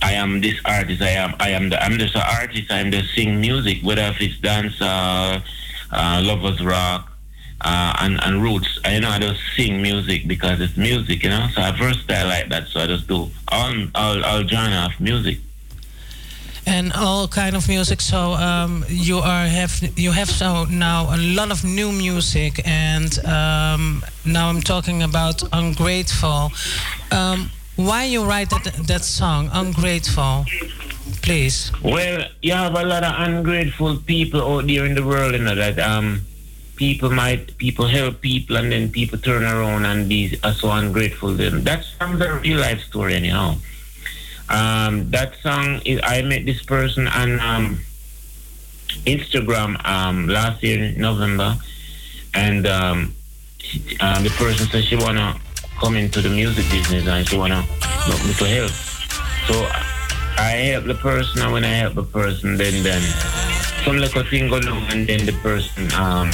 I 0.00 0.12
am 0.12 0.40
this 0.40 0.58
artist. 0.64 1.02
I 1.02 1.10
am. 1.10 1.34
I 1.40 1.50
am. 1.50 1.70
The, 1.70 1.82
I'm 1.82 1.98
just 1.98 2.14
an 2.14 2.22
artist. 2.22 2.70
I'm 2.70 2.90
just 2.90 3.14
sing 3.14 3.40
music, 3.40 3.82
whether 3.82 4.02
if 4.02 4.20
it's 4.20 4.38
dance, 4.38 4.80
uh, 4.80 5.40
uh, 5.90 6.22
lovers 6.24 6.64
rock, 6.64 7.12
uh, 7.60 7.92
and 8.00 8.20
and 8.24 8.42
roots. 8.42 8.78
I 8.84 8.94
you 8.94 9.00
know 9.00 9.10
I 9.10 9.18
just 9.18 9.40
sing 9.56 9.82
music 9.82 10.26
because 10.26 10.60
it's 10.60 10.76
music. 10.76 11.22
You 11.22 11.30
know, 11.30 11.48
so 11.54 11.60
I 11.62 11.72
versatile 11.72 12.26
like 12.28 12.48
that. 12.50 12.68
So 12.68 12.80
I 12.80 12.86
just 12.86 13.06
do 13.08 13.30
all 13.48 13.74
all 13.94 14.24
all 14.24 14.42
genre 14.46 14.86
of 14.86 15.00
music. 15.00 15.38
and 16.66 16.92
all 16.92 17.26
kind 17.28 17.56
of 17.56 17.66
music. 17.66 18.00
So 18.00 18.32
um, 18.34 18.84
you 18.88 19.18
are 19.18 19.46
have 19.46 19.72
you 19.96 20.12
have 20.12 20.28
so 20.28 20.64
now 20.64 21.08
a 21.14 21.16
lot 21.16 21.50
of 21.50 21.64
new 21.64 21.90
music, 21.92 22.60
and 22.66 23.18
um, 23.24 24.04
now 24.26 24.48
I'm 24.50 24.60
talking 24.60 25.02
about 25.02 25.42
ungrateful. 25.52 26.52
Um, 27.10 27.50
why 27.76 28.04
you 28.04 28.24
write 28.24 28.50
that 28.50 28.64
that 28.86 29.02
song, 29.04 29.48
ungrateful? 29.52 30.44
Please. 31.22 31.72
Well, 31.82 32.24
you 32.42 32.52
have 32.52 32.74
a 32.74 32.84
lot 32.84 33.02
of 33.04 33.14
ungrateful 33.16 33.96
people 34.04 34.40
out 34.42 34.66
there 34.66 34.84
in 34.84 34.94
the 34.94 35.04
world, 35.04 35.32
you 35.32 35.38
know, 35.40 35.54
that 35.54 35.78
um 35.78 36.20
people 36.78 37.10
might 37.10 37.58
people 37.58 37.86
help 37.86 38.20
people 38.20 38.56
and 38.56 38.70
then 38.72 38.88
people 38.88 39.18
turn 39.18 39.42
around 39.42 39.84
and 39.84 40.08
be 40.08 40.36
so 40.60 40.70
ungrateful 40.70 41.34
then. 41.34 41.64
That 41.64 41.84
song's 41.98 42.20
a 42.22 42.38
real 42.38 42.60
life 42.60 42.80
story 42.80 43.14
anyhow. 43.14 43.56
Um 44.48 45.10
that 45.10 45.34
song 45.42 45.82
is 45.84 46.00
I 46.02 46.22
met 46.22 46.46
this 46.46 46.62
person 46.62 47.08
on 47.08 47.40
um 47.40 47.80
Instagram 49.04 49.70
um 49.84 50.28
last 50.28 50.62
year 50.62 50.78
in 50.82 51.00
November 51.00 51.56
and 52.34 52.66
um, 52.66 52.98
um 54.00 54.22
the 54.22 54.32
person 54.38 54.66
said 54.68 54.84
she 54.84 54.96
wanna 54.96 55.34
come 55.80 55.96
into 55.96 56.20
the 56.22 56.30
music 56.30 56.64
business 56.70 57.06
and 57.06 57.28
she 57.28 57.36
wanna 57.36 57.62
look 58.08 58.22
me 58.24 58.32
to 58.34 58.46
help. 58.46 58.72
So 59.50 59.54
I 60.38 60.70
help 60.70 60.84
the 60.84 60.94
person, 60.94 61.42
and 61.42 61.52
when 61.52 61.64
I 61.64 61.74
help 61.82 61.94
the 61.94 62.04
person, 62.04 62.56
then 62.56 62.82
then 62.84 63.02
some 63.84 63.98
little 63.98 64.22
thing 64.22 64.48
go 64.48 64.60
down, 64.60 64.84
and 64.92 65.06
then 65.06 65.26
the 65.26 65.32
person 65.42 65.90
um 65.94 66.30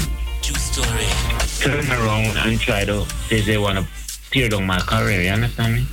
turn 0.53 1.91
around 1.91 2.37
and 2.37 2.61
try 2.61 2.85
to 2.85 3.07
say 3.29 3.41
they 3.41 3.57
want 3.57 3.79
to 3.79 3.87
tear 4.31 4.49
down 4.49 4.67
my 4.67 4.79
career. 4.79 5.23
You 5.23 5.31
understand 5.31 5.75
me? 5.75 5.87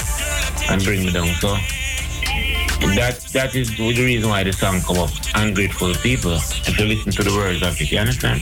And 0.69 0.83
bring 0.83 1.05
me 1.05 1.11
down. 1.11 1.27
So 1.39 1.55
that 2.95 3.19
that 3.33 3.55
is 3.55 3.77
the 3.77 3.93
reason 4.03 4.29
why 4.29 4.43
the 4.43 4.51
song 4.51 4.81
come 4.81 4.97
up. 4.97 5.11
Ungrateful 5.35 5.93
people. 5.95 6.33
If 6.35 6.77
you 6.77 6.85
listen 6.85 7.11
to 7.13 7.23
the 7.23 7.31
words 7.31 7.61
of 7.61 7.79
it, 7.79 7.91
you 7.91 7.99
understand? 7.99 8.41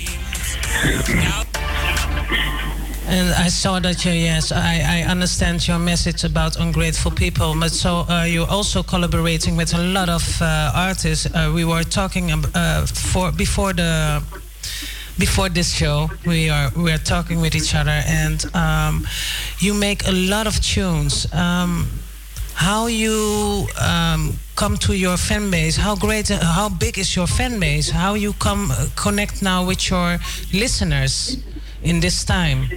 And 3.08 3.34
I 3.34 3.48
saw 3.48 3.80
that 3.80 4.06
you, 4.06 4.12
yes, 4.12 4.52
I, 4.52 4.82
I 4.86 5.02
understand 5.10 5.68
your 5.68 5.80
message 5.80 6.24
about 6.24 6.58
ungrateful 6.58 7.12
people. 7.12 7.56
But 7.60 7.72
so 7.72 8.06
uh, 8.08 8.24
you're 8.24 8.50
also 8.50 8.84
collaborating 8.84 9.58
with 9.58 9.74
a 9.74 9.82
lot 9.82 10.10
of 10.10 10.42
uh, 10.42 10.72
artists. 10.76 11.26
Uh, 11.26 11.52
we 11.54 11.66
were 11.66 11.84
talking 11.84 12.32
uh, 12.32 12.86
for 12.86 13.32
before 13.32 13.74
the 13.74 14.22
before 15.20 15.50
this 15.50 15.72
show. 15.72 16.10
We 16.26 16.50
are 16.50 16.72
we 16.76 16.92
are 16.92 16.98
talking 16.98 17.42
with 17.42 17.54
each 17.54 17.76
other, 17.76 18.02
and 18.08 18.44
um, 18.56 19.06
you 19.60 19.74
make 19.74 20.08
a 20.08 20.12
lot 20.12 20.48
of 20.48 20.60
tunes. 20.62 21.32
Um, 21.34 21.88
how 22.56 22.88
you 22.88 23.68
um, 23.80 24.34
come 24.56 24.78
to 24.78 24.94
your 24.94 25.18
fan 25.18 25.52
base? 25.52 25.76
How 25.78 25.96
great? 25.96 26.32
Uh, 26.32 26.40
how 26.40 26.70
big 26.70 26.98
is 26.98 27.16
your 27.16 27.28
fan 27.28 27.60
base? 27.60 27.90
How 27.90 28.16
you 28.16 28.34
come 28.34 28.72
uh, 28.72 28.88
connect 28.96 29.42
now 29.42 29.66
with 29.66 29.90
your 29.90 30.18
listeners 30.54 31.44
in 31.84 32.00
this 32.00 32.24
time? 32.24 32.68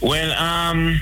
Well, 0.00 0.32
um, 0.32 1.00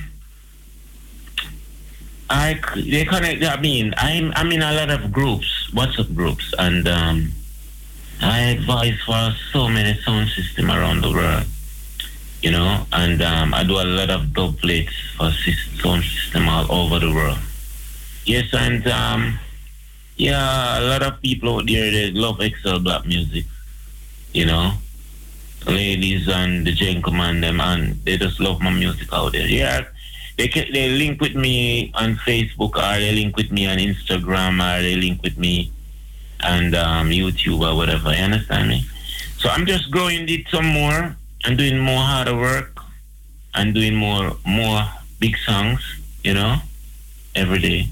I 2.28 2.60
they 2.76 3.04
connect. 3.04 3.42
I 3.44 3.60
mean, 3.60 3.94
I'm 3.96 4.32
I'm 4.36 4.52
in 4.52 4.62
a 4.62 4.72
lot 4.72 4.90
of 4.90 5.10
groups, 5.10 5.70
WhatsApp 5.72 6.14
groups, 6.14 6.54
and 6.58 6.86
um, 6.86 7.32
I 8.22 8.40
advise 8.50 8.98
for 9.06 9.34
so 9.52 9.68
many 9.68 9.98
sound 10.00 10.28
system 10.30 10.70
around 10.70 11.02
the 11.02 11.10
world. 11.10 11.44
You 12.42 12.52
know, 12.52 12.86
and 12.92 13.20
um, 13.20 13.52
I 13.52 13.64
do 13.64 13.74
a 13.74 13.84
lot 13.84 14.10
of 14.10 14.32
dub 14.32 14.58
plates 14.58 14.94
for 15.16 15.30
sound 15.82 16.04
system 16.04 16.48
all 16.48 16.70
over 16.70 16.98
the 16.98 17.12
world. 17.12 17.38
Yes, 18.24 18.52
and 18.52 18.86
um, 18.88 19.38
yeah, 20.16 20.80
a 20.80 20.84
lot 20.84 21.02
of 21.02 21.20
people 21.20 21.56
out 21.56 21.66
there 21.66 21.90
they 21.90 22.10
love 22.10 22.40
Excel 22.40 22.78
Black 22.78 23.06
music. 23.06 23.44
You 24.32 24.46
know, 24.46 24.72
ladies 25.66 26.28
and 26.28 26.66
the 26.66 26.72
gentlemen 26.72 27.40
them 27.40 27.60
and 27.60 27.96
they 28.04 28.16
just 28.16 28.40
love 28.40 28.60
my 28.60 28.70
music 28.70 29.08
out 29.12 29.32
there. 29.32 29.46
Yeah, 29.46 29.84
they 30.36 30.48
can, 30.48 30.72
they 30.72 30.88
link 30.88 31.20
with 31.20 31.34
me 31.34 31.92
on 31.94 32.16
Facebook 32.16 32.76
or 32.76 32.98
they 32.98 33.12
link 33.12 33.36
with 33.36 33.50
me 33.50 33.66
on 33.66 33.78
Instagram 33.78 34.60
or 34.60 34.82
they 34.82 34.96
link 34.96 35.22
with 35.22 35.36
me 35.36 35.72
and 36.42 36.74
um, 36.74 37.10
YouTube 37.10 37.60
or 37.60 37.76
whatever. 37.76 38.12
You 38.12 38.24
understand 38.24 38.68
me? 38.68 38.84
So 39.38 39.48
I'm 39.48 39.66
just 39.66 39.90
growing 39.90 40.28
it 40.28 40.48
some 40.48 40.66
more 40.66 41.16
and 41.44 41.58
doing 41.58 41.78
more 41.78 42.02
harder 42.02 42.36
work 42.36 42.80
and 43.54 43.74
doing 43.74 43.94
more 43.94 44.36
more 44.46 44.84
big 45.18 45.36
songs. 45.38 45.80
You 46.22 46.34
know, 46.34 46.56
every 47.34 47.58
day. 47.58 47.88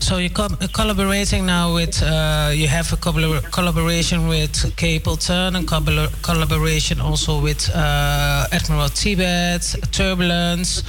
So 0.00 0.18
you're 0.18 0.28
co- 0.28 0.48
collaborating 0.72 1.46
now 1.46 1.74
with, 1.74 2.02
uh, 2.02 2.50
you 2.52 2.68
have 2.68 2.92
a 2.92 2.96
collabor- 2.96 3.50
collaboration 3.50 4.28
with 4.28 4.52
Capleton 4.76 5.56
and 5.56 5.66
collabor- 5.66 6.12
collaboration 6.22 7.00
also 7.00 7.40
with 7.40 7.70
uh, 7.74 8.46
Admiral 8.52 8.90
Tibet, 8.90 9.62
Turbulence. 9.92 10.82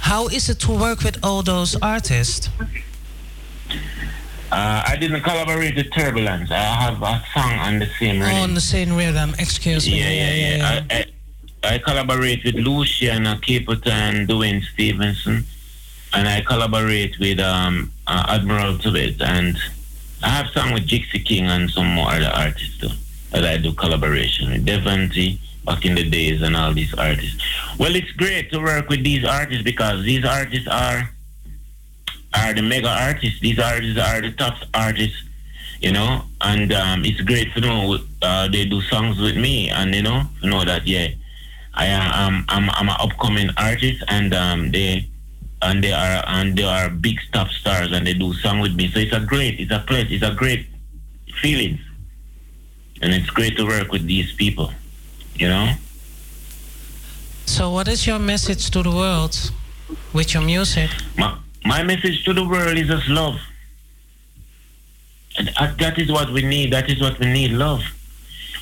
How 0.00 0.26
is 0.28 0.50
it 0.50 0.58
to 0.60 0.72
work 0.72 1.02
with 1.02 1.16
all 1.22 1.42
those 1.42 1.74
artists? 1.80 2.50
Uh, 4.52 4.82
I 4.86 4.96
didn't 4.96 5.22
collaborate 5.22 5.76
with 5.76 5.92
Turbulence. 5.92 6.50
I 6.50 6.56
have 6.56 7.00
a 7.02 7.22
song 7.32 7.52
on 7.58 7.78
the 7.78 7.86
same 7.98 8.20
Oh, 8.20 8.24
rhythm. 8.26 8.42
on 8.42 8.54
the 8.54 8.60
same 8.60 8.96
rhythm. 8.96 9.34
Excuse 9.38 9.86
me. 9.86 10.00
Yeah, 10.00 10.10
yeah, 10.10 10.56
yeah. 10.56 10.84
I, 10.90 11.04
I, 11.68 11.74
I 11.74 11.78
collaborate 11.78 12.42
with 12.44 12.56
Lucian 12.56 13.24
Capleton, 13.24 14.26
Dwayne 14.26 14.62
Stevenson, 14.64 15.44
and 16.12 16.28
I 16.28 16.40
collaborate 16.40 17.18
with 17.20 17.38
um, 17.38 17.92
uh, 18.08 18.26
Admiral 18.28 18.76
Tibet, 18.78 19.20
and 19.22 19.56
I 20.22 20.28
have 20.30 20.48
song 20.48 20.72
with 20.74 20.86
Jixie 20.86 21.24
King 21.24 21.46
and 21.46 21.70
some 21.70 21.86
more 21.86 22.10
other 22.10 22.26
artists 22.34 22.76
too 22.78 22.88
that 23.30 23.44
I 23.44 23.56
do 23.58 23.72
collaboration 23.72 24.50
with 24.50 24.66
Devontae 24.66 25.38
back 25.64 25.84
in 25.84 25.94
the 25.94 26.10
days 26.10 26.42
and 26.42 26.56
all 26.56 26.72
these 26.74 26.92
artists. 26.94 27.40
Well, 27.78 27.94
it's 27.94 28.10
great 28.12 28.50
to 28.50 28.58
work 28.58 28.88
with 28.88 29.04
these 29.04 29.24
artists 29.24 29.62
because 29.62 30.02
these 30.04 30.24
artists 30.24 30.66
are 30.66 31.08
are 32.34 32.54
the 32.54 32.62
mega 32.62 32.88
artists. 32.88 33.40
These 33.40 33.58
artists 33.58 33.98
are 33.98 34.20
the 34.20 34.32
top 34.32 34.56
artists, 34.74 35.22
you 35.80 35.92
know, 35.92 36.22
and 36.40 36.72
um, 36.72 37.04
it's 37.04 37.20
great 37.20 37.52
to 37.54 37.60
know 37.60 37.98
uh, 38.22 38.48
they 38.48 38.64
do 38.64 38.80
songs 38.82 39.18
with 39.18 39.36
me, 39.36 39.70
and 39.70 39.94
you 39.94 40.02
know, 40.02 40.22
to 40.40 40.46
know 40.46 40.64
that 40.64 40.86
yeah, 40.86 41.08
I 41.74 41.86
am 41.86 42.44
I'm 42.48 42.70
I'm 42.70 42.88
an 42.88 42.96
upcoming 42.98 43.50
artist, 43.56 44.02
and 44.08 44.34
um, 44.34 44.70
they 44.70 45.08
and 45.62 45.82
they 45.84 45.92
are 45.92 46.24
and 46.26 46.56
they 46.56 46.64
are 46.64 46.88
big 46.90 47.18
top 47.32 47.48
stars, 47.48 47.92
and 47.92 48.06
they 48.06 48.14
do 48.14 48.32
song 48.34 48.60
with 48.60 48.74
me. 48.74 48.90
So 48.90 49.00
it's 49.00 49.12
a 49.12 49.20
great, 49.20 49.60
it's 49.60 49.72
a 49.72 49.80
place, 49.80 50.08
it's 50.10 50.24
a 50.24 50.34
great 50.34 50.66
feeling, 51.40 51.78
and 53.02 53.12
it's 53.12 53.30
great 53.30 53.56
to 53.56 53.66
work 53.66 53.92
with 53.92 54.06
these 54.06 54.32
people, 54.32 54.72
you 55.34 55.48
know. 55.48 55.74
So, 57.46 57.70
what 57.70 57.88
is 57.88 58.06
your 58.06 58.18
message 58.18 58.70
to 58.70 58.82
the 58.82 58.90
world 58.90 59.50
with 60.12 60.34
your 60.34 60.42
music? 60.42 60.90
My, 61.18 61.36
my 61.64 61.82
message 61.82 62.24
to 62.24 62.32
the 62.32 62.46
world 62.46 62.78
is 62.78 62.88
just 62.88 63.08
love. 63.08 63.36
And 65.38 65.50
that 65.78 65.98
is 65.98 66.10
what 66.10 66.30
we 66.30 66.42
need. 66.42 66.72
That 66.72 66.90
is 66.90 67.00
what 67.00 67.18
we 67.18 67.26
need 67.26 67.52
love. 67.52 67.82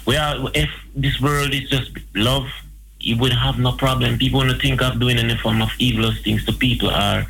We 0.06 0.16
are, 0.16 0.50
if 0.54 0.70
this 0.94 1.20
world 1.20 1.54
is 1.54 1.68
just 1.70 1.90
love, 2.14 2.46
you 3.00 3.16
would 3.18 3.32
have 3.32 3.58
no 3.58 3.72
problem. 3.72 4.18
People 4.18 4.42
to 4.42 4.54
think 4.54 4.82
of 4.82 4.98
doing 4.98 5.18
any 5.18 5.36
form 5.36 5.62
of 5.62 5.70
evilous 5.78 6.20
things 6.22 6.44
to 6.46 6.52
people 6.52 6.90
or, 6.90 7.26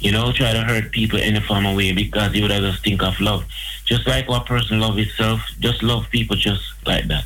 you 0.00 0.12
know, 0.12 0.32
try 0.32 0.52
to 0.52 0.62
hurt 0.62 0.90
people 0.90 1.18
in 1.18 1.36
any 1.36 1.40
form 1.40 1.66
of 1.66 1.76
way 1.76 1.92
because 1.92 2.34
you 2.34 2.42
would 2.42 2.50
just 2.50 2.82
think 2.82 3.02
of 3.02 3.18
love. 3.20 3.44
Just 3.84 4.06
like 4.06 4.28
what 4.28 4.46
person 4.46 4.80
love 4.80 4.98
itself, 4.98 5.40
just 5.60 5.82
love 5.82 6.10
people 6.10 6.36
just 6.36 6.62
like 6.86 7.06
that. 7.08 7.24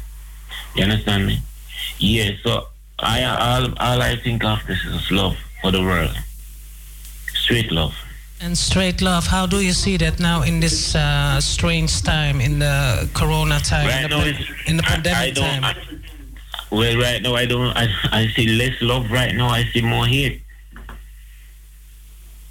You 0.75 0.85
understand 0.85 1.27
me? 1.27 1.41
Yeah, 1.99 2.31
so 2.43 2.69
I 2.99 3.25
all, 3.25 3.67
all 3.79 4.03
I 4.03 4.17
think 4.17 4.45
of 4.45 4.65
this 4.67 4.85
is 4.85 5.11
love 5.11 5.37
for 5.61 5.71
the 5.71 5.81
world. 5.81 6.17
Straight 7.43 7.73
love. 7.73 7.95
And 8.41 8.57
straight 8.57 9.03
love, 9.03 9.27
how 9.27 9.47
do 9.47 9.59
you 9.61 9.73
see 9.73 9.97
that 9.97 10.21
now 10.21 10.43
in 10.43 10.61
this 10.61 10.95
uh, 10.95 11.41
strange 11.41 12.03
time, 12.03 12.41
in 12.41 12.61
the 12.61 13.09
corona 13.15 13.59
time, 13.59 13.87
Right 13.89 14.05
in, 14.05 14.11
the 14.11 14.33
pa- 14.33 14.71
in 14.71 14.77
the 14.77 14.85
I, 14.85 14.87
I 14.87 14.95
pandemic 14.95 15.35
time? 15.35 15.65
I, 15.65 15.75
well, 16.71 16.97
right 16.99 17.21
now 17.21 17.35
I 17.35 17.47
don't. 17.47 17.77
I, 17.77 17.89
I 18.13 18.29
see 18.29 18.47
less 18.47 18.81
love. 18.81 19.11
Right 19.11 19.35
now 19.35 19.49
I 19.49 19.65
see 19.65 19.83
more 19.83 20.07
hate. 20.07 20.43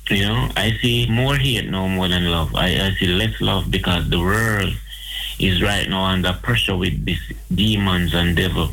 You 0.09 0.27
know, 0.27 0.49
I 0.57 0.71
see 0.81 1.07
more 1.09 1.35
hate 1.35 1.69
now 1.69 1.87
more 1.87 2.09
than 2.09 2.29
love. 2.29 2.53
I, 2.53 2.67
I 2.87 2.91
see 2.99 3.07
less 3.07 3.39
love 3.39 3.71
because 3.71 4.09
the 4.09 4.19
world 4.19 4.73
is 5.39 5.61
right 5.63 5.87
now 5.89 6.03
under 6.03 6.33
pressure 6.33 6.75
with 6.75 7.05
these 7.05 7.21
demons 7.53 8.13
and 8.13 8.35
devil 8.35 8.69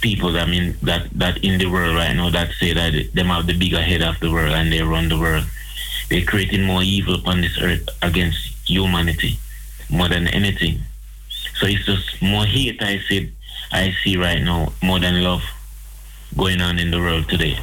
people 0.00 0.32
that 0.32 0.48
mean 0.48 0.76
that 0.82 1.08
that 1.10 1.38
in 1.44 1.58
the 1.58 1.66
world 1.66 1.96
right 1.96 2.14
now 2.14 2.30
that 2.30 2.50
say 2.52 2.72
that 2.72 2.92
them 3.14 3.26
have 3.26 3.46
the 3.46 3.56
bigger 3.56 3.80
head 3.80 4.02
of 4.02 4.18
the 4.20 4.30
world 4.30 4.54
and 4.54 4.72
they 4.72 4.82
run 4.82 5.08
the 5.08 5.18
world. 5.18 5.44
They're 6.08 6.24
creating 6.24 6.62
more 6.62 6.82
evil 6.82 7.14
upon 7.14 7.40
this 7.40 7.58
earth 7.60 7.88
against 8.02 8.38
humanity 8.68 9.38
more 9.90 10.08
than 10.08 10.28
anything. 10.28 10.80
So 11.56 11.66
it's 11.66 11.84
just 11.84 12.22
more 12.22 12.44
hate 12.44 12.82
I 12.82 12.98
see 13.08 13.32
I 13.72 13.94
see 14.02 14.16
right 14.16 14.42
now 14.42 14.72
more 14.82 15.00
than 15.00 15.22
love 15.22 15.42
going 16.36 16.60
on 16.60 16.78
in 16.78 16.90
the 16.90 16.98
world 16.98 17.28
today. 17.28 17.58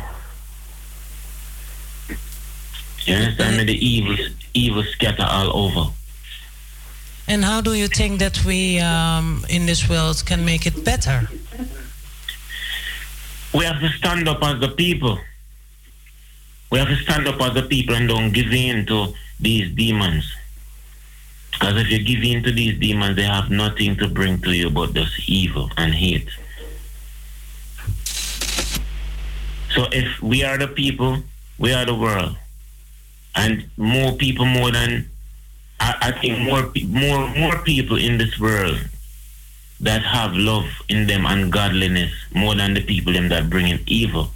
You 3.06 3.16
understand 3.16 3.58
me? 3.58 3.64
The 3.66 3.86
evil 3.86 4.18
evil 4.54 4.84
scatter 4.84 5.26
all 5.28 5.66
over. 5.66 5.92
And 7.28 7.44
how 7.44 7.62
do 7.62 7.74
you 7.74 7.88
think 7.88 8.20
that 8.20 8.44
we 8.46 8.80
um, 8.80 9.46
in 9.50 9.66
this 9.66 9.90
world 9.90 10.24
can 10.26 10.44
make 10.44 10.66
it 10.66 10.84
better? 10.84 11.30
We 13.54 13.66
have 13.66 13.80
to 13.82 13.90
stand 13.90 14.28
up 14.28 14.44
as 14.44 14.60
the 14.60 14.70
people. 14.70 15.20
We 16.72 16.80
have 16.80 16.88
to 16.88 16.96
stand 16.98 17.28
up 17.28 17.40
as 17.42 17.54
the 17.54 17.64
people 17.64 17.96
and 17.96 18.08
don't 18.08 18.32
give 18.32 18.52
in 18.52 18.86
to 18.88 19.14
these 19.40 19.74
demons. 19.76 20.32
Because 21.52 21.78
if 21.78 21.92
you 21.92 22.04
give 22.04 22.24
in 22.24 22.44
to 22.44 22.52
these 22.52 22.80
demons, 22.80 23.16
they 23.16 23.24
have 23.24 23.52
nothing 23.52 23.96
to 23.98 24.08
bring 24.08 24.42
to 24.42 24.52
you 24.52 24.72
but 24.72 24.94
just 24.94 25.30
evil 25.30 25.70
and 25.78 25.94
hate. 25.94 26.28
So 29.76 29.88
if 29.92 30.22
we 30.22 30.44
are 30.44 30.58
the 30.58 30.68
people, 30.68 31.18
we 31.60 31.74
are 31.74 31.86
the 31.86 31.96
world. 31.96 32.36
And 33.36 33.70
more 33.78 34.14
people, 34.14 34.46
more 34.46 34.72
than 34.72 35.10
I, 35.80 35.96
I 36.02 36.12
think 36.20 36.40
more 36.40 36.72
more 36.88 37.28
more 37.36 37.58
people 37.64 37.98
in 37.98 38.18
this 38.18 38.40
world 38.40 38.80
that 39.84 40.02
have 40.02 40.34
love 40.34 40.66
in 40.90 41.08
them 41.08 41.26
and 41.26 41.52
godliness 41.52 42.12
more 42.34 42.56
than 42.56 42.74
the 42.74 42.82
people 42.84 43.14
them 43.14 43.30
that 43.30 43.50
bring 43.50 43.68
in 43.68 43.80
evil. 43.86 44.32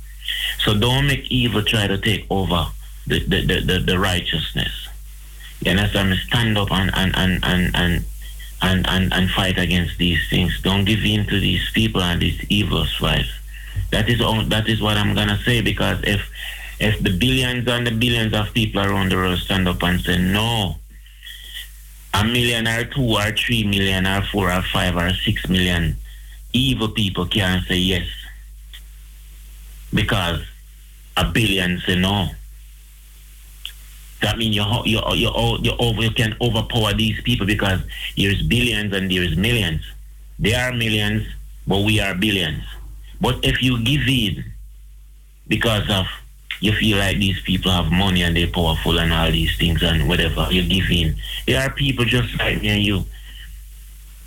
So 0.60 0.78
don't 0.78 1.07
make 1.07 1.32
evil 1.32 1.64
try 1.64 1.88
to 1.88 1.98
take 1.98 2.26
over 2.30 2.68
the, 3.06 3.19
the, 3.19 3.45
the, 3.45 3.60
the, 3.61 3.80
the 3.80 3.99
righteousness. 3.99 4.88
You 5.61 5.72
understand? 5.72 6.14
Stand 6.28 6.57
up 6.57 6.72
and 6.72 6.91
and, 6.94 7.15
and, 7.15 7.44
and, 7.44 7.76
and 7.76 8.06
and, 8.61 8.88
and, 8.88 9.14
and 9.14 9.30
fight 9.30 9.57
against 9.60 9.98
these 9.98 10.19
things. 10.30 10.61
Don't 10.61 10.86
give 10.86 11.03
in 11.06 11.26
to 11.28 11.40
these 11.40 11.69
people 11.72 12.02
and 12.02 12.22
these 12.22 12.44
evil 12.49 12.86
spies. 12.86 13.30
That 13.91 14.10
is 14.10 14.19
all 14.19 14.44
that 14.45 14.68
is 14.68 14.82
what 14.82 14.98
I'm 14.98 15.14
gonna 15.14 15.40
say 15.45 15.61
because 15.61 15.99
if 16.03 16.22
if 16.80 17.02
the 17.02 17.15
billions 17.15 17.68
and 17.68 17.88
the 17.88 17.91
billions 17.91 18.34
of 18.34 18.53
people 18.53 18.82
around 18.82 19.11
the 19.11 19.15
world 19.15 19.40
stand 19.40 19.68
up 19.68 19.82
and 19.84 20.02
say 20.02 20.18
no, 20.18 20.76
a 22.19 22.23
million 22.23 22.68
or 22.68 22.84
two 22.85 23.03
or 23.03 23.31
three 23.31 23.64
million 23.64 24.07
or 24.07 24.22
four 24.31 24.52
or 24.52 24.61
five 24.73 24.95
or 24.95 25.11
six 25.14 25.48
million 25.48 25.95
evil 26.53 26.89
people 26.89 27.26
can't 27.27 27.64
say 27.65 27.77
yes 27.77 28.07
because 29.94 30.41
a 31.15 31.26
billion 31.26 31.80
say 31.85 31.95
no. 31.95 32.27
That 34.22 34.38
means 34.38 34.56
you 34.56 34.64
you 34.85 34.99
you 35.14 35.30
you 35.61 35.73
over 35.80 36.02
you 36.02 36.11
can 36.11 36.35
overpower 36.41 36.94
these 36.94 37.22
people 37.22 37.45
because 37.45 37.80
there's 38.18 38.41
billions 38.41 38.94
and 38.94 39.11
there's 39.11 39.35
millions. 39.38 39.81
They 40.39 40.56
are 40.56 40.73
millions, 40.73 41.27
but 41.68 41.84
we 41.84 41.99
are 41.99 42.15
billions. 42.15 42.64
But 43.22 43.44
if 43.45 43.61
you 43.61 43.84
give 43.84 44.07
in 44.07 44.44
because 45.48 45.88
of 45.89 46.06
you 46.60 46.72
feel 46.74 46.98
like 46.98 47.18
these 47.18 47.40
people 47.42 47.72
have 47.72 47.92
money 47.92 48.24
and 48.24 48.36
they're 48.36 48.48
powerful 48.48 48.98
and 49.00 49.14
all 49.14 49.32
these 49.32 49.56
things 49.58 49.84
and 49.84 50.08
whatever, 50.08 50.48
you 50.50 50.64
give 50.64 50.90
in. 50.90 51.16
There 51.46 51.62
are 51.62 51.70
people 51.72 52.06
just 52.06 52.38
like 52.40 52.62
me 52.62 52.70
and 52.70 52.84
you. 52.84 53.06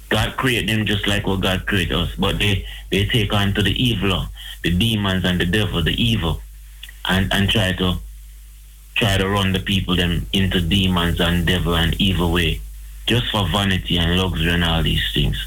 God 0.08 0.36
created 0.36 0.68
them 0.68 0.86
just 0.86 1.06
like 1.06 1.26
what 1.26 1.40
God 1.40 1.66
created 1.66 1.94
us, 1.96 2.14
but 2.16 2.38
they, 2.38 2.66
they 2.90 3.06
take 3.06 3.32
on 3.32 3.54
to 3.54 3.62
the 3.62 3.72
evil, 3.80 4.26
the 4.62 4.70
demons 4.70 5.24
and 5.24 5.40
the 5.40 5.46
devil, 5.46 5.82
the 5.82 6.00
evil, 6.02 6.40
and, 7.08 7.32
and 7.32 7.48
try 7.48 7.72
to 7.72 7.94
try 8.96 9.16
to 9.16 9.28
run 9.28 9.52
the 9.52 9.60
people 9.60 9.96
them 9.96 10.26
into 10.32 10.60
demons 10.60 11.20
and 11.20 11.46
devil 11.46 11.74
and 11.76 11.98
evil 12.00 12.32
way, 12.32 12.60
just 13.06 13.26
for 13.30 13.46
vanity 13.48 13.96
and 13.98 14.16
luxury 14.18 14.50
and 14.52 14.64
all 14.64 14.82
these 14.82 15.02
things. 15.14 15.46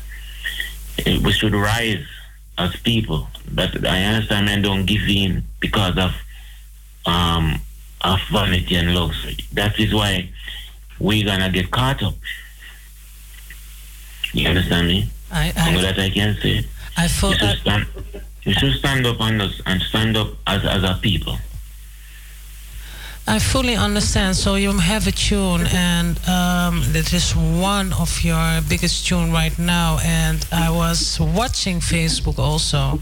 Eh, 1.05 1.19
We 1.23 1.31
should 1.33 1.53
rise 1.53 2.05
as 2.57 2.75
people, 2.77 3.27
but 3.51 3.85
I 3.85 4.03
understand 4.03 4.45
men 4.45 4.61
don't 4.61 4.85
give 4.85 5.07
in 5.09 5.43
because 5.59 5.97
of 5.97 6.13
um 7.05 7.59
of 8.01 8.19
vanity 8.31 8.75
and 8.75 8.93
luxury. 8.93 9.37
That 9.53 9.79
is 9.79 9.93
why 9.93 10.29
we're 10.99 11.25
gonna 11.25 11.49
get 11.49 11.71
caught 11.71 12.03
up. 12.03 12.15
You 14.33 14.49
understand 14.49 14.87
me? 14.87 15.09
I, 15.31 15.51
Only 15.67 15.79
I, 15.87 15.91
that 15.91 15.99
I 15.99 16.09
can 16.09 16.35
say. 16.41 16.65
I, 16.97 17.07
feel, 17.07 17.31
You 17.31 17.37
should 17.37 17.57
stand, 17.59 17.85
you 18.43 18.53
should 18.53 18.73
stand 18.73 19.05
up 19.07 19.19
on 19.21 19.39
us 19.41 19.61
and 19.65 19.81
stand 19.81 20.17
up 20.17 20.29
as 20.47 20.63
as 20.65 20.83
a 20.83 20.95
people. 21.01 21.37
I 23.25 23.39
fully 23.39 23.75
understand. 23.75 24.35
So 24.35 24.55
you 24.55 24.77
have 24.77 25.07
a 25.07 25.11
tune, 25.11 25.65
and 25.71 26.17
um, 26.27 26.83
that 26.91 27.13
is 27.13 27.33
one 27.33 27.93
of 27.93 28.21
your 28.21 28.59
biggest 28.67 29.07
tune 29.07 29.31
right 29.31 29.57
now. 29.57 29.97
And 30.03 30.45
I 30.51 30.69
was 30.69 31.19
watching 31.21 31.79
Facebook 31.79 32.37
also, 32.37 32.99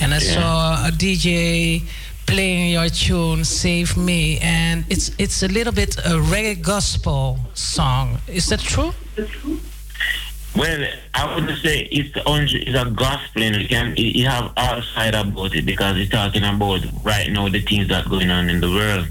and 0.00 0.12
I 0.12 0.18
Yeah. 0.18 0.34
saw 0.34 0.86
a 0.88 0.90
DJ 0.90 1.82
playing 2.26 2.72
your 2.72 2.88
tune 2.88 3.44
"Save 3.44 3.96
Me," 3.96 4.38
and 4.40 4.84
it's 4.88 5.10
it's 5.18 5.42
a 5.42 5.48
little 5.48 5.72
bit 5.72 5.96
a 5.98 6.18
reggae 6.32 6.60
gospel 6.60 7.38
song. 7.54 8.18
Is 8.26 8.48
that 8.48 8.60
true? 8.60 8.92
Well, 10.56 10.88
I 11.14 11.34
wouldn't 11.34 11.58
say 11.58 11.88
it's 11.92 12.16
on 12.26 12.48
it's 12.50 12.78
a 12.78 12.90
gospel 12.90 13.42
and 13.42 13.56
you 13.56 13.68
can 13.68 13.94
you 13.96 14.26
have 14.26 14.52
all 14.56 14.80
side 14.82 15.14
about 15.14 15.54
it 15.54 15.66
because 15.66 15.98
it's 15.98 16.10
talking 16.10 16.44
about 16.44 16.80
right 17.04 17.30
now 17.30 17.48
the 17.48 17.60
things 17.60 17.88
that 17.88 18.06
are 18.06 18.08
going 18.08 18.30
on 18.30 18.48
in 18.48 18.60
the 18.60 18.70
world. 18.70 19.06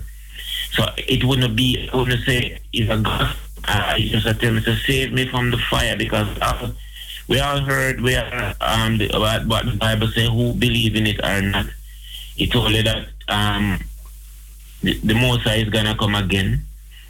So 0.76 0.84
it 0.98 1.24
wouldn't 1.24 1.56
be, 1.56 1.90
I 1.92 1.96
wouldn't 1.96 2.24
say 2.26 2.60
it's 2.74 2.92
a 2.92 2.98
God. 2.98 3.36
Uh, 3.68 3.94
it's 3.98 4.12
just 4.12 4.26
a 4.26 4.34
tell 4.34 4.54
me 4.54 4.62
to 4.62 4.76
save 4.76 5.14
me 5.14 5.28
from 5.28 5.52
the 5.52 5.58
fire 5.58 5.96
because 5.96 6.28
uh, 6.42 6.72
we 7.28 7.40
all 7.40 7.60
heard 7.60 8.02
we 8.02 8.16
are, 8.16 8.54
um, 8.62 8.98
the, 8.98 9.10
what, 9.14 9.48
what 9.48 9.66
the 9.66 9.78
Bible 9.78 10.08
says, 10.10 10.30
who 10.30 10.54
believe 10.54 10.96
in 10.96 11.08
it 11.08 11.24
or 11.24 11.42
not. 11.42 11.68
It 12.38 12.52
told 12.52 12.72
you 12.72 12.84
that 12.84 13.08
um, 13.28 13.80
the, 14.84 14.94
the 15.00 15.14
Messiah 15.14 15.58
is 15.58 15.70
going 15.70 15.86
to 15.86 15.96
come 15.96 16.16
again 16.16 16.62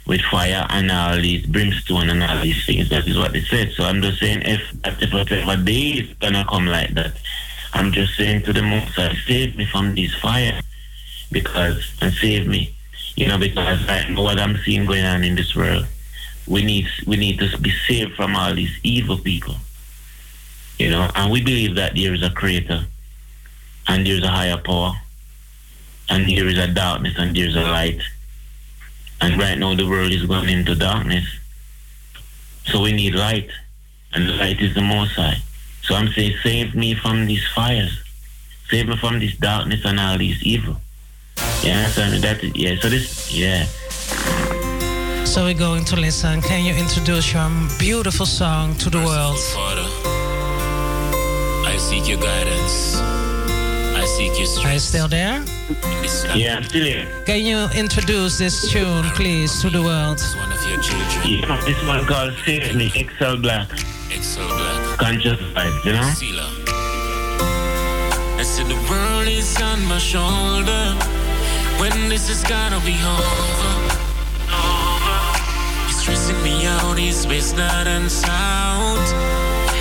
with 0.06 0.20
fire 0.20 0.66
and 0.70 0.90
all 0.90 1.16
these 1.16 1.44
brimstone 1.46 2.10
and 2.10 2.22
all 2.22 2.40
these 2.42 2.64
things. 2.64 2.88
That 2.90 3.08
is 3.08 3.18
what 3.18 3.34
it 3.34 3.44
said. 3.46 3.72
So 3.72 3.84
I'm 3.84 4.00
just 4.00 4.20
saying 4.20 4.42
if 4.44 4.62
if 5.02 5.12
whatever 5.12 5.56
day 5.62 5.90
is 6.00 6.14
going 6.18 6.34
to 6.34 6.44
come 6.48 6.66
like 6.66 6.94
that, 6.94 7.14
I'm 7.74 7.92
just 7.92 8.16
saying 8.16 8.42
to 8.42 8.52
the 8.52 8.62
Messiah, 8.62 9.14
save 9.26 9.56
me 9.56 9.66
from 9.66 9.94
this 9.94 10.14
fire 10.14 10.60
because, 11.32 11.92
and 12.00 12.12
save 12.14 12.46
me. 12.46 12.74
You 13.16 13.28
know, 13.28 13.38
because 13.38 13.86
I 13.88 14.08
know 14.10 14.22
what 14.22 14.38
I'm 14.38 14.56
seeing 14.58 14.86
going 14.86 15.04
on 15.04 15.24
in 15.24 15.34
this 15.34 15.56
world. 15.56 15.86
We 16.46 16.64
need 16.64 16.86
we 17.06 17.16
need 17.16 17.38
to 17.40 17.58
be 17.58 17.72
saved 17.88 18.14
from 18.14 18.36
all 18.36 18.54
these 18.54 18.78
evil 18.82 19.18
people. 19.18 19.56
You 20.78 20.90
know, 20.90 21.10
and 21.14 21.32
we 21.32 21.42
believe 21.42 21.74
that 21.76 21.96
there 21.96 22.14
is 22.14 22.22
a 22.22 22.30
creator 22.30 22.86
and 23.88 24.06
there's 24.06 24.22
a 24.22 24.28
higher 24.28 24.58
power 24.58 24.92
and 26.08 26.28
there 26.28 26.46
is 26.46 26.58
a 26.58 26.68
darkness 26.68 27.14
and 27.18 27.36
there's 27.36 27.56
a 27.56 27.62
light. 27.62 28.00
And 29.20 29.38
right 29.38 29.58
now 29.58 29.74
the 29.74 29.88
world 29.88 30.12
is 30.12 30.24
going 30.24 30.48
into 30.48 30.74
darkness. 30.74 31.26
So 32.66 32.82
we 32.82 32.92
need 32.92 33.14
light. 33.14 33.50
And 34.12 34.28
the 34.28 34.32
light 34.32 34.60
is 34.60 34.74
the 34.74 34.82
most 34.82 35.12
high. 35.12 35.38
So 35.82 35.94
I'm 35.94 36.08
saying 36.08 36.36
save 36.42 36.74
me 36.74 36.94
from 36.94 37.26
these 37.26 37.46
fires. 37.54 38.02
Save 38.70 38.88
me 38.88 38.96
from 38.96 39.20
this 39.20 39.36
darkness 39.36 39.84
and 39.84 40.00
all 40.00 40.18
these 40.18 40.42
evil. 40.42 40.76
Yeah, 41.62 41.78
understand 41.78 42.22
that 42.24 42.56
yeah, 42.56 42.76
so 42.80 42.88
this 42.88 43.32
yeah. 43.32 43.64
So 45.24 45.44
we're 45.44 45.54
going 45.54 45.84
to 45.84 45.96
listen. 45.96 46.40
Can 46.40 46.64
you 46.64 46.74
introduce 46.74 47.32
your 47.32 47.50
beautiful 47.78 48.26
song 48.26 48.74
to 48.76 48.90
the 48.90 48.98
world? 48.98 49.38
Father, 49.38 49.86
I 51.66 51.76
seek 51.78 52.08
your 52.08 52.18
guidance. 52.18 53.25
I 54.06 54.08
seek 54.08 54.38
your 54.38 54.64
Are 54.64 54.72
you 54.72 54.78
still 54.78 55.08
there? 55.08 55.38
in 55.68 55.96
this 56.00 56.24
life. 56.24 56.36
Yeah, 56.36 56.58
I'm 56.58 56.62
still 56.62 56.84
here. 56.84 57.08
Can 57.26 57.44
you 57.44 57.66
introduce 57.74 58.38
this 58.38 58.70
tune, 58.70 59.02
please, 59.18 59.60
to 59.62 59.68
the 59.68 59.82
world? 59.82 60.22
One 60.38 60.52
of 60.52 60.62
your 60.62 60.80
children, 60.80 61.26
Yeah, 61.26 61.60
this 61.66 61.82
one 61.84 62.06
called 62.06 62.34
Save 62.44 62.76
Me, 62.76 62.92
Excel 62.94 63.36
Black, 63.36 63.68
Excel 64.14 64.46
Black. 64.46 64.98
Conscious 64.98 65.40
Life, 65.56 65.84
you 65.84 65.92
know? 65.92 66.08
Sila. 66.14 66.46
I 68.38 68.44
said 68.44 68.66
the 68.68 68.78
world 68.88 69.26
is 69.26 69.60
on 69.60 69.84
my 69.86 69.98
shoulder. 69.98 70.84
When 71.80 72.08
this 72.08 72.30
is 72.30 72.44
gonna 72.44 72.78
be 72.86 72.94
over. 73.02 73.72
It's 75.88 75.98
stressing 76.02 76.40
me 76.44 76.64
out, 76.64 76.96
it's 76.96 77.26
waste 77.26 77.56
not 77.56 77.88
and 77.88 78.08
sound. 78.08 79.02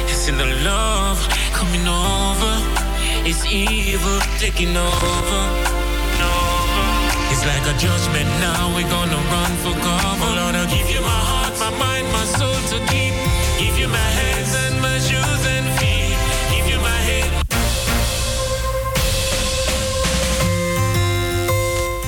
It's 0.09 0.27
in 0.27 0.39
the 0.39 0.49
love 0.65 1.19
coming 1.53 1.87
over. 1.87 2.74
It's 3.27 3.43
evil 3.43 4.19
taking 4.37 4.77
over. 4.77 5.41
It's 7.31 7.43
like 7.43 7.65
a 7.65 7.73
judgment 7.79 8.29
now, 8.39 8.69
we're 8.75 8.87
gonna 8.87 9.17
run 9.17 9.51
for 9.63 9.73
cover. 9.81 10.31
Lord, 10.37 10.53
I'll 10.53 10.69
give 10.69 10.87
you 10.91 11.01
my 11.01 11.21
heart, 11.29 11.53
my 11.59 11.71
mind, 11.75 12.07
my 12.13 12.23
soul 12.23 12.53
to 12.71 12.77
keep. 12.85 13.13
Give 13.57 13.79
you 13.79 13.87
my 13.87 14.09
hands 14.19 14.53
and 14.63 14.79
my 14.79 14.99
shoes 14.99 15.43
and 15.55 15.65
feet. 15.79 16.15
Give 16.53 16.67
you 16.71 16.79
my 16.79 16.99
head, 17.09 17.31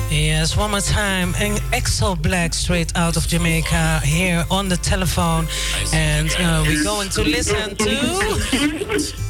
Yes, 0.08 0.56
one 0.56 0.70
more 0.70 0.80
time. 0.80 1.34
And 1.40 1.58
Exo 1.72 2.16
Black, 2.22 2.54
straight 2.54 2.96
out 2.96 3.16
of 3.16 3.26
Jamaica, 3.26 4.00
here 4.04 4.44
on 4.52 4.68
the 4.68 4.76
telephone. 4.76 5.48
And 5.92 6.30
uh, 6.38 6.62
we're 6.64 6.84
going 6.84 7.08
to 7.10 7.22
listen 7.24 7.74
to. 7.76 9.27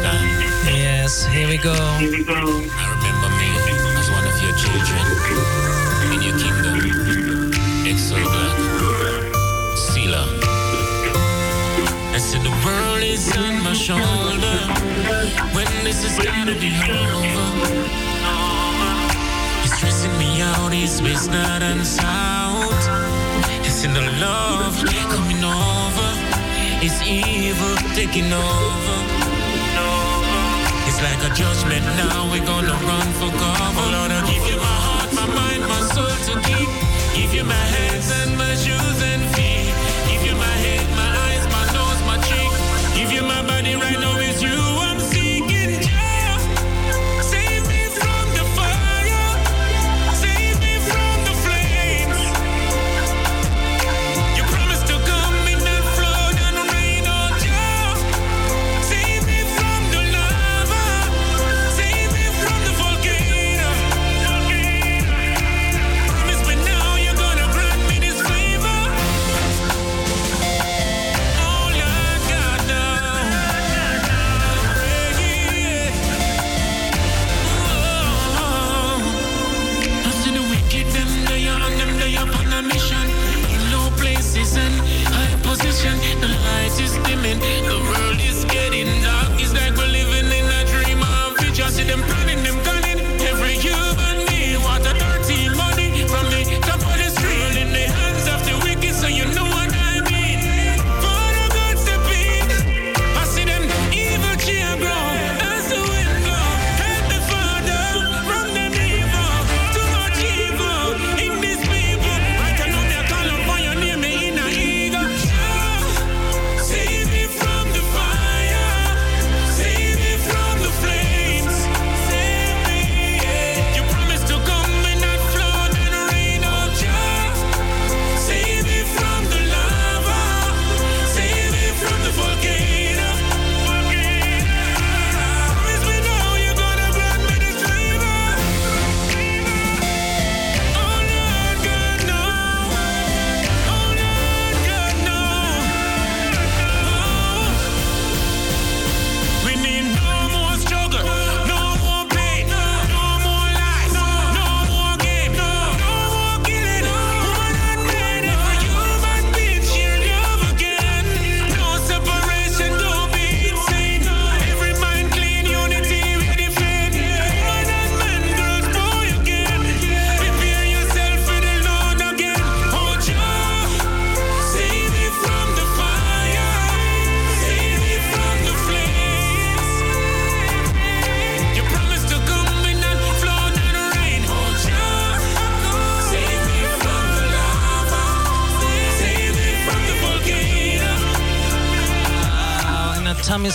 Time. 0.00 0.40
Yes, 0.66 1.26
here 1.26 1.48
we 1.48 1.58
go. 1.58 1.72
I 1.72 2.84
remember 2.94 3.28
me 3.40 3.50
as 4.00 4.08
one 4.10 4.26
of 4.26 4.36
your 4.44 4.54
children 4.62 5.04
in 6.14 6.18
your 6.26 6.36
kingdom. 6.42 6.76
Exo 7.90 8.16
Black. 8.22 8.56
Sila. 9.76 10.24
I 12.14 12.18
said 12.18 12.42
the 12.42 12.56
world 12.64 13.02
is 13.02 13.24
on 13.36 13.62
my 13.62 13.72
shoulder. 13.72 14.58
When 15.54 15.68
this 15.84 16.04
is 16.08 16.16
gonna 16.24 16.56
be 16.64 16.72
over. 16.90 17.48
It's 19.64 19.76
stressing 19.76 20.16
me 20.18 20.40
out, 20.42 20.72
it's 20.72 21.00
waste 21.02 21.30
not 21.30 21.62
and 21.62 21.86
sound. 21.86 22.80
It's 23.66 23.84
in 23.84 23.92
the 23.92 24.06
love 24.24 24.76
coming 25.12 25.42
over. 25.44 26.08
It's 26.82 27.00
evil 27.02 27.76
taking 27.94 28.32
over. 28.32 29.25
It's 30.98 31.04
like 31.04 31.30
a 31.30 31.34
judgment 31.34 31.84
now, 31.84 32.24
we're 32.32 32.42
gonna 32.46 32.72
run 32.72 33.12
for 33.20 33.28
cover. 33.28 33.82
Oh, 33.84 33.90
Lord, 33.92 34.10
I'll 34.12 34.26
give 34.32 34.46
you 34.48 34.56
my 34.56 34.76
heart, 34.86 35.12
my 35.12 35.26
mind, 35.26 35.60
my 35.68 35.80
soul 35.92 36.08
to 36.08 36.40
keep. 36.40 36.68
Give 37.14 37.34
you 37.34 37.44
my 37.44 37.52
hands 37.52 38.10
and 38.10 38.38
my 38.38 38.54
shoes 38.54 39.02
and 39.02 39.36
feet. 39.36 39.45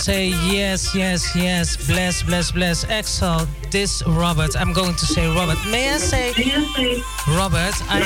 Say 0.02 0.26
yes, 0.50 0.94
yes, 0.96 1.36
yes. 1.36 1.76
Bless, 1.86 2.24
bless, 2.24 2.50
bless. 2.50 2.82
Excel. 2.90 3.46
This 3.70 4.02
Robert. 4.06 4.56
I'm 4.60 4.72
going 4.72 4.96
to 4.96 5.06
say 5.06 5.24
Robert. 5.28 5.58
May 5.70 5.94
I 5.94 5.98
say 5.98 6.32
Robert? 7.28 7.74
I 7.88 8.00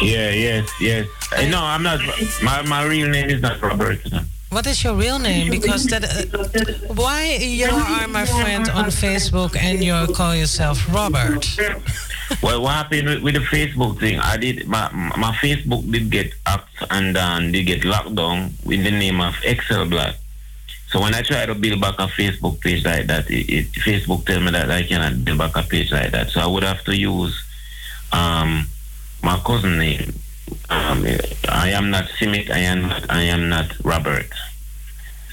Yeah, 0.00 0.30
yes, 0.30 0.70
yes. 0.80 1.08
Uh, 1.36 1.46
no, 1.48 1.58
I'm 1.58 1.82
not. 1.82 1.98
My, 2.42 2.62
my 2.62 2.84
real 2.86 3.08
name 3.08 3.28
is 3.28 3.42
not 3.42 3.60
Robert. 3.60 3.98
What 4.50 4.66
is 4.66 4.84
your 4.84 4.94
real 4.94 5.18
name? 5.18 5.50
Because 5.50 5.86
that. 5.86 6.04
Uh, 6.04 6.94
why 6.94 7.38
you 7.40 7.66
are 7.66 8.06
my 8.06 8.24
friend 8.24 8.68
on 8.70 8.86
Facebook 8.86 9.56
and 9.56 9.82
you 9.82 9.94
call 10.14 10.36
yourself 10.36 10.78
Robert? 10.94 11.44
Well, 12.42 12.62
what 12.62 12.72
happened 12.72 13.08
with, 13.08 13.22
with 13.22 13.34
the 13.34 13.40
Facebook 13.40 13.98
thing? 13.98 14.20
I 14.20 14.36
did 14.36 14.68
my 14.68 14.88
my 14.92 15.32
Facebook 15.42 15.90
did 15.90 16.10
get 16.10 16.32
hacked 16.46 16.86
and 16.90 17.16
um, 17.16 17.52
did 17.52 17.64
get 17.64 17.84
locked 17.84 18.14
down 18.14 18.54
with 18.64 18.84
the 18.84 18.90
name 18.90 19.20
of 19.20 19.34
Excel 19.44 19.88
Black. 19.88 20.21
So 20.92 21.00
when 21.00 21.14
I 21.14 21.22
try 21.22 21.46
to 21.46 21.54
build 21.54 21.80
back 21.80 21.94
a 21.98 22.06
Facebook 22.06 22.60
page 22.60 22.84
like 22.84 23.06
that, 23.06 23.30
it, 23.30 23.48
it, 23.48 23.72
Facebook 23.72 24.26
tell 24.26 24.40
me 24.40 24.50
that 24.50 24.70
I 24.70 24.82
cannot 24.82 25.24
build 25.24 25.38
back 25.38 25.56
a 25.56 25.62
page 25.62 25.90
like 25.90 26.10
that. 26.10 26.28
So 26.28 26.40
I 26.42 26.46
would 26.46 26.62
have 26.62 26.84
to 26.84 26.94
use 26.94 27.34
um, 28.12 28.66
my 29.22 29.38
cousin 29.38 29.78
name. 29.78 30.12
Um, 30.68 31.06
I 31.48 31.70
am 31.70 31.90
not 31.90 32.04
Simic. 32.20 32.50
I 32.50 32.58
am 32.58 32.82
not. 32.82 33.10
I 33.10 33.22
am 33.22 33.48
not 33.48 33.72
Robert. 33.82 34.30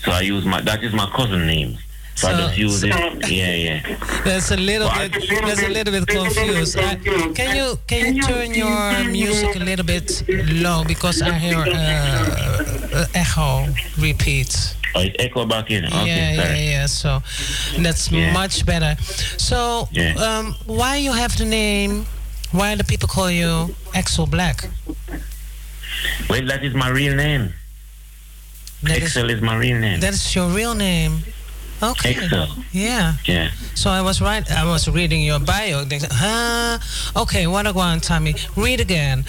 So 0.01 0.11
I 0.11 0.21
use 0.21 0.45
my. 0.45 0.61
That 0.61 0.81
is 0.81 0.93
my 0.93 1.09
cousin 1.13 1.45
name. 1.45 1.77
So, 2.15 2.29
I 2.29 2.33
just 2.37 2.57
use 2.57 2.83
it. 2.83 2.93
Yeah, 3.29 3.53
yeah. 3.55 3.97
That's 4.23 4.51
a 4.51 4.57
little 4.57 4.89
bit. 4.89 5.11
That's 5.11 5.61
a 5.61 5.67
little 5.67 5.93
bit 5.93 6.07
confused. 6.07 6.77
I, 6.77 6.95
can 7.33 7.55
you 7.57 7.77
can 7.85 8.15
you 8.15 8.21
turn 8.21 8.53
your 8.53 9.03
music 9.11 9.57
a 9.57 9.59
little 9.59 9.85
bit 9.85 10.23
low 10.29 10.85
because 10.85 11.21
I 11.21 11.33
hear 11.33 11.57
uh, 11.57 12.63
uh, 12.93 13.05
echo 13.13 13.67
repeat. 13.97 14.78
Oh, 14.95 15.01
it 15.01 15.15
echo 15.19 15.45
back 15.45 15.69
in. 15.71 15.85
Okay, 15.85 16.05
yeah, 16.05 16.31
yeah, 16.33 16.43
sorry. 16.43 16.65
yeah. 16.65 16.85
So 16.87 17.21
that's 17.83 18.11
Yeah. 18.11 18.33
much 18.33 18.65
better. 18.65 18.95
So 19.37 19.87
Yeah. 19.91 20.13
um, 20.15 20.55
why 20.65 20.95
you 20.97 21.13
have 21.13 21.37
the 21.37 21.45
name? 21.45 22.05
Why 22.51 22.75
do 22.75 22.83
people 22.83 23.07
call 23.07 23.29
you 23.29 23.75
Axel 23.93 24.25
Black? 24.25 24.67
Well, 26.29 26.45
that 26.47 26.63
is 26.63 26.73
my 26.73 26.89
real 26.89 27.15
name. 27.15 27.53
That 28.83 28.97
is 28.97 29.03
Excel 29.03 29.29
is 29.29 29.41
my 29.41 29.55
real 29.55 29.77
name. 29.77 29.99
that 29.99 30.13
is 30.13 30.35
your 30.35 30.47
real 30.49 30.73
name. 30.73 31.23
Okay. 31.83 32.11
Excel. 32.11 32.47
Yeah. 32.71 33.13
Yeah. 33.25 33.51
So 33.75 33.89
I 33.89 34.01
was 34.01 34.21
right. 34.21 34.49
I 34.51 34.65
was 34.65 34.87
reading 34.87 35.21
your 35.21 35.39
bio. 35.39 35.83
They 35.85 35.99
said, 35.99 36.11
huh? 36.11 36.79
Okay, 37.15 37.47
what 37.47 37.67
a 37.67 37.73
one, 37.73 37.99
Tommy. 37.99 38.35
Read 38.55 38.79
again. 38.81 39.25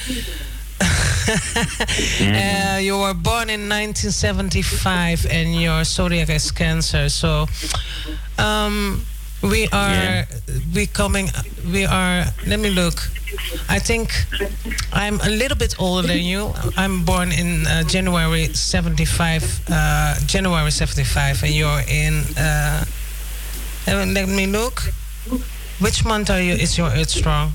uh, 2.75 2.79
you 2.81 2.99
were 2.99 3.15
born 3.15 3.51
in 3.51 3.69
1975, 3.69 5.27
and 5.31 5.55
your 5.55 5.85
zodiac 5.85 6.29
is 6.31 6.51
Cancer. 6.51 7.09
So, 7.09 7.47
um, 8.39 9.05
we 9.43 9.69
are 9.73 9.91
Yeah. 9.91 10.25
becoming. 10.75 11.31
We 11.73 11.87
are. 11.87 12.25
Let 12.47 12.59
me 12.61 12.71
look. 12.71 12.95
I 13.69 13.79
think 13.79 14.11
I'm 14.93 15.21
a 15.21 15.29
little 15.29 15.57
bit 15.57 15.75
older 15.79 16.09
than 16.09 16.19
you. 16.23 16.53
I'm 16.77 17.05
born 17.05 17.33
in 17.33 17.67
uh, 17.67 17.85
January 17.85 18.49
75. 18.55 19.43
Uh, 19.71 20.15
January 20.27 20.71
75, 20.71 21.43
and 21.45 21.55
you're 21.55 21.83
in. 21.89 22.25
Uh, 22.37 22.85
uh, 23.89 24.05
let 24.07 24.29
me 24.29 24.47
look. 24.47 24.83
Which 25.79 26.05
month 26.05 26.29
are 26.31 26.43
you? 26.43 26.53
Is 26.55 26.77
your 26.77 26.89
Earth 26.91 27.11
strong? 27.11 27.53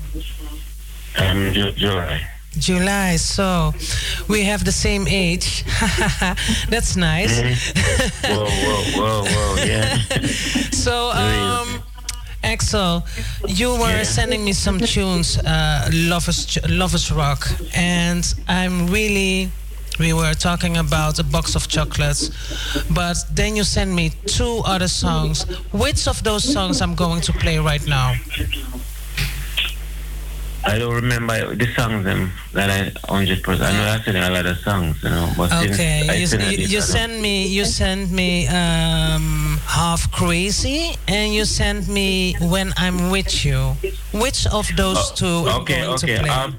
Um, 1.18 1.52
Ju- 1.52 1.72
July. 1.72 2.26
July. 2.58 3.16
So 3.16 3.72
we 4.28 4.44
have 4.44 4.64
the 4.64 4.72
same 4.72 5.06
age. 5.08 5.64
That's 6.68 6.96
nice. 6.96 7.40
Whoa, 8.24 8.46
whoa, 8.46 8.84
whoa, 8.96 9.24
whoa, 9.24 9.64
yeah. 9.64 9.96
so, 10.72 11.10
um, 11.10 11.82
Axel, 12.42 13.02
you 13.48 13.70
were 13.70 13.96
Yeah. 13.98 14.04
sending 14.04 14.44
me 14.44 14.52
some 14.52 14.78
tunes, 14.78 15.38
uh, 15.38 15.88
Lovers, 15.92 16.58
Lovers 16.68 17.10
Rock, 17.10 17.48
and 17.74 18.24
I'm 18.48 18.86
really. 18.88 19.50
We 19.98 20.12
were 20.12 20.34
talking 20.34 20.76
about 20.76 21.18
a 21.18 21.24
box 21.24 21.54
of 21.56 21.68
chocolates, 21.68 22.28
but 22.90 23.16
then 23.34 23.56
you 23.56 23.64
sent 23.64 23.90
me 23.94 24.10
two 24.26 24.60
other 24.66 24.88
songs. 24.88 25.46
Which 25.72 26.06
of 26.06 26.22
those 26.22 26.44
songs 26.52 26.82
I'm 26.82 26.94
going 26.94 27.22
to 27.22 27.32
play 27.32 27.58
right 27.58 27.82
now? 27.86 28.12
I 30.68 30.78
don't 30.78 30.94
remember 30.94 31.54
the 31.54 31.66
songs 31.74 32.04
them 32.04 32.32
that 32.52 32.68
I 32.70 32.90
hundred 33.12 33.42
percent. 33.44 33.72
I 33.72 33.72
know 33.78 33.86
I 33.88 34.00
said 34.04 34.16
a 34.16 34.30
lot 34.30 34.46
of 34.46 34.58
songs, 34.58 35.00
you 35.02 35.10
know, 35.10 35.30
but 35.36 35.52
Okay, 35.52 36.02
you, 36.18 36.26
you, 36.26 36.66
you 36.66 36.80
sent 36.80 37.20
me 37.20 37.46
you 37.46 37.64
sent 37.64 38.10
me 38.10 38.48
um, 38.48 39.58
half 39.66 40.10
crazy, 40.10 40.96
and 41.06 41.32
you 41.32 41.44
sent 41.44 41.88
me 41.88 42.34
when 42.40 42.72
I'm 42.76 43.10
with 43.10 43.44
you. 43.44 43.76
Which 44.12 44.46
of 44.48 44.66
those 44.76 45.12
two 45.12 45.46
I'm 45.46 45.60
Okay, 45.62 45.86
okay. 45.86 46.18
play? 46.18 46.28
Um, 46.30 46.56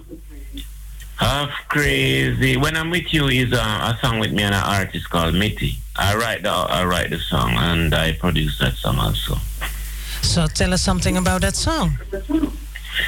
half 1.18 1.52
crazy. 1.68 2.56
When 2.56 2.78
I'm 2.78 2.90
with 2.90 3.14
you 3.14 3.28
is 3.28 3.52
uh, 3.52 3.94
a 3.94 3.98
song 4.02 4.20
with 4.20 4.32
me 4.32 4.44
and 4.44 4.56
an 4.56 4.64
artist 4.64 5.10
called 5.10 5.36
Mitty. 5.36 5.76
I 5.98 6.16
write 6.16 6.44
the 6.44 6.50
I 6.52 6.86
write 6.86 7.10
the 7.10 7.20
song 7.20 7.52
and 7.56 7.94
I 7.94 8.14
produce 8.14 8.58
that 8.60 8.76
song 8.76 8.98
also. 9.00 9.36
so 10.22 10.48
tell 10.48 10.74
us 10.74 10.82
something 10.82 11.18
about 11.18 11.42
that 11.42 11.56
song. 11.58 11.98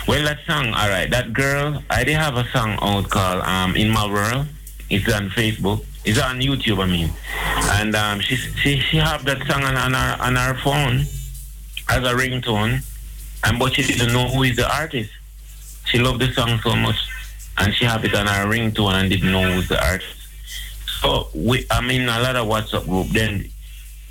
Well, 0.07 0.24
that 0.24 0.40
song, 0.45 0.68
all 0.68 0.90
right. 0.90 1.10
That 1.10 1.34
girl, 1.34 1.84
I 1.90 2.03
did 2.03 2.16
have 2.16 2.36
a 2.38 2.45
song 2.49 2.78
out 2.82 3.10
called 3.10 3.44
um, 3.44 3.76
"In 3.76 3.90
My 3.90 4.06
World." 4.11 4.48
It's 4.90 5.11
on 5.11 5.30
Facebook. 5.30 5.86
It's 6.06 6.20
on 6.20 6.40
YouTube. 6.40 6.82
I 6.82 6.86
mean, 6.86 7.11
and 7.80 7.95
um, 7.95 8.20
she 8.20 8.36
she 8.36 8.80
she 8.80 8.98
have 8.98 9.26
that 9.26 9.45
song 9.45 9.64
on, 9.64 9.76
on 9.78 9.94
her 9.94 10.18
on 10.20 10.36
her 10.36 10.56
phone 10.56 11.02
as 11.90 12.03
a 12.03 12.14
ringtone, 12.14 12.84
and 13.44 13.60
but 13.60 13.74
she 13.74 13.84
didn't 13.84 14.14
know 14.14 14.28
who 14.28 14.44
is 14.44 14.56
the 14.56 14.68
artist. 14.76 15.11
She 15.86 15.99
loved 15.99 16.22
the 16.22 16.32
song 16.34 16.60
so 16.64 16.76
much, 16.76 16.98
and 17.57 17.74
she 17.74 17.86
have 17.86 18.03
it 18.06 18.16
on 18.16 18.28
her 18.28 18.45
ringtone 18.45 18.94
and 18.94 19.10
didn't 19.10 19.32
know 19.32 19.52
who's 19.52 19.70
the 19.70 19.84
artist. 19.84 20.16
So 21.02 21.30
we, 21.34 21.66
I 21.72 21.82
mean, 21.82 22.03
a 22.03 22.20
lot 22.22 22.36
of 22.36 22.48
WhatsApp 22.48 22.86
group. 22.86 23.07
Then 23.07 23.49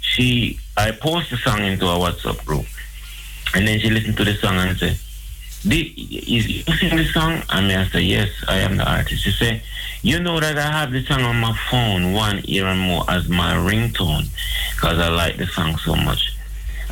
she, 0.00 0.58
I 0.76 0.90
post 0.92 1.30
the 1.30 1.36
song 1.36 1.62
into 1.62 1.86
a 1.86 1.98
WhatsApp 1.98 2.44
group, 2.44 2.66
and 3.54 3.66
then 3.66 3.78
she 3.78 3.90
listened 3.90 4.16
to 4.16 4.24
the 4.24 4.34
song 4.34 4.56
and 4.56 4.78
said. 4.78 4.98
Did, 5.66 5.86
is 5.98 6.48
you 6.48 6.62
sing 6.74 6.96
the 6.96 7.04
song? 7.06 7.42
And 7.50 7.68
me, 7.68 7.74
I 7.74 7.86
said, 7.88 8.02
yes, 8.02 8.30
I 8.46 8.58
am 8.58 8.76
the 8.76 8.88
artist. 8.88 9.24
She 9.24 9.30
say, 9.32 9.62
you 10.02 10.20
know 10.20 10.38
that 10.38 10.56
I 10.56 10.70
have 10.70 10.92
the 10.92 11.04
song 11.04 11.22
on 11.22 11.36
my 11.36 11.56
phone 11.70 12.12
one 12.12 12.42
year 12.44 12.66
and 12.66 12.78
more 12.78 13.04
as 13.08 13.28
my 13.28 13.54
ringtone 13.54 14.28
because 14.74 14.98
I 14.98 15.08
like 15.08 15.36
the 15.36 15.46
song 15.46 15.76
so 15.78 15.96
much. 15.96 16.36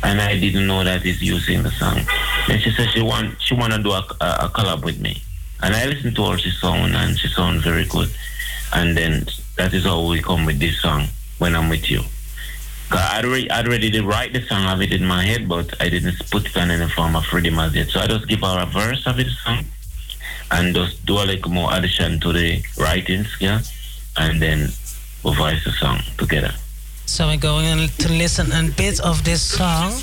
And 0.03 0.19
I 0.21 0.37
didn't 0.37 0.67
know 0.67 0.83
that 0.83 1.01
he's 1.01 1.21
using 1.21 1.63
the 1.63 1.71
song. 1.71 2.01
And 2.49 2.61
she 2.61 2.69
said 2.71 2.89
she 2.91 3.01
want 3.01 3.41
she 3.41 3.55
want 3.55 3.73
to 3.73 3.81
do 3.81 3.91
a, 3.91 4.05
a, 4.21 4.45
a 4.45 4.49
collab 4.49 4.83
with 4.83 4.99
me. 4.99 5.21
And 5.63 5.73
I 5.73 5.85
listened 5.85 6.15
to 6.17 6.25
her, 6.25 6.37
she 6.37 6.51
sound 6.51 6.95
and 6.95 7.17
she 7.17 7.27
sound 7.29 7.61
very 7.61 7.85
good. 7.85 8.09
And 8.73 8.95
then 8.95 9.25
that 9.55 9.73
is 9.73 9.85
how 9.85 10.05
we 10.07 10.21
come 10.21 10.45
with 10.45 10.59
this 10.59 10.79
song, 10.81 11.07
When 11.39 11.55
I'm 11.55 11.69
With 11.69 11.89
You. 11.89 12.01
I'd 12.89 13.25
already, 13.25 13.51
I'd 13.51 13.67
already 13.67 13.89
did 13.89 14.03
write 14.03 14.33
the 14.33 14.41
song, 14.47 14.63
have 14.63 14.81
it 14.81 14.93
in 14.93 15.05
my 15.05 15.23
head, 15.25 15.47
but 15.47 15.73
I 15.81 15.89
didn't 15.89 16.29
put 16.31 16.45
it 16.45 16.57
on 16.57 16.71
any 16.71 16.89
form 16.89 17.15
of 17.15 17.25
rhythm 17.33 17.59
as 17.59 17.75
yet. 17.75 17.89
So 17.89 17.99
I 17.99 18.07
just 18.07 18.27
give 18.27 18.41
her 18.41 18.59
a 18.61 18.65
verse 18.65 19.05
of 19.05 19.17
the 19.17 19.25
song 19.25 19.65
and 20.51 20.73
just 20.73 21.05
do 21.05 21.15
a 21.15 21.25
little 21.25 21.51
more 21.51 21.73
addition 21.73 22.19
to 22.21 22.31
the 22.31 22.63
writings, 22.77 23.27
yeah, 23.39 23.61
and 24.15 24.41
then 24.41 24.69
we 25.23 25.35
voice 25.35 25.63
the 25.65 25.71
song 25.71 25.99
together. 26.17 26.53
So 27.05 27.27
we're 27.27 27.37
going 27.37 27.87
to 27.87 28.09
listen 28.09 28.51
a 28.51 28.69
bit 28.71 28.99
of 29.01 29.23
this 29.23 29.41
song, 29.41 29.93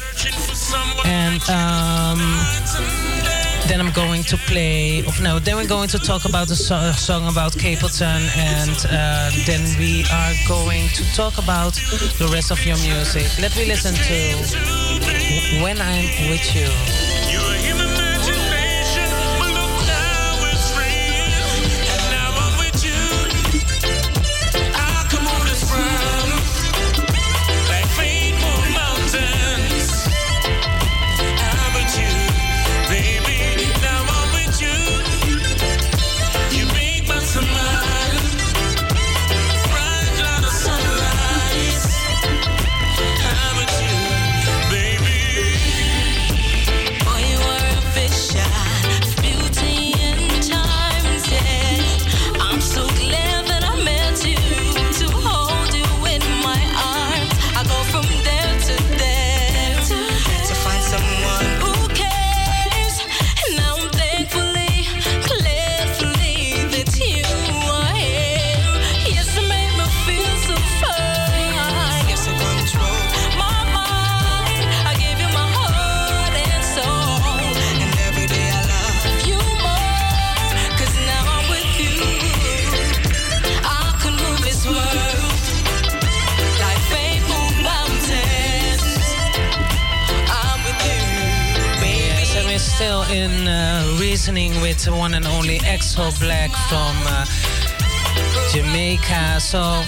and 1.05 1.43
um, 1.49 3.14
then 3.69 3.81
I'm 3.81 3.93
going 3.93 4.23
to 4.25 4.37
play. 4.37 5.01
Of 5.01 5.21
no, 5.21 5.39
then 5.39 5.57
we're 5.57 5.67
going 5.67 5.89
to 5.89 5.99
talk 5.99 6.25
about 6.25 6.49
the 6.49 6.57
so- 6.57 6.93
song 6.93 7.29
about 7.29 7.53
Capleton, 7.53 8.23
and 8.37 8.77
uh, 8.91 9.31
then 9.47 9.63
we 9.79 10.05
are 10.13 10.35
going 10.49 10.89
to 10.89 11.03
talk 11.15 11.39
about 11.39 11.75
the 12.19 12.29
rest 12.33 12.51
of 12.51 12.65
your 12.65 12.77
music. 12.79 13.27
Let 13.41 13.57
me 13.57 13.65
listen 13.67 13.95
to 13.95 15.63
"When 15.63 15.81
I'm 15.81 16.31
with 16.31 16.45
You." 16.55 17.34
Reasoning 94.15 94.53
with 94.63 94.87
one 94.87 95.13
and 95.15 95.27
only 95.27 95.59
Exo 95.67 96.07
Black 96.21 96.51
from 96.71 96.95
uh, 97.11 97.27
Jamaica. 98.53 99.41
So 99.41 99.83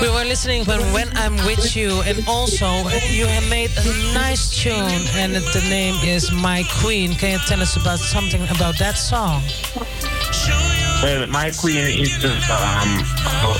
we 0.00 0.08
were 0.10 0.24
listening 0.24 0.64
when 0.64 0.80
When 0.92 1.08
I'm 1.16 1.36
With 1.46 1.76
You, 1.76 2.02
and 2.02 2.26
also 2.26 2.66
you 3.06 3.24
have 3.26 3.48
made 3.48 3.70
a 3.78 3.84
nice 4.12 4.50
tune, 4.50 5.00
and 5.14 5.36
the 5.36 5.64
name 5.70 5.94
is 6.02 6.32
My 6.32 6.64
Queen. 6.82 7.14
Can 7.14 7.38
you 7.38 7.38
tell 7.46 7.62
us 7.62 7.76
about 7.76 8.00
something 8.00 8.42
about 8.48 8.78
that 8.80 8.96
song? 8.96 9.42
Well, 11.04 11.28
my 11.28 11.52
queen 11.52 11.86
is 12.02 12.18
just 12.18 12.50
um, 12.50 12.90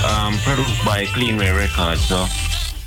um, 0.03 0.33
produced 0.43 0.83
by 0.83 1.05
Cleanway 1.15 1.55
Records, 1.55 2.03
so 2.03 2.27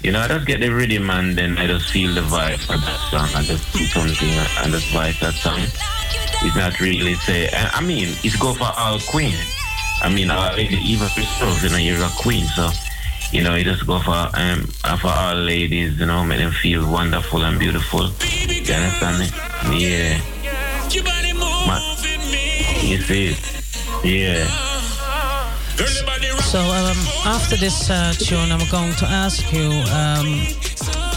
you 0.03 0.13
know 0.13 0.21
I 0.21 0.29
just 0.29 0.47
get 0.47 0.61
the 0.61 0.69
rhythm 0.69 1.09
and 1.09 1.39
then 1.39 1.57
I 1.57 1.67
just 1.67 1.91
feel 1.91 2.13
the 2.13 2.21
vibe 2.21 2.61
for 2.61 2.77
that 2.77 3.01
song. 3.09 3.29
I 3.35 3.41
just 3.43 3.73
do 3.73 3.87
something 3.87 4.29
and 4.61 4.71
just 4.71 4.93
vibe 4.93 5.19
that 5.21 5.33
song. 5.33 6.00
It's 6.43 6.57
not 6.57 6.81
really 6.81 7.15
say. 7.15 7.49
I 7.53 7.71
I 7.75 7.81
mean, 7.83 8.09
it's 8.25 8.37
go 8.37 8.55
for 8.55 8.71
all 8.77 8.99
queen. 9.01 9.35
I 10.03 10.09
mean, 10.09 10.31
uh, 10.31 10.55
even 10.57 11.09
yourself, 11.17 11.62
you 11.62 11.69
know, 11.69 11.77
you're 11.77 12.03
a 12.03 12.09
queen, 12.17 12.47
so 12.57 12.71
you 13.33 13.43
know, 13.43 13.55
you 13.55 13.65
just 13.65 13.87
go 13.87 13.99
for 14.01 14.17
um 14.35 14.69
uh, 14.85 14.97
for 14.97 15.09
all 15.09 15.35
ladies, 15.37 15.99
you 16.01 16.07
know, 16.07 16.25
make 16.25 16.39
them 16.39 16.53
feel 16.53 16.91
wonderful 16.91 17.43
and 17.45 17.59
beautiful. 17.59 18.09
You 18.25 18.75
understand 18.75 19.19
me? 19.21 19.27
Yeah. 19.79 20.21
Ma- 21.67 21.97
you 22.83 22.99
see? 23.03 23.37
Yeah. 24.03 24.47
So 26.51 26.59
um, 26.59 26.97
after 27.27 27.57
this 27.57 27.91
uh, 27.91 28.12
tune, 28.19 28.51
I'm 28.51 28.67
going 28.71 28.93
to 28.95 29.07
ask 29.07 29.53
you 29.53 29.71
um, 29.93 31.10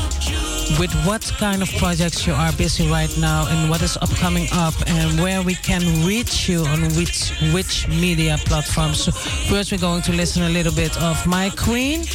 with 0.80 0.94
what 1.06 1.24
kind 1.38 1.62
of 1.62 1.70
projects 1.78 2.26
you 2.28 2.34
are 2.34 2.52
busy 2.54 2.88
right 2.90 3.16
now, 3.18 3.48
and 3.50 3.70
what 3.70 3.82
is 3.82 3.98
upcoming 3.98 4.48
up, 4.52 4.74
and 4.88 5.20
where 5.20 5.42
we 5.42 5.56
can 5.56 6.06
reach 6.06 6.50
you 6.50 6.66
on 6.66 6.82
which 6.96 7.32
which 7.54 7.88
media 7.88 8.38
platforms. 8.46 9.04
So 9.04 9.12
first, 9.50 9.72
we're 9.72 9.78
going 9.78 10.02
to 10.04 10.12
listen 10.12 10.44
a 10.44 10.50
little 10.50 10.74
bit 10.74 10.96
of 11.02 11.26
My 11.26 11.50
Queen, 11.52 12.06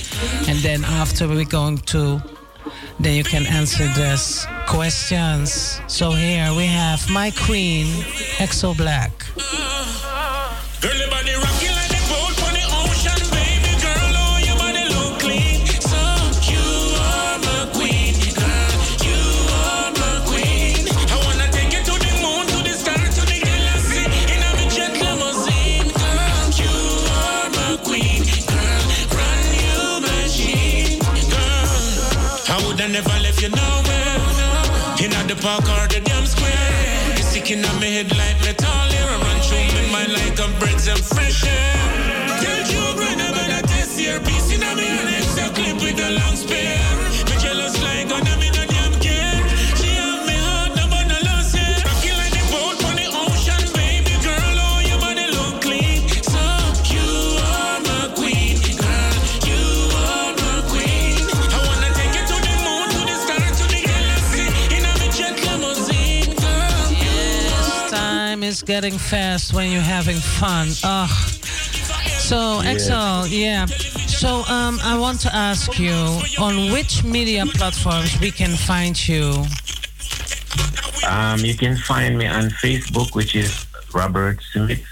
and 0.48 0.58
then 0.58 0.84
after 0.84 1.28
we're 1.28 1.44
going 1.44 1.78
to. 1.92 2.22
Then 3.00 3.14
you 3.14 3.22
can 3.22 3.46
answer 3.46 3.86
these 3.94 4.44
questions. 4.66 5.80
So 5.86 6.10
here 6.10 6.52
we 6.54 6.66
have 6.66 7.08
My 7.08 7.30
Queen, 7.30 7.86
Exo 8.38 8.76
Black. 8.76 9.12
Park 35.40 35.64
or 35.68 35.86
the 35.88 36.00
damn 36.00 36.26
square. 36.26 37.16
Sticking 37.16 37.64
on 37.64 37.76
my 37.80 37.86
head 37.86 38.10
like 38.16 38.38
metal. 38.40 38.97
Getting 68.68 68.98
fast 68.98 69.54
when 69.54 69.72
you're 69.72 69.80
having 69.80 70.18
fun. 70.18 70.68
Ugh. 70.84 71.08
So, 72.28 72.60
Yeah. 72.60 73.24
Yeah. 73.24 73.64
So, 73.64 74.44
um, 74.44 74.78
I 74.82 74.98
want 74.98 75.20
to 75.20 75.34
ask 75.34 75.78
you 75.78 75.96
on 76.38 76.70
which 76.70 77.02
media 77.02 77.46
platforms 77.46 78.20
we 78.20 78.30
can 78.30 78.54
find 78.68 78.94
you. 79.08 79.46
Um, 81.08 81.40
you 81.40 81.56
can 81.56 81.78
find 81.78 82.18
me 82.18 82.26
on 82.26 82.50
Facebook, 82.62 83.14
which 83.14 83.34
is 83.34 83.64
Robert 83.94 84.38
Smith, 84.52 84.84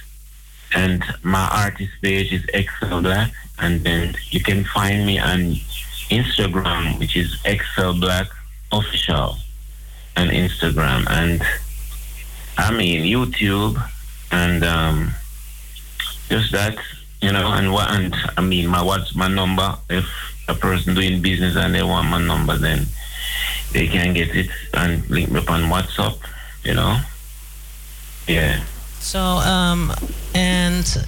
and 0.75 1.05
my 1.23 1.47
artist 1.53 1.93
page 2.01 2.33
is 2.33 2.45
Excel 2.55 3.03
Black, 3.03 3.31
and 3.59 3.85
then 3.85 4.17
you 4.31 4.41
can 4.41 4.65
find 4.65 5.05
me 5.05 5.19
on 5.19 5.41
Instagram, 6.09 6.99
which 6.99 7.15
is 7.15 7.37
Excel 7.45 7.93
Black 7.93 8.29
Official, 8.73 9.37
on 10.17 10.29
Instagram, 10.29 11.05
and 11.11 11.43
I 12.59 12.73
mean 12.73 13.05
YouTube, 13.05 13.81
and 14.31 14.65
um, 14.65 15.11
just 16.29 16.53
that, 16.53 16.77
you 17.21 17.33
know, 17.33 17.53
and 17.53 17.73
what, 17.73 17.91
and 17.91 18.15
I 18.37 18.41
mean 18.41 18.67
my 18.69 18.83
what's 18.83 19.15
my 19.15 19.29
number 19.29 19.77
if 19.89 20.07
a 20.49 20.55
person 20.55 20.95
doing 20.95 21.23
business 21.23 21.57
and 21.57 21.75
they 21.75 21.83
want 21.83 22.09
my 22.09 22.21
number, 22.21 22.57
then 22.57 22.87
they 23.73 23.87
can 23.87 24.15
get 24.15 24.35
it 24.35 24.49
and 24.75 25.09
link 25.11 25.31
me 25.31 25.41
up 25.41 25.51
on 25.51 25.63
WhatsApp, 25.63 26.19
you 26.65 26.75
know. 26.75 26.99
Yeah. 28.27 28.65
So, 29.01 29.21
um, 29.21 29.93
and 30.35 31.07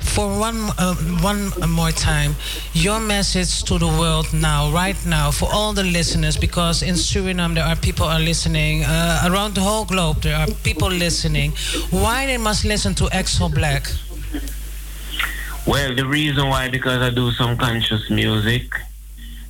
for 0.00 0.28
one, 0.38 0.70
uh, 0.78 0.94
one 1.20 1.50
more 1.68 1.90
time, 1.90 2.34
your 2.72 3.00
message 3.00 3.62
to 3.64 3.78
the 3.78 3.86
world 3.86 4.26
now, 4.32 4.70
right 4.72 4.96
now, 5.06 5.30
for 5.30 5.48
all 5.52 5.72
the 5.72 5.84
listeners, 5.84 6.36
because 6.36 6.82
in 6.82 6.94
Suriname 6.94 7.54
there 7.54 7.64
are 7.64 7.76
people 7.76 8.06
are 8.06 8.20
listening 8.20 8.84
uh, 8.84 9.22
around 9.26 9.54
the 9.54 9.60
whole 9.60 9.84
globe. 9.84 10.22
There 10.22 10.36
are 10.36 10.46
people 10.64 10.88
listening. 10.88 11.52
Why 11.90 12.26
they 12.26 12.38
must 12.38 12.64
listen 12.64 12.94
to 12.96 13.04
Exo 13.04 13.52
Black? 13.52 13.86
Well, 15.66 15.94
the 15.94 16.06
reason 16.06 16.48
why 16.48 16.68
because 16.68 17.02
I 17.02 17.10
do 17.10 17.30
some 17.32 17.56
conscious 17.56 18.08
music 18.08 18.74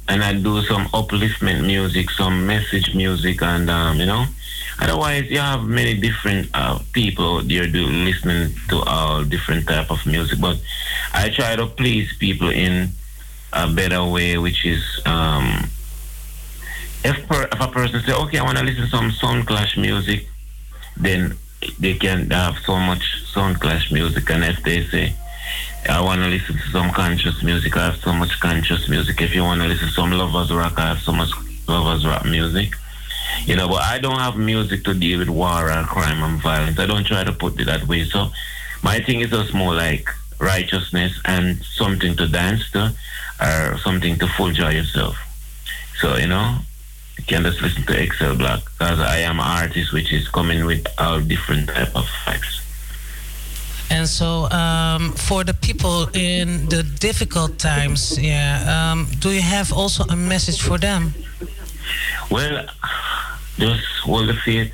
and 0.09 0.25
I 0.25 0.33
do 0.33 0.63
some 0.63 0.87
upliftment 0.89 1.65
music, 1.67 2.11
some 2.11 2.47
message 2.47 2.95
music, 2.95 3.43
and 3.43 3.71
um, 3.71 4.01
you 4.01 4.07
know. 4.07 4.25
Otherwise, 4.81 5.31
you 5.31 5.39
have 5.39 5.65
many 5.65 5.99
different 5.99 6.49
uh, 6.55 6.79
people 6.93 7.43
there 7.43 7.67
do 7.67 7.85
listening 7.85 8.55
to 8.69 8.77
all 8.83 9.25
different 9.25 9.67
type 9.67 9.91
of 9.91 10.05
music. 10.07 10.41
But 10.41 10.61
I 11.13 11.31
try 11.31 11.57
to 11.57 11.67
please 11.67 12.17
people 12.19 12.51
in 12.51 12.91
a 13.53 13.73
better 13.73 14.05
way, 14.05 14.39
which 14.39 14.65
is 14.65 14.83
um, 15.05 15.69
if, 17.05 17.29
per, 17.29 17.49
if 17.51 17.61
a 17.61 17.69
person 17.69 18.01
say, 18.03 18.13
okay, 18.13 18.39
I 18.39 18.45
want 18.45 18.59
to 18.59 18.65
listen 18.65 18.85
to 18.85 18.91
some 18.91 19.11
sound 19.13 19.47
clash 19.47 19.77
music, 19.77 20.29
then 20.97 21.37
they 21.79 21.95
can 21.95 22.31
have 22.31 22.59
so 22.59 22.77
much 22.77 23.25
sound 23.33 23.61
clash 23.61 23.91
music. 23.91 24.31
And 24.31 24.45
if 24.45 24.63
they 24.63 24.85
say, 24.85 25.15
I 25.89 26.01
want 26.03 26.21
to 26.23 26.29
listen 26.29 26.57
to 26.57 26.69
some 26.71 26.91
conscious 26.91 27.43
music, 27.43 27.77
I 27.77 27.87
have 27.87 27.97
so 27.97 28.13
much 28.13 28.39
conscious 28.41 28.89
music. 28.89 29.21
If 29.21 29.35
you 29.35 29.43
want 29.43 29.61
to 29.63 29.69
listen 29.69 29.89
to 29.89 29.95
some 29.95 30.13
lovers 30.13 30.53
rock, 30.53 30.79
I 30.79 30.89
have 30.89 31.01
so 31.01 31.13
much 31.13 31.31
lovers 31.67 32.05
rock 32.07 32.25
music. 32.25 32.75
You 33.45 33.57
know, 33.57 33.69
but 33.69 33.83
I 33.83 33.99
don't 33.99 34.19
have 34.19 34.37
music 34.37 34.85
to 34.85 34.95
deal 34.95 35.19
with 35.19 35.29
war 35.29 35.71
and 35.71 35.87
crime 35.87 36.23
and 36.23 36.41
violence. 36.41 36.79
I 36.79 36.87
don't 36.87 37.07
try 37.07 37.25
to 37.25 37.33
put 37.33 37.61
it 37.61 37.65
that 37.65 37.87
way. 37.87 38.05
So 38.05 38.29
my 38.83 39.01
thing 39.01 39.21
is 39.21 39.31
just 39.31 39.55
more 39.55 39.75
like 39.75 40.09
righteousness 40.39 41.19
and 41.25 41.63
something 41.65 42.17
to 42.17 42.29
dance 42.29 42.71
to 42.73 42.95
or 43.41 43.79
something 43.79 44.19
to 44.19 44.27
full 44.29 44.53
joy 44.53 44.71
yourself. 44.71 45.17
So, 46.01 46.17
you 46.17 46.29
know, 46.29 46.59
you 47.17 47.25
can 47.25 47.43
just 47.43 47.61
listen 47.61 47.83
to 47.85 48.03
Excel 48.03 48.37
Black 48.37 48.65
because 48.65 49.01
I 49.01 49.19
am 49.19 49.41
an 49.41 49.47
artist 49.47 49.93
which 49.93 50.13
is 50.13 50.29
coming 50.29 50.65
with 50.65 50.87
all 50.99 51.21
different 51.21 51.69
type 51.69 51.95
of 51.97 52.05
vibes. 52.25 52.61
And 53.91 54.07
so, 54.07 54.51
um, 54.51 55.13
for 55.13 55.45
the 55.45 55.55
people 55.55 56.09
in 56.13 56.67
the 56.69 56.83
difficult 56.83 57.59
times, 57.59 58.19
yeah, 58.19 58.93
um, 58.93 59.09
do 59.19 59.31
you 59.31 59.41
have 59.41 59.73
also 59.73 60.05
a 60.05 60.17
message 60.17 60.61
for 60.61 60.79
them? 60.79 61.15
Well, 62.31 62.67
just 63.59 63.85
hold 64.03 64.29
the 64.29 64.35
faith. 64.35 64.73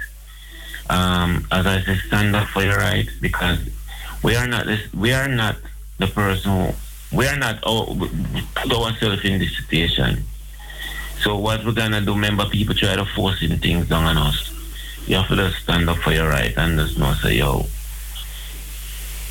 Um, 0.90 1.46
as 1.50 1.66
I 1.66 1.80
said, 1.82 1.98
stand 2.06 2.36
up 2.36 2.48
for 2.48 2.62
your 2.62 2.76
right 2.76 3.08
because 3.20 3.58
we 4.22 4.36
are 4.36 4.46
not 4.46 4.66
this, 4.66 4.92
we 4.92 5.12
are 5.12 5.28
not 5.28 5.56
the 5.98 6.06
person 6.06 6.50
who 6.50 6.74
we 7.16 7.26
are 7.26 7.36
not 7.36 7.60
oh, 7.62 7.94
put 8.54 8.72
ourselves 8.72 9.24
in 9.24 9.38
this 9.38 9.56
situation. 9.56 10.24
So 11.20 11.38
what 11.38 11.64
we're 11.64 11.72
gonna 11.72 12.00
do? 12.00 12.12
Remember, 12.12 12.44
people 12.46 12.74
try 12.74 12.96
to 12.96 13.04
forcing 13.04 13.56
things 13.58 13.88
down 13.88 14.04
on 14.04 14.18
us. 14.18 14.50
You 15.06 15.16
have 15.16 15.28
to 15.28 15.36
just 15.36 15.62
stand 15.62 15.88
up 15.88 15.98
for 15.98 16.12
your 16.12 16.28
right 16.28 16.52
and 16.56 16.78
just 16.78 16.98
know, 16.98 17.12
say, 17.14 17.36
yo, 17.36 17.66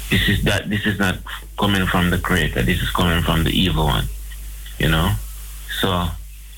this 0.10 0.30
is 0.30 0.44
that. 0.44 0.70
This 0.70 0.86
is 0.86 1.00
not 1.00 1.18
coming 1.58 1.86
from 1.88 2.10
the 2.10 2.18
creator. 2.18 2.62
This 2.62 2.82
is 2.82 2.90
coming 2.92 3.24
from 3.24 3.44
the 3.44 3.50
evil 3.50 3.86
one. 3.86 4.06
You 4.80 4.90
know. 4.90 5.12
So 5.82 6.08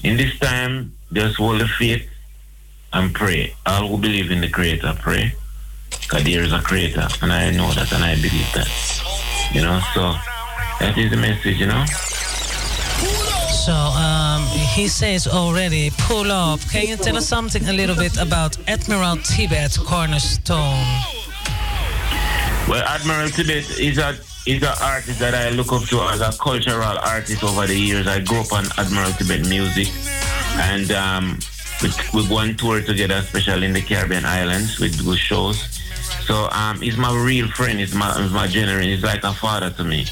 in 0.04 0.18
this 0.18 0.38
time, 0.40 0.95
just 1.14 1.38
hold 1.38 1.62
the 1.62 1.68
faith 1.68 2.08
and 2.94 3.14
pray. 3.14 3.54
All 3.66 3.88
who 3.88 3.98
believe 3.98 4.32
in 4.32 4.42
the 4.42 4.50
Creator, 4.50 4.98
pray. 5.00 5.34
Because 5.90 6.24
there 6.24 6.44
is 6.44 6.54
a 6.54 6.60
creator, 6.60 7.08
and 7.22 7.32
I 7.32 7.50
know 7.52 7.72
that, 7.72 7.92
and 7.92 8.04
I 8.04 8.16
believe 8.16 8.52
that. 8.54 8.70
You 9.54 9.62
know, 9.62 9.80
so 9.94 10.14
that 10.80 10.98
is 10.98 11.10
the 11.10 11.18
message, 11.18 11.60
you 11.60 11.68
know. 11.68 11.86
So 13.66 13.74
um, 13.74 14.44
he 14.76 14.88
says 14.88 15.28
already, 15.28 15.92
pull 15.98 16.32
up. 16.32 16.60
Can 16.70 16.88
you 16.88 16.98
tell 16.98 17.18
us 17.18 17.28
something 17.28 17.68
a 17.68 17.74
little 17.74 17.96
bit 17.96 18.18
about 18.18 18.58
Admiral 18.68 19.18
Tibet 19.18 19.78
Cornerstone? 19.84 20.86
Well, 22.68 22.84
Admiral 22.86 23.30
Tibet 23.30 23.80
is 23.80 23.98
a 23.98 24.18
is 24.46 24.62
an 24.62 24.76
artist 24.82 25.20
that 25.20 25.34
I 25.34 25.50
look 25.50 25.74
up 25.74 25.84
to 25.86 26.02
as 26.02 26.22
a 26.22 26.32
cultural 26.38 26.98
artist 27.00 27.44
over 27.44 27.66
the 27.66 27.76
years. 27.76 28.06
I 28.06 28.20
grew 28.20 28.42
up 28.42 28.54
on 28.54 28.66
Admiral 28.78 29.12
Tibet 29.14 29.48
music, 29.48 29.88
and 30.58 30.92
um, 30.92 31.40
we, 31.82 31.90
we 32.14 32.28
go 32.28 32.38
on 32.38 32.56
tour 32.56 32.82
together, 32.82 33.16
especially 33.16 33.68
in 33.68 33.74
the 33.74 33.82
Caribbean 33.82 34.26
islands 34.26 34.80
with 34.80 35.04
good 35.04 35.18
shows. 35.18 35.60
So 36.26 36.50
um, 36.52 36.82
he's 36.82 36.98
my 36.98 37.14
real 37.14 37.48
friend. 37.50 37.80
He's 37.80 37.94
my 37.94 38.20
he's 38.22 38.32
my 38.32 38.48
genuine. 38.48 38.84
He's 38.84 39.04
like 39.04 39.24
a 39.24 39.34
father 39.34 39.70
to 39.72 39.84
me. 39.84 40.06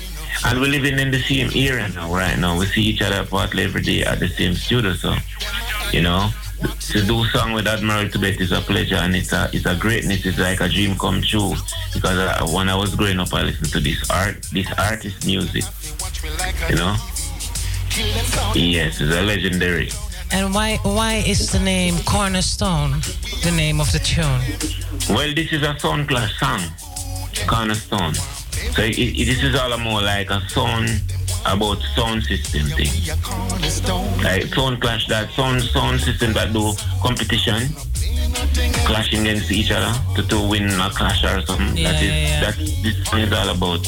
And 0.46 0.60
we're 0.60 0.68
living 0.68 1.00
in 1.00 1.12
the 1.12 1.22
same 1.22 1.52
era 1.56 1.88
now, 1.90 2.14
right 2.14 2.38
now. 2.38 2.58
We 2.60 2.66
see 2.66 2.82
each 2.82 3.02
other 3.02 3.26
partly 3.26 3.64
every 3.64 3.82
day 3.82 4.04
at 4.04 4.20
the 4.20 4.28
same 4.28 4.56
studio. 4.56 4.94
So, 4.94 5.16
you 5.92 6.02
know, 6.02 6.30
to 6.80 7.06
do 7.06 7.24
song 7.26 7.54
with 7.54 7.68
Admiral 7.68 8.10
Tibet 8.10 8.42
is 8.42 8.52
a 8.52 8.60
pleasure 8.62 8.96
and 8.96 9.16
it's 9.16 9.32
a 9.32 9.50
it's 9.54 9.66
a 9.66 9.76
greatness. 9.76 10.26
It's 10.26 10.40
like 10.40 10.60
a 10.60 10.70
dream 10.70 10.98
come 10.98 11.22
true 11.22 11.54
because 11.94 12.18
uh, 12.18 12.46
when 12.54 12.70
I 12.70 12.76
was 12.76 12.96
growing 12.96 13.20
up, 13.20 13.34
I 13.34 13.44
listened 13.44 13.72
to 13.72 13.80
this 13.80 14.10
art, 14.10 14.42
this 14.52 14.68
artist 14.78 15.26
music. 15.26 15.64
You 16.70 16.76
know. 16.76 16.96
Yes, 18.56 19.00
it's 19.00 19.14
a 19.14 19.22
legendary. 19.22 19.90
And 20.34 20.52
why 20.52 20.78
why 20.82 21.24
is 21.28 21.52
the 21.52 21.60
name 21.60 21.96
Cornerstone 22.06 23.02
the 23.44 23.54
name 23.56 23.80
of 23.80 23.92
the 23.92 24.00
tune? 24.00 24.42
Well, 25.16 25.32
this 25.36 25.54
is 25.54 25.62
a 25.62 25.78
sound 25.78 26.08
clash 26.08 26.40
song, 26.40 26.62
Cornerstone. 27.46 28.16
So 28.74 28.82
it, 28.82 28.98
it, 28.98 29.26
this 29.26 29.44
is 29.44 29.56
all 29.56 29.78
more 29.78 30.02
like 30.02 30.32
a 30.32 30.42
song 30.50 30.88
about 31.46 31.78
sound 31.96 32.24
system 32.24 32.66
thing. 32.70 32.90
Like 34.24 34.46
sound 34.56 34.82
clash 34.82 35.06
that 35.08 35.30
sound 35.32 35.62
sound 35.62 36.02
system 36.02 36.34
that 36.34 36.52
do 36.52 36.74
competition, 37.04 37.70
clashing 38.86 39.22
against 39.28 39.52
each 39.52 39.70
other 39.70 39.94
to, 40.16 40.28
to 40.30 40.50
win 40.50 40.68
a 40.80 40.90
clash 40.90 41.24
or 41.24 41.46
something. 41.46 41.78
Yeah, 41.78 41.92
that 41.92 42.02
is 42.02 42.10
yeah, 42.10 42.28
yeah. 42.28 42.40
that 42.42 42.58
this 42.82 43.06
song 43.06 43.20
is 43.20 43.34
all 43.34 43.50
about 43.50 43.86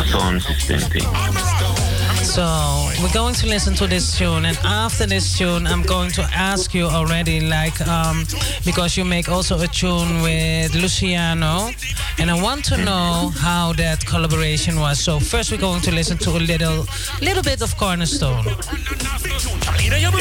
a 0.00 0.04
sound 0.08 0.40
system 0.40 0.80
thing. 0.80 1.91
So 2.22 2.88
we're 3.02 3.12
going 3.12 3.34
to 3.34 3.46
listen 3.46 3.74
to 3.74 3.86
this 3.86 4.16
tune, 4.16 4.46
and 4.46 4.56
after 4.64 5.06
this 5.06 5.36
tune, 5.36 5.66
I'm 5.66 5.82
going 5.82 6.10
to 6.12 6.22
ask 6.32 6.72
you 6.72 6.86
already, 6.86 7.40
like, 7.40 7.78
um, 7.86 8.24
because 8.64 8.96
you 8.96 9.04
make 9.04 9.28
also 9.28 9.58
a 9.60 9.66
tune 9.66 10.22
with 10.22 10.74
Luciano, 10.74 11.70
and 12.18 12.30
I 12.30 12.40
want 12.40 12.64
to 12.66 12.76
know 12.78 13.32
how 13.36 13.72
that 13.74 14.06
collaboration 14.06 14.78
was. 14.78 14.98
So 15.00 15.20
first, 15.20 15.50
we're 15.52 15.58
going 15.60 15.82
to 15.82 15.92
listen 15.92 16.16
to 16.18 16.30
a 16.30 16.40
little, 16.40 16.86
little 17.20 17.42
bit 17.42 17.60
of 17.60 17.76
Cornerstone. 17.76 18.44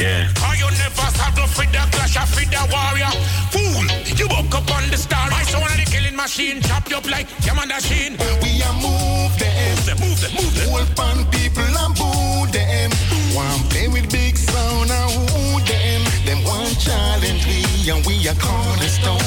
Yeah. 0.02 0.28
Are 0.44 0.56
you 0.56 0.70
never 0.82 1.08
settle 1.14 1.48
for 1.48 1.66
the 1.66 1.84
clash 1.92 2.18
of 2.18 2.30
for 2.30 2.44
the 2.44 2.62
warrior? 2.72 3.12
Fool, 3.54 3.86
you 4.18 4.28
woke 4.28 4.54
up 4.56 4.70
on 4.76 4.90
the 4.90 4.98
star. 4.98 5.30
My 5.30 5.44
son 5.44 5.62
the 5.78 5.86
killing 5.90 6.16
machine, 6.16 6.62
chop 6.62 6.92
up 6.92 7.10
like 7.10 7.28
Yaman 7.46 7.70
machine. 7.70 8.18
We 8.42 8.62
are 8.64 8.74
move 8.74 9.38
them, 9.38 9.98
Move 10.00 10.20
them, 10.22 10.32
move 10.34 10.56
them. 10.56 10.70
hold 10.70 11.00
on 11.00 11.26
people 11.32 11.64
and 11.92 11.98
boo 11.98 12.52
them. 12.52 12.92
Play 13.70 13.88
with 13.88 14.12
big 14.12 14.38
sound 14.38 14.92
and 14.92 15.12
who 15.30 15.60
them? 15.66 16.02
Them 16.26 16.44
want 16.44 16.78
challenge 16.80 17.46
we 17.46 17.64
and 17.90 18.06
we 18.06 18.28
are 18.28 18.36
cornerstone. 18.36 19.20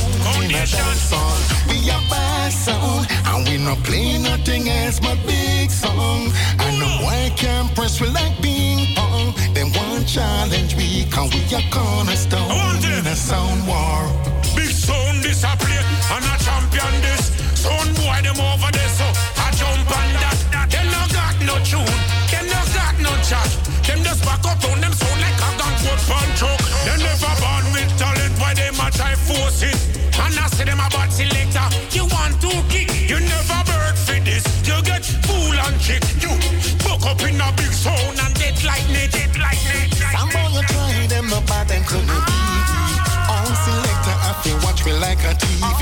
In 0.43 0.51
a 0.51 0.67
Foundation. 0.67 0.95
song. 0.97 1.41
We 1.69 1.91
are 1.91 2.03
bad 2.11 2.53
sound 2.53 3.07
and 3.11 3.49
we 3.49 3.59
not 3.59 3.79
play 3.85 4.19
nothing 4.19 4.69
else 4.69 5.01
but 5.01 5.19
big 5.27 5.71
song. 5.71 6.33
And 6.59 6.79
no 6.79 6.89
boy 7.01 7.33
can 7.37 7.69
press 7.75 8.01
we 8.01 8.09
like 8.09 8.37
ping 8.43 8.95
pong. 8.95 9.35
Them 9.55 9.73
challenge 10.07 10.75
we 10.77 11.05
are 11.05 11.69
cornerstone. 11.71 12.51
I 12.51 12.57
want 12.57 12.85
it. 12.85 12.99
In 12.99 13.07
a 13.07 13.17
sound 13.17 13.67
war. 13.67 14.05
Big 14.57 14.71
sound 14.71 15.23
disappear 15.23 15.83
and 16.13 16.25
a 16.25 16.37
champion 16.45 16.95
this. 17.03 17.33
Sound 17.59 17.95
boy 17.97 18.21
them 18.23 18.41
over 18.41 18.71
there 18.73 18.89
so 18.89 19.07
I 19.41 19.51
jump 19.57 19.91
on 19.91 20.13
that. 20.21 20.34
Chat. 23.29 23.49
Them 23.89 24.05
just 24.05 24.25
back 24.25 24.45
up 24.45 24.61
on 24.69 24.81
them 24.81 24.93
sound 24.93 25.21
like 25.21 25.41
a 25.41 25.51
gun 25.57 25.75
put 25.81 26.01
punch 26.05 26.43
up. 26.45 26.61
They 26.85 26.97
never 27.01 27.33
born 27.41 27.65
with 27.73 27.91
talent, 27.97 28.35
why 28.39 28.53
them 28.55 28.77
a 28.77 28.89
try 28.93 29.17
force 29.17 29.65
it? 29.65 29.77
And 30.21 30.37
I 30.37 30.47
see 30.53 30.65
them 30.65 30.81
about 30.81 31.11
selector. 31.11 31.69
You 31.97 32.05
want 32.13 32.37
to 32.45 32.53
kick, 32.69 32.93
you 33.09 33.19
never 33.21 33.61
bird 33.65 33.97
for 33.97 34.21
this. 34.21 34.45
You 34.69 34.77
get 34.85 35.05
fool 35.25 35.57
and 35.57 35.77
chick. 35.81 36.05
You 36.21 36.33
buck 36.85 37.05
up 37.09 37.21
in 37.25 37.41
a 37.41 37.49
big 37.57 37.73
sound 37.73 38.21
and 38.21 38.35
dead 38.37 38.57
me, 38.93 39.09
dead 39.09 39.33
like 39.41 39.63
me. 39.73 39.89
Some 40.13 40.29
boy 40.29 40.49
you 40.53 40.63
try 40.69 41.07
them 41.09 41.33
bad 41.49 41.69
them 41.69 41.83
couldn't 41.89 42.09
we. 42.09 42.45
On 43.33 43.49
selector 43.65 44.17
I 44.21 44.31
feel 44.45 44.59
watch 44.65 44.85
me 44.85 44.93
like 45.01 45.23
a 45.25 45.33
TV. 45.41 45.81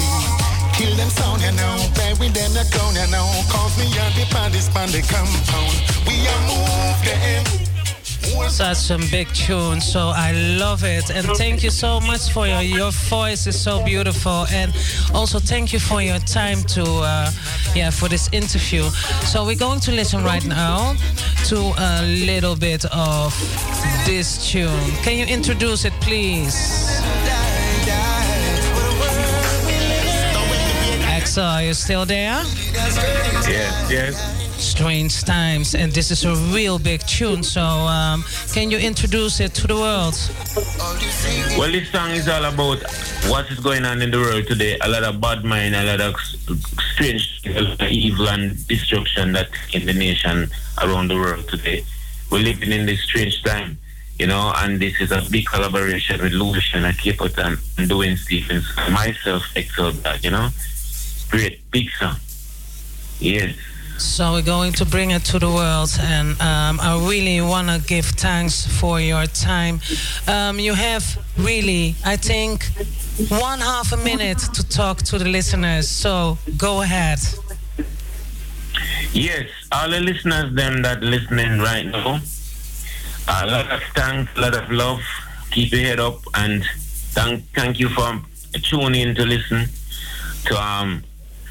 Kill 0.78 0.94
them 0.97 1.10
sound 1.10 1.43
you 1.43 1.52
know, 1.52 1.77
bury 1.94 2.31
them 2.31 2.55
the 2.55 2.64
ground 2.70 2.97
you 2.97 3.06
know. 3.10 3.28
Cause 3.51 3.77
me 3.78 3.86
are 3.98 4.12
the 4.14 4.27
baddest 4.31 4.74
on 4.77 4.89
the 4.90 5.02
compound. 5.02 5.91
Such 8.48 8.90
a 8.90 8.98
big 9.10 9.28
tune, 9.32 9.80
so 9.80 10.12
I 10.14 10.32
love 10.59 10.84
it. 10.84 11.10
And 11.10 11.26
thank 11.38 11.62
you 11.62 11.70
so 11.70 12.00
much 12.00 12.30
for 12.30 12.46
your 12.46 12.60
your 12.60 12.90
voice 12.90 13.46
is 13.46 13.59
so 13.59 13.82
beautiful, 13.84 14.46
and 14.52 14.72
also 15.14 15.38
thank 15.38 15.72
you 15.72 15.80
for 15.80 16.02
your 16.02 16.18
time 16.20 16.62
to 16.74 16.82
uh, 16.82 17.30
yeah 17.74 17.90
for 17.90 18.09
this 18.09 18.28
interview. 18.32 18.82
So 19.24 19.44
we're 19.46 19.56
going 19.59 19.80
to 19.80 19.90
listen 19.92 20.22
right 20.22 20.44
now 20.44 20.94
to 21.48 21.56
a 21.78 22.02
little 22.26 22.54
bit 22.54 22.84
of 22.92 23.32
this 24.06 24.50
tune. 24.52 24.92
Can 25.02 25.16
you 25.16 25.26
introduce 25.26 25.84
it, 25.86 25.94
please? 26.00 26.54
Axel, 31.04 31.44
are 31.44 31.62
you 31.62 31.74
still 31.74 32.04
there? 32.04 32.42
Yes, 33.48 33.90
yes. 33.90 34.51
Strange 34.58 35.24
Times, 35.24 35.74
and 35.74 35.92
this 35.92 36.10
is 36.10 36.24
a 36.24 36.34
real 36.54 36.78
big 36.78 37.00
tune. 37.06 37.42
So, 37.42 37.62
um, 37.62 38.24
can 38.52 38.70
you 38.70 38.78
introduce 38.78 39.40
it 39.40 39.54
to 39.54 39.66
the 39.66 39.74
world? 39.74 40.14
Well, 41.58 41.70
this 41.70 41.90
song 41.90 42.10
is 42.10 42.28
all 42.28 42.44
about 42.44 42.82
what 43.28 43.50
is 43.50 43.60
going 43.60 43.84
on 43.84 44.02
in 44.02 44.10
the 44.10 44.18
world 44.18 44.46
today. 44.46 44.78
A 44.80 44.88
lot 44.88 45.04
of 45.04 45.20
bad 45.20 45.44
mind, 45.44 45.74
a 45.74 45.84
lot 45.84 46.00
of 46.00 46.16
strange, 46.94 47.40
evil 47.90 48.28
and 48.28 48.66
destruction 48.66 49.32
that 49.32 49.48
in 49.72 49.86
the 49.86 49.92
nation 49.92 50.48
around 50.82 51.08
the 51.08 51.16
world 51.16 51.48
today. 51.48 51.84
We're 52.30 52.42
living 52.42 52.72
in 52.72 52.86
this 52.86 53.02
strange 53.02 53.42
time, 53.42 53.78
you 54.18 54.26
know, 54.26 54.52
and 54.56 54.80
this 54.80 55.00
is 55.00 55.12
a 55.12 55.22
big 55.30 55.46
collaboration 55.46 56.22
with 56.22 56.32
Luciano 56.32 56.88
and 56.88 56.96
Capleton 56.96 57.58
and 57.78 57.90
Dwayne 57.90 58.16
Stevens, 58.16 58.66
myself, 58.90 59.44
Excel 59.54 59.92
you 60.22 60.30
know. 60.30 60.48
Great, 61.30 61.70
big 61.70 61.90
song. 61.98 62.16
Yes. 63.18 63.54
So 64.02 64.32
we're 64.32 64.42
going 64.42 64.72
to 64.74 64.84
bring 64.84 65.10
it 65.12 65.24
to 65.26 65.38
the 65.38 65.48
world, 65.48 65.90
and 66.00 66.30
um, 66.40 66.80
I 66.80 67.00
really 67.08 67.40
want 67.40 67.68
to 67.68 67.80
give 67.86 68.04
thanks 68.06 68.66
for 68.66 69.00
your 69.00 69.26
time. 69.26 69.80
Um, 70.28 70.58
you 70.58 70.74
have 70.74 71.04
really, 71.38 71.94
I 72.04 72.16
think, 72.16 72.64
one 73.28 73.60
half 73.60 73.92
a 73.92 73.96
minute 73.96 74.38
to 74.38 74.68
talk 74.68 74.98
to 74.98 75.18
the 75.18 75.28
listeners. 75.28 75.88
So 75.88 76.36
go 76.56 76.82
ahead. 76.82 77.20
Yes, 79.12 79.46
all 79.70 79.88
the 79.90 80.00
listeners, 80.00 80.54
them 80.54 80.82
that 80.82 81.02
listening 81.02 81.60
right 81.60 81.86
now, 81.86 82.20
a 83.28 83.46
lot 83.46 83.70
of 83.70 83.82
thanks, 83.94 84.30
a 84.36 84.40
lot 84.40 84.54
of 84.54 84.70
love. 84.70 85.00
Keep 85.52 85.72
your 85.72 85.80
head 85.82 86.00
up, 86.00 86.20
and 86.34 86.64
thank 87.14 87.44
thank 87.54 87.78
you 87.78 87.88
for 87.88 88.20
tuning 88.62 89.08
in 89.08 89.14
to 89.14 89.24
listen 89.24 89.68
to 90.46 90.60
um 90.60 91.04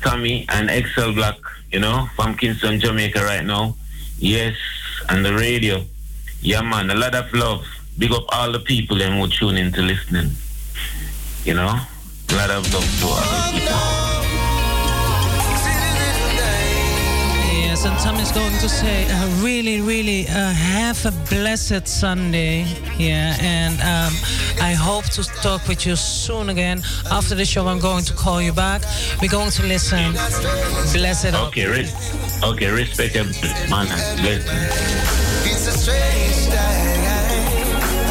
Tommy 0.03 0.45
and 0.49 0.69
Excel 0.69 1.13
Black, 1.13 1.37
you 1.71 1.79
know, 1.79 2.09
from 2.15 2.35
Kingston, 2.35 2.79
Jamaica 2.79 3.23
right 3.23 3.45
now. 3.45 3.75
Yes, 4.17 4.55
and 5.09 5.25
the 5.25 5.33
radio. 5.33 5.83
Yeah, 6.41 6.61
man, 6.61 6.89
a 6.89 6.95
lot 6.95 7.15
of 7.15 7.33
love. 7.33 7.65
Big 7.97 8.11
up 8.11 8.25
all 8.29 8.51
the 8.51 8.59
people 8.59 8.97
them 8.97 9.19
who 9.19 9.27
tune 9.27 9.57
in 9.57 9.71
to 9.73 9.81
listening. 9.81 10.31
You 11.43 11.55
know, 11.55 11.67
a 12.29 12.35
lot 12.35 12.49
of 12.49 12.73
love 12.73 12.99
to 12.99 13.05
all 13.07 13.51
the 13.51 13.59
people. 13.59 14.10
And 17.85 17.97
Tom 17.99 18.15
is 18.17 18.31
going 18.31 18.53
to 18.59 18.69
say, 18.69 19.07
uh, 19.09 19.43
really, 19.43 19.81
really 19.81 20.27
uh, 20.27 20.51
have 20.51 21.03
a 21.05 21.11
blessed 21.29 21.87
Sunday. 21.87 22.65
Yeah, 22.97 23.35
and 23.39 23.75
um, 23.81 24.13
I 24.61 24.73
hope 24.73 25.05
to 25.11 25.23
talk 25.41 25.67
with 25.67 25.85
you 25.85 25.95
soon 25.95 26.49
again. 26.49 26.83
After 27.09 27.33
the 27.33 27.45
show, 27.45 27.67
I'm 27.67 27.79
going 27.79 28.03
to 28.05 28.13
call 28.13 28.41
you 28.41 28.53
back. 28.53 28.83
We're 29.21 29.29
going 29.29 29.51
to 29.51 29.63
listen. 29.63 30.11
Bless 30.93 31.23
it 31.23 31.33
up. 31.33 31.47
Okay, 31.47 31.65
res- 31.65 32.43
okay, 32.43 32.69
respect 32.71 33.15
him, 33.15 33.27
man. 33.69 33.87
Bless 34.21 34.45
It's 35.45 35.67
a 35.67 35.71
strange 35.71 36.47
time, 36.53 37.05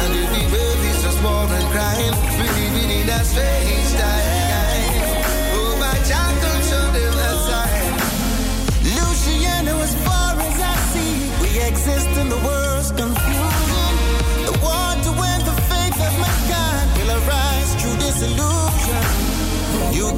and 0.01 0.13
if 0.13 0.31
we 0.31 0.41
both 0.51 0.85
is 0.85 1.03
just 1.03 1.23
war 1.23 1.45
and 1.47 1.67
crime, 1.71 2.15
we 2.39 2.47
live 2.49 2.99
in 2.99 3.07
that 3.07 3.25
strange 3.25 4.01
time. 4.01 4.30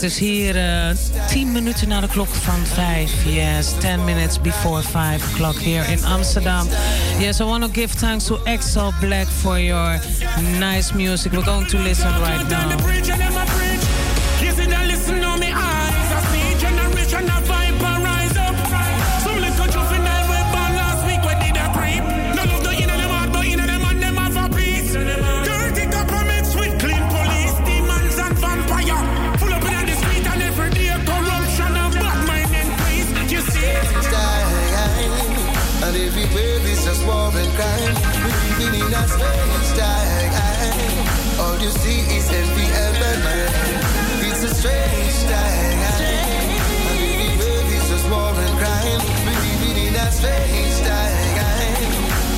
het 0.00 0.10
is 0.10 0.18
hier 0.18 0.56
eh 0.56 0.96
10 1.28 1.52
minuten 1.52 1.88
na 1.88 2.00
de 2.00 2.08
klok 2.08 2.28
van 2.28 2.66
5. 2.66 3.24
Yes, 3.24 3.72
10 3.78 4.04
minutes 4.04 4.40
before 4.40 4.82
5 4.82 5.32
o'clock 5.32 5.56
here 5.56 5.92
in 5.92 6.04
Amsterdam. 6.04 6.66
Yes, 7.18 7.40
I 7.40 7.44
want 7.44 7.64
to 7.64 7.70
give 7.72 7.94
thanks 7.98 8.24
to 8.24 8.38
Excel 8.44 8.92
Black 9.00 9.26
for 9.26 9.58
your 9.58 10.00
nice 10.58 10.94
music. 10.94 11.32
We're 11.32 11.44
going 11.44 11.68
to 11.68 11.78
listen 11.78 12.20
right 12.20 12.48
now. 12.48 13.99
Crime, 37.60 37.94
we 38.24 38.64
live 38.64 38.88
in 38.88 38.94
a 38.94 39.02
strange 39.04 39.70
time. 39.76 40.32
All 41.40 41.58
you 41.60 41.70
see 41.70 42.00
is 42.16 42.28
envy 42.32 42.66
and 42.72 42.96
mind. 43.24 43.52
It's 44.24 44.42
a 44.44 44.50
strange 44.54 45.20
time. 45.28 45.80
And 46.88 47.64
this 47.68 47.84
just 47.90 48.06
crime, 48.08 49.02
we 49.26 49.32
live 49.44 49.76
in 49.76 49.94
a 49.94 50.06
strange 50.10 50.78
time. 50.88 51.28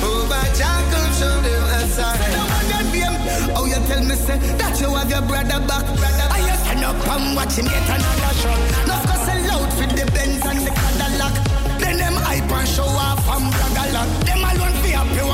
Oh, 0.03 0.27
sign. 1.87 2.19
Oh, 3.55 3.65
you 3.65 3.79
tell 3.87 4.03
me 4.03 4.15
say 4.15 4.37
that 4.59 4.75
you 4.81 4.89
have 4.95 5.09
your 5.09 5.21
brother 5.21 5.59
back. 5.67 5.85
I 6.35 6.39
you 6.47 6.55
stand 6.63 6.83
up 6.83 6.99
and 7.07 7.35
watch 7.35 7.55
him 7.55 7.65
get 7.65 7.87
another 7.87 8.33
shot. 8.41 8.59
No 8.89 8.95
sell 9.23 9.51
out 9.55 9.71
for 9.71 9.87
the 9.87 10.05
Benz 10.11 10.45
and 10.45 10.59
the 10.65 10.71
Cadillac. 10.71 11.35
Then 11.79 11.97
them 11.97 12.15
hype 12.25 12.51
and 12.51 12.67
show 12.67 12.83
off 12.83 13.23
and 13.33 13.51
brag 13.51 13.89
a 13.89 13.93
lot. 13.93 14.22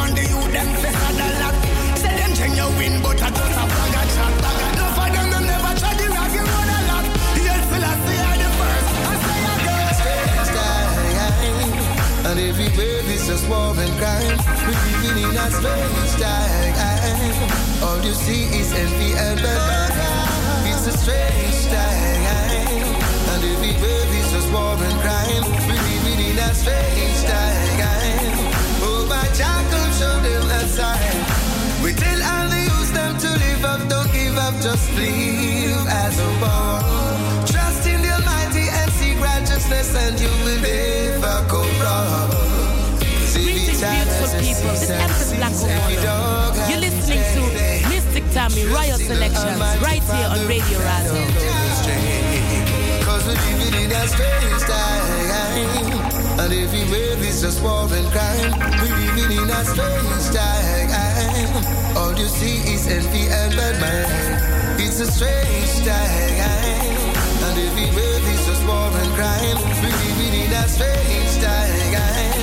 One 0.09 0.17
the 0.17 0.25
youth 0.25 0.51
them 0.51 0.69
fi 0.81 0.89
sad 0.89 1.21
a 1.21 1.27
lot. 1.37 1.55
Say 2.01 2.09
them 2.17 2.33
win, 2.81 2.97
but 3.03 3.21
I 3.21 3.29
just 3.29 3.57
a 3.61 3.65
brag 3.69 3.93
a 3.93 4.03
chat. 4.09 4.33
No 4.73 4.85
for 4.97 5.09
them 5.13 5.27
them 5.29 5.45
never 5.45 5.73
try 5.77 5.93
the 5.93 6.05
raggy 6.09 6.41
road 6.49 6.69
a 6.77 6.79
lot. 6.89 7.05
Yes, 7.37 7.61
still 7.69 7.85
I 7.85 7.93
see 8.01 8.17
I 8.17 8.33
the 8.41 8.49
first. 8.57 8.89
I 9.05 9.15
say 9.21 9.39
I 9.49 9.93
strange 10.01 10.49
time. 10.57 10.97
And 12.25 12.39
we 12.57 12.65
pay 12.73 13.05
this 13.05 13.27
just 13.27 13.45
war 13.49 13.69
and 13.77 13.93
crime, 14.01 14.39
We're 14.65 14.81
living 14.81 15.29
in 15.29 15.37
a 15.37 15.47
strange 15.53 16.13
time. 16.17 16.73
All 17.85 18.01
you 18.01 18.13
see 18.17 18.49
is 18.49 18.73
envy 18.73 19.13
and 19.13 19.37
bad. 19.37 19.93
It's 20.73 20.87
a 20.89 20.93
strange 20.97 21.61
time. 21.69 22.97
And 23.29 23.43
we 23.61 23.71
pay 23.77 24.01
this 24.09 24.31
just 24.33 24.49
war 24.49 24.73
and 24.73 24.97
crime, 25.05 25.45
we 25.69 25.77
living 25.77 26.33
in 26.33 26.39
a 26.39 26.49
strange 26.55 27.21
time. 27.29 28.68
My 29.09 29.25
come 29.33 29.91
show 29.97 30.15
them 30.21 30.45
a 30.53 30.61
sign. 30.69 31.17
We 31.83 31.93
tell 31.97 32.21
all 32.21 32.47
the 32.53 32.61
youth 32.69 32.93
them 32.93 33.17
to 33.17 33.29
live 33.41 33.65
up, 33.65 33.81
don't 33.89 34.11
give 34.13 34.37
up, 34.37 34.53
just 34.61 34.85
live 34.93 35.87
as 35.89 36.13
a 36.21 36.29
born. 36.37 36.85
Trust 37.49 37.89
in 37.89 38.01
the 38.05 38.11
Almighty 38.13 38.69
and 38.69 38.91
seek 39.01 39.17
righteousness, 39.19 39.95
and 39.97 40.13
you 40.21 40.29
will 40.45 40.61
never 40.61 41.41
go 41.49 41.65
wrong. 41.81 42.29
Greetings, 43.33 43.81
beautiful 43.81 44.29
people. 44.45 44.77
This 44.77 44.83
is 44.83 44.91
Empress 44.93 45.33
Black 45.33 45.57
You're 46.69 46.83
listening 46.85 47.25
to 47.33 47.41
Mistic 47.89 48.25
Tammy 48.31 48.65
Royal 48.69 48.99
Selections 48.99 49.59
right 49.81 50.05
here 50.05 50.29
on 50.29 50.45
Radio 50.45 50.77
Razo. 50.85 51.17
Cause 53.05 53.25
we're 53.25 53.33
living 53.33 53.85
in 53.85 53.91
a 53.91 54.07
strange 54.07 54.61
time. 54.69 56.18
And 56.39 56.53
if 56.53 56.71
we 56.71 56.83
wave, 56.89 57.21
it's 57.21 57.41
just 57.41 57.61
war 57.61 57.83
and 57.91 58.07
crime. 58.15 58.51
We're 58.79 58.95
living 58.95 59.43
in 59.43 59.49
a 59.49 59.65
strange 59.65 60.27
time. 60.31 61.97
All 61.97 62.17
you 62.17 62.27
see 62.27 62.63
is 62.73 62.87
envy 62.87 63.27
and 63.27 63.51
bad 63.57 63.75
mind. 63.83 64.79
It's 64.79 65.01
a 65.01 65.11
strange 65.11 65.85
time. 65.85 66.95
And 67.43 67.59
if 67.59 67.75
we 67.75 67.85
wave, 67.91 68.23
it's 68.31 68.45
just 68.47 68.65
war 68.65 68.89
and 69.01 69.11
crime. 69.19 69.59
We're 69.83 69.97
living 70.07 70.33
in 70.45 70.53
a 70.53 70.65
strange 70.69 71.33
time. 71.43 72.39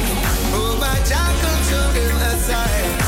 Oh, 0.52 0.76
my 0.78 0.96
child, 1.08 1.34
come 1.40 1.62
show 1.64 1.92
them 1.96 3.05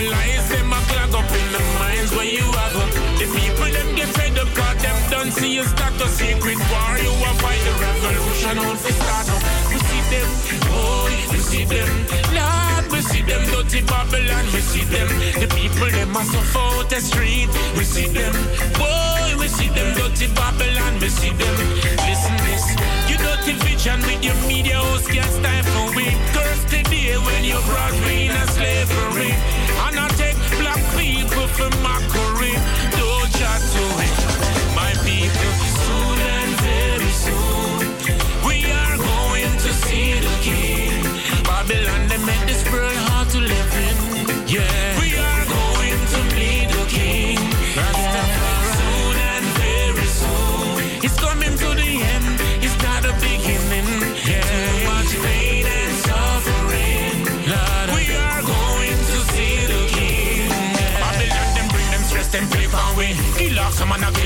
your 0.00 0.10
lies, 0.10 0.48
them 0.48 0.72
a 0.72 0.80
clog 0.88 1.14
up 1.14 1.30
in 1.30 1.46
the 1.52 1.62
minds 1.80 2.12
where 2.14 2.24
you 2.28 2.44
have 2.44 2.76
up. 2.76 2.90
The 3.18 3.26
people, 3.32 3.70
them 3.72 3.94
get 3.96 4.08
fed 4.16 4.38
up, 4.38 4.48
cause 4.54 4.82
them 4.82 4.96
don't 5.10 5.32
see 5.32 5.54
you 5.54 5.64
start 5.64 5.94
a 6.00 6.08
secret 6.08 6.58
war. 6.70 6.92
You 7.00 7.12
a 7.12 7.32
fight 7.40 7.60
the 7.64 7.72
revolution, 7.80 8.58
on 8.58 8.76
the 8.76 8.92
start 8.92 9.28
up. 9.32 9.42
We 9.70 9.78
see 9.88 10.02
them, 10.12 10.28
oh, 10.72 11.08
we 11.32 11.38
see 11.38 11.64
them. 11.64 11.88
Lord, 12.36 12.84
we 12.92 13.00
see 13.00 13.22
them 13.22 13.42
dirty 13.48 13.80
Babylon, 13.82 14.44
we 14.52 14.60
see 14.60 14.84
them. 14.84 15.08
The 15.40 15.48
people, 15.54 15.90
them 15.90 16.16
a 16.16 16.22
suffer 16.24 16.84
the 16.88 17.00
street, 17.00 17.48
we 17.76 17.84
see 17.84 18.08
them. 18.08 18.34
Boy, 18.76 19.36
we 19.40 19.48
see 19.48 19.68
them 19.68 19.94
dirty 19.96 20.28
Babylon, 20.34 21.00
we 21.00 21.08
see 21.08 21.32
them. 21.32 21.56
Listen 22.04 22.36
this, 22.44 22.64
you 23.08 23.16
dirty 23.16 23.54
vision 23.64 24.00
with 24.04 24.22
your 24.24 24.36
media 24.46 24.76
host 24.76 25.08
can't 25.08 25.30
stifle 25.30 25.88
we. 25.96 26.12
Curse 26.36 26.64
the 26.68 26.82
day 26.90 27.16
when 27.16 27.44
you 27.44 27.58
brought 27.64 27.96
me 28.04 28.26
in 28.28 28.36
a 28.36 28.46
slavery. 28.52 29.65
For 31.48 31.70
mockery. 31.82 32.52
Don't 32.96 33.30
chat 33.38 33.60
to 33.60 33.84
it, 34.02 34.25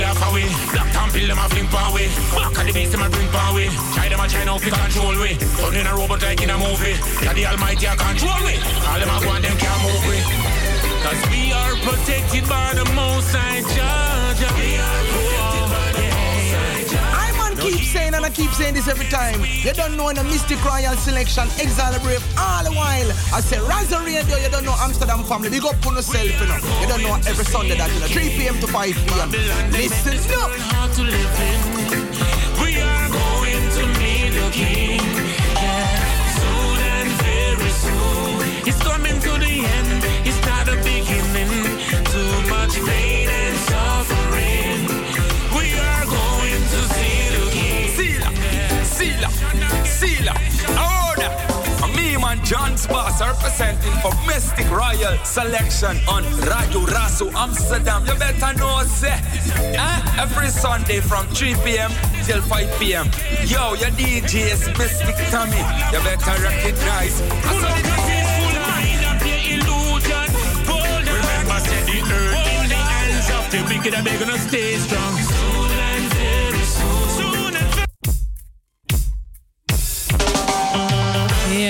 kill 0.01 0.29
away. 0.29 0.49
Black 0.73 0.93
time 0.93 1.11
pill 1.11 1.29
them 1.29 1.39
a 1.39 1.47
fling 1.49 1.69
away. 1.69 2.09
Back 2.33 2.59
of 2.59 2.67
the 2.67 2.73
beast 2.73 2.93
them 2.93 3.03
a 3.03 3.09
bring 3.11 3.29
away. 3.29 3.69
Try 3.95 4.09
them 4.09 4.21
a 4.21 4.29
try 4.29 4.45
now 4.45 4.59
fi 4.59 4.71
control 4.71 5.17
we. 5.21 5.37
Turn 5.37 5.77
in 5.77 5.87
a 5.87 5.95
robot 5.95 6.23
like 6.23 6.43
in 6.43 6.51
a 6.51 6.59
movie. 6.59 6.97
Yeah, 7.23 7.35
the 7.35 7.47
Almighty 7.47 7.87
a 7.87 7.95
control 7.97 8.41
we. 8.45 8.55
All 8.89 8.99
them 9.01 9.11
a 9.13 9.17
go 9.21 9.31
and 9.37 9.45
them 9.45 9.57
can't 9.59 9.81
move 9.85 10.05
we. 10.09 10.19
Cause 11.05 11.21
we 11.31 11.53
are 11.53 11.75
protected 11.85 12.45
by 12.49 12.73
the 12.75 12.87
Most 12.97 13.33
High 13.35 13.61
Judge. 13.61 14.43
We 14.57 14.77
are 14.77 15.05
protected 15.13 15.40
keep 17.71 17.85
saying 17.87 18.15
and 18.15 18.25
I 18.25 18.31
keep 18.31 18.51
saying 18.51 18.75
this 18.75 18.89
every 18.89 19.07
time. 19.07 19.41
You 19.45 19.73
don't 19.73 19.97
know 19.97 20.09
in 20.09 20.17
the 20.17 20.23
Mistic 20.23 20.63
Royal 20.65 20.97
Selection, 20.97 21.45
Exile 21.63 21.99
Brave, 22.01 22.25
all 22.39 22.65
the 22.65 22.73
while. 22.73 23.11
I 23.35 23.41
say 23.41 23.59
Razo 23.59 24.05
Radio, 24.05 24.37
you 24.37 24.51
don't 24.51 24.65
know 24.65 24.75
Amsterdam 24.79 25.23
family. 25.25 25.51
Big 25.51 25.65
up 25.65 25.87
on 25.87 25.95
yourself, 25.95 26.27
you 26.27 26.47
know. 26.47 26.59
You 26.81 26.87
don't 26.89 27.03
know 27.03 27.15
every 27.31 27.45
Sunday 27.45 27.77
that, 27.77 27.91
you 27.93 28.01
know, 28.01 28.07
3 28.07 28.29
p.m. 28.37 28.59
to 28.61 28.67
5 28.67 28.95
p.m. 28.95 29.31
Listen 29.71 30.19
up. 30.41 30.51
hard 30.75 30.93
to 30.95 31.03
live 31.03 31.39
in. 31.49 31.61
We 32.63 32.81
are 32.81 33.09
going 33.09 33.65
to 33.79 33.83
meet 34.01 34.31
the 34.35 34.49
King. 34.51 35.01
Yeah, 35.63 35.87
soon 36.39 36.79
and 36.97 37.11
very 37.23 37.71
soon. 37.71 38.67
It's 38.67 38.81
coming 38.83 39.19
to 39.21 39.33
the 39.39 39.55
end. 39.79 40.03
It's 40.27 40.41
not 40.47 40.67
a 40.69 40.77
beginning. 40.83 41.79
Too 42.11 42.51
much 42.51 42.75
pain 42.87 43.20
Dance 52.51 52.85
Boss 52.89 53.21
representing 53.21 53.93
for 54.03 54.11
Mistic 54.27 54.69
Royal 54.71 55.17
Selection 55.25 55.97
on 56.09 56.25
Radio 56.43 56.81
Razo 56.91 57.33
Amsterdam. 57.33 58.05
You 58.05 58.17
better 58.17 58.59
know, 58.59 58.83
say, 58.83 59.21
eh? 59.79 60.19
Every 60.19 60.49
Sunday 60.49 60.99
from 60.99 61.29
3 61.29 61.55
p.m. 61.63 61.93
till 62.25 62.43
5 62.43 62.81
p.m. 62.81 63.07
Yo, 63.47 63.75
your 63.75 63.91
DJ 63.95 64.51
is 64.51 64.67
Mistic 64.75 65.15
Tommy. 65.31 65.63
You 65.95 66.03
better 66.03 66.43
recognize. 66.43 67.23
Remember, 71.07 71.61
say 71.63 71.81
the 71.87 72.03
earth 72.03 72.35
in 72.51 72.69
the 72.69 72.75
hands 72.75 73.31
of 73.31 73.47
the 73.53 73.63
wicked 73.73 73.95
and 73.95 74.05
they're 74.05 74.19
gonna 74.19 74.39
stay 74.39 74.75
strong. 74.75 75.20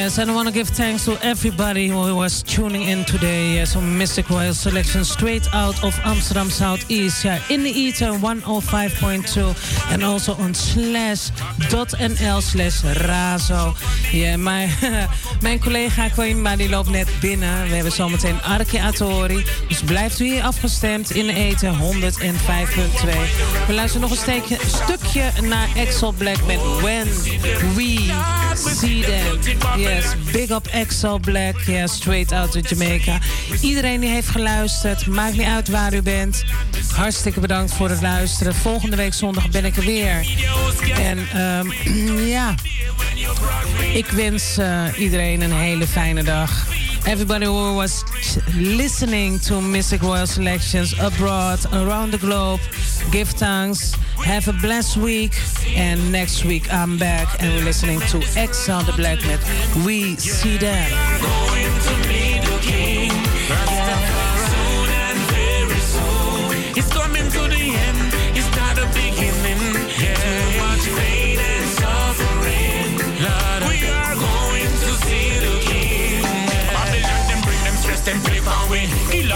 Yes, 0.03 0.17
and 0.17 0.31
I 0.31 0.35
want 0.35 0.49
to 0.49 0.55
give 0.55 0.71
thanks 0.71 1.05
to 1.05 1.19
everybody 1.23 1.89
who 1.89 2.17
was 2.17 2.43
tuning 2.43 2.89
in 2.89 3.05
today. 3.05 3.57
Yes, 3.57 3.77
Mystic 3.77 4.31
Royal 4.31 4.55
Selection 4.55 5.05
straight 5.05 5.47
out 5.53 5.85
of 5.85 5.95
Amsterdam 6.05 6.49
Southeast. 6.49 7.23
Yeah, 7.23 7.39
in 7.51 7.63
the 7.63 7.71
ether 7.71 8.07
105.2 8.07 9.93
and 9.93 10.03
also 10.03 10.33
on 10.37 10.55
slash.nl 10.55 12.41
slash 12.41 12.83
razo. 12.83 13.75
Ja, 14.13 14.37
mijn, 14.37 14.71
mijn 15.43 15.61
collega 15.61 16.09
Koima 16.09 16.57
die 16.57 16.69
loopt 16.69 16.91
net 16.91 17.09
binnen. 17.21 17.69
We 17.69 17.75
hebben 17.75 17.93
zometeen 17.93 18.43
Arke 18.43 18.81
Atori. 18.81 19.45
Dus 19.69 19.83
blijft 19.83 20.21
u 20.21 20.25
hier 20.25 20.43
afgestemd 20.43 21.11
in 21.11 21.27
de 21.27 21.35
ether 21.35 21.75
105.2. 21.75 21.79
We 23.67 23.75
luisteren 23.75 24.09
nog 24.09 24.27
een 24.27 24.45
stukje 24.67 25.31
naar 25.43 25.69
Axel 25.77 26.13
Black 26.13 26.47
met 26.47 26.61
When 26.81 27.07
We 27.75 28.13
See 28.55 29.01
Them. 29.01 29.40
Yes, 29.77 30.15
big 30.33 30.51
up 30.51 30.69
Axel 30.75 31.19
Black. 31.19 31.55
Yeah, 31.67 31.87
straight 31.87 32.33
out 32.33 32.57
of 32.57 32.69
Jamaica. 32.69 33.19
Iedereen 33.61 34.01
die 34.01 34.11
heeft 34.11 34.29
geluisterd, 34.29 35.07
maakt 35.07 35.37
niet 35.37 35.47
uit 35.47 35.69
waar 35.69 35.95
u 35.95 36.03
bent. 36.03 36.45
Hartstikke 36.93 37.41
bedankt 37.41 37.73
voor 37.73 37.89
het 37.89 38.01
luisteren. 38.01 38.55
Volgende 38.55 38.97
week 38.97 39.15
zondag 39.15 39.51
ben 39.51 39.65
ik 39.65 39.77
er 39.77 39.85
weer. 39.85 40.27
En 40.99 41.19
ehm, 41.33 41.71
ja, 42.37 42.55
ik 43.93 44.07
wens 44.07 44.59
eh, 44.59 44.85
iedereen 44.97 45.41
een 45.41 45.53
hele 45.53 45.87
fijne 45.87 46.23
dag. 46.23 46.67
Everybody 47.07 47.47
who 47.47 47.75
was 47.75 48.05
listening 48.55 49.39
to 49.41 49.55
Mistic 49.55 50.03
Royal 50.03 50.27
Selections 50.27 50.95
abroad, 51.01 51.59
around 51.73 52.13
the 52.13 52.19
globe, 52.19 52.61
give 53.11 53.29
thanks. 53.31 53.95
Have 54.25 54.49
a 54.49 54.53
blessed 54.53 54.99
week. 54.99 55.33
And 55.75 56.13
next 56.13 56.45
week 56.45 56.73
I'm 56.73 56.99
back 56.99 57.43
and 57.43 57.53
we're 57.55 57.65
listening 57.65 58.01
to 58.13 58.19
Exile 58.37 58.83
the 58.83 58.93
Black 58.93 59.19
Met 59.27 59.41
We 59.85 60.17
See 60.17 60.59
Them. 60.59 60.91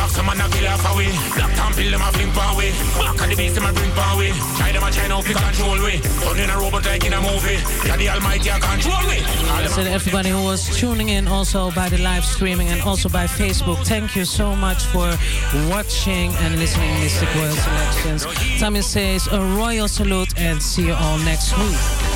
Off 0.05 0.11
some 0.11 0.29
and 0.29 0.39
a 0.39 0.49
kill 0.51 0.69
off 0.69 0.85
away. 0.93 1.09
Black 1.35 1.57
town 1.57 1.73
pill 1.73 1.91
them 1.91 2.03
a 2.03 2.13
fling 2.13 2.29
we. 2.59 2.69
Back 3.01 3.25
of 3.25 3.31
the 3.31 3.37
beast 3.37 3.55
them 3.55 3.65
a 3.65 3.73
bring 3.73 3.89
we. 4.19 4.29
Try 4.61 4.71
them 4.71 4.85
a 4.85 4.91
try 4.91 5.09
now 5.09 5.23
fi 5.23 5.33
control 5.33 5.81
we. 5.81 5.97
Turn 6.21 6.39
in 6.39 6.51
a 6.51 6.59
robot 6.59 6.85
like 6.85 7.07
in 7.07 7.15
a 7.15 7.21
movie. 7.23 7.57
Yeah, 7.89 7.97
the 7.97 8.11
Almighty 8.11 8.51
a 8.51 8.61
control 8.61 9.01
we. 9.09 9.25
So 9.69 9.81
everybody 9.81 10.29
who 10.29 10.45
was 10.45 10.77
tuning 10.77 11.09
in 11.09 11.27
also 11.27 11.71
by 11.71 11.89
the 11.89 11.97
live 12.03 12.27
streaming 12.27 12.69
and 12.69 12.83
also 12.83 13.09
by 13.09 13.25
Facebook, 13.25 13.79
thank 13.87 14.15
you 14.15 14.27
so 14.27 14.55
much 14.55 14.85
for 14.85 15.09
watching 15.73 16.35
and 16.45 16.59
listening 16.59 16.95
to 16.97 17.01
Mistic 17.01 17.35
Royal 17.41 17.57
Selections. 17.57 18.61
Tommy 18.61 18.83
says 18.83 19.27
a 19.29 19.41
royal 19.57 19.89
salute 19.89 20.37
and 20.37 20.63
see 20.63 20.89
you 20.89 20.93
all 20.93 21.17
next 21.21 21.57
week. 21.57 22.14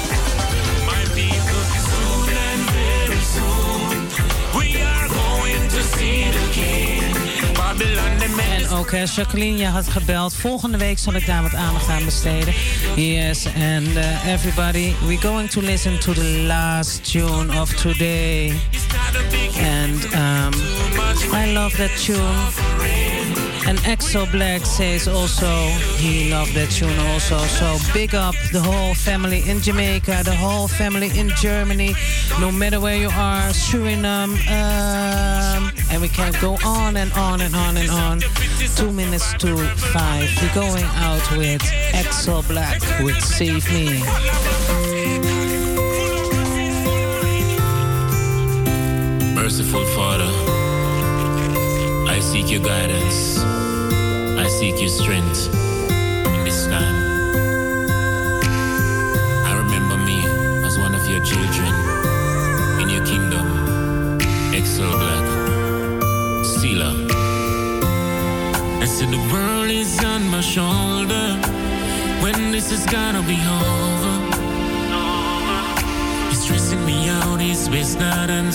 Ook 8.73 8.91
eh, 8.91 9.07
Jacqueline, 9.07 9.57
je 9.57 9.67
had 9.67 9.89
gebeld. 9.89 10.35
Volgende 10.35 10.79
week 10.79 10.99
zal 10.99 11.15
ik 11.15 11.27
daar 11.27 11.43
wat 11.43 11.55
aandacht 11.55 11.89
aan 11.89 12.05
besteden. 12.05 12.55
Yes, 12.97 13.47
and 13.47 13.87
uh, 13.87 14.27
everybody, 14.27 14.93
we're 15.07 15.21
going 15.21 15.51
to 15.51 15.61
listen 15.61 15.99
to 15.99 16.13
the 16.13 16.45
last 16.47 17.13
tune 17.13 17.61
of 17.61 17.73
today. 17.73 18.53
And 19.59 20.05
um, 20.05 20.53
I 21.33 21.53
love 21.53 21.77
that 21.77 22.05
tune. 22.05 23.08
And 23.69 23.77
Exo 23.81 24.25
Black 24.33 24.65
says 24.65 25.07
also 25.07 25.47
he 25.99 26.31
loved 26.31 26.55
that 26.55 26.71
tune 26.71 26.99
also. 27.11 27.37
So 27.37 27.77
big 27.93 28.15
up 28.15 28.35
the 28.51 28.63
whole 28.63 28.95
family 28.95 29.43
in 29.47 29.61
Jamaica, 29.61 30.23
the 30.25 30.35
whole 30.35 30.69
family 30.69 31.11
in 31.19 31.29
Germany, 31.37 31.95
no 32.41 32.51
matter 32.51 32.81
where 32.81 32.97
you 32.97 33.11
are, 33.11 33.53
Suriname, 33.53 34.33
um, 34.49 35.71
and 35.91 36.01
we 36.01 36.09
can 36.09 36.33
go 36.41 36.57
on 36.65 36.97
and 36.97 37.13
on 37.13 37.43
and 37.43 37.55
on 37.55 37.77
and 37.77 37.91
on. 37.91 38.21
Two 38.75 38.91
minutes 38.91 39.35
to 39.35 39.55
five. 39.93 40.31
We're 40.41 40.55
going 40.55 40.85
out 41.05 41.31
with 41.37 41.61
Exo 41.93 42.41
Black 42.49 42.81
with 43.05 43.23
Save 43.23 43.71
Me. 43.71 44.01
Merciful 49.35 49.85
Father, 49.95 50.31
I 52.09 52.19
seek 52.21 52.51
your 52.51 52.63
guidance. 52.63 53.58
Seek 54.59 54.81
your 54.81 54.89
strength 54.89 55.55
in 56.35 56.45
this 56.45 56.67
time. 56.67 56.97
I 59.47 59.53
remember 59.57 59.97
me 59.99 60.19
as 60.67 60.77
one 60.77 60.97
of 60.97 61.07
your 61.07 61.23
children 61.25 61.73
in 62.83 62.89
your 62.89 63.07
kingdom. 63.07 63.47
Excel 64.53 64.91
Black, 64.99 65.25
Stealer. 66.45 66.93
I 68.83 68.87
said 68.87 69.11
the 69.13 69.25
world 69.33 69.71
is 69.71 70.03
on 70.03 70.29
my 70.29 70.41
shoulder. 70.41 71.39
When 72.21 72.51
this 72.51 72.73
is 72.73 72.85
gonna 72.87 73.23
be 73.23 73.39
over. 73.61 74.15
It's 76.31 76.41
stressing 76.43 76.85
me 76.85 77.09
out, 77.09 77.41
it's 77.41 77.69
west, 77.71 78.01
not 78.01 78.29
and 78.29 78.53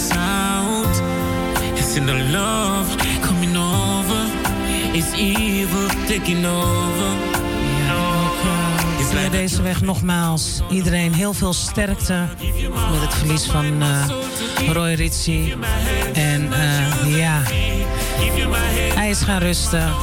in 1.96 2.06
the 2.08 2.20
love 2.34 2.90
coming 3.22 3.56
over. 3.56 4.23
It's 4.94 5.12
evil 5.16 5.88
taking 6.08 6.46
over. 6.46 7.42
Deze 9.32 9.62
weg 9.62 9.82
nogmaals 9.82 10.62
iedereen 10.70 11.14
heel 11.14 11.34
veel 11.34 11.54
sterkte 11.54 12.28
met 12.92 13.02
het 13.02 13.14
verlies 13.14 13.46
van 13.46 13.82
eh, 13.82 14.08
Roy 14.72 14.94
Ritchie. 14.94 15.54
En 16.14 16.54
eh, 16.54 17.18
ja, 17.18 17.42
hij 18.96 19.10
is 19.10 19.22
gaan 19.22 19.40
rusten. 19.40 19.94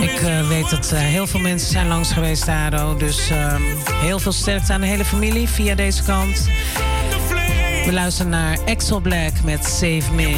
Ik 0.00 0.20
eh, 0.20 0.48
weet 0.48 0.70
dat 0.70 0.90
heel 0.94 1.26
veel 1.26 1.40
mensen 1.40 1.70
zijn 1.70 1.88
langs 1.88 2.12
geweest 2.12 2.46
daar. 2.46 2.72
oh. 2.72 2.98
Dus 2.98 3.30
ehm, 3.30 3.62
heel 3.92 4.18
veel 4.18 4.32
sterkte 4.32 4.72
aan 4.72 4.80
de 4.80 4.86
hele 4.86 5.04
familie 5.04 5.48
via 5.48 5.74
deze 5.74 6.02
kant. 6.02 6.48
We 7.84 7.92
luisteren 7.92 8.30
naar 8.30 8.58
Axel 8.66 9.00
Black 9.00 9.32
met 9.44 9.64
Save 9.64 10.12
Me. 10.14 10.36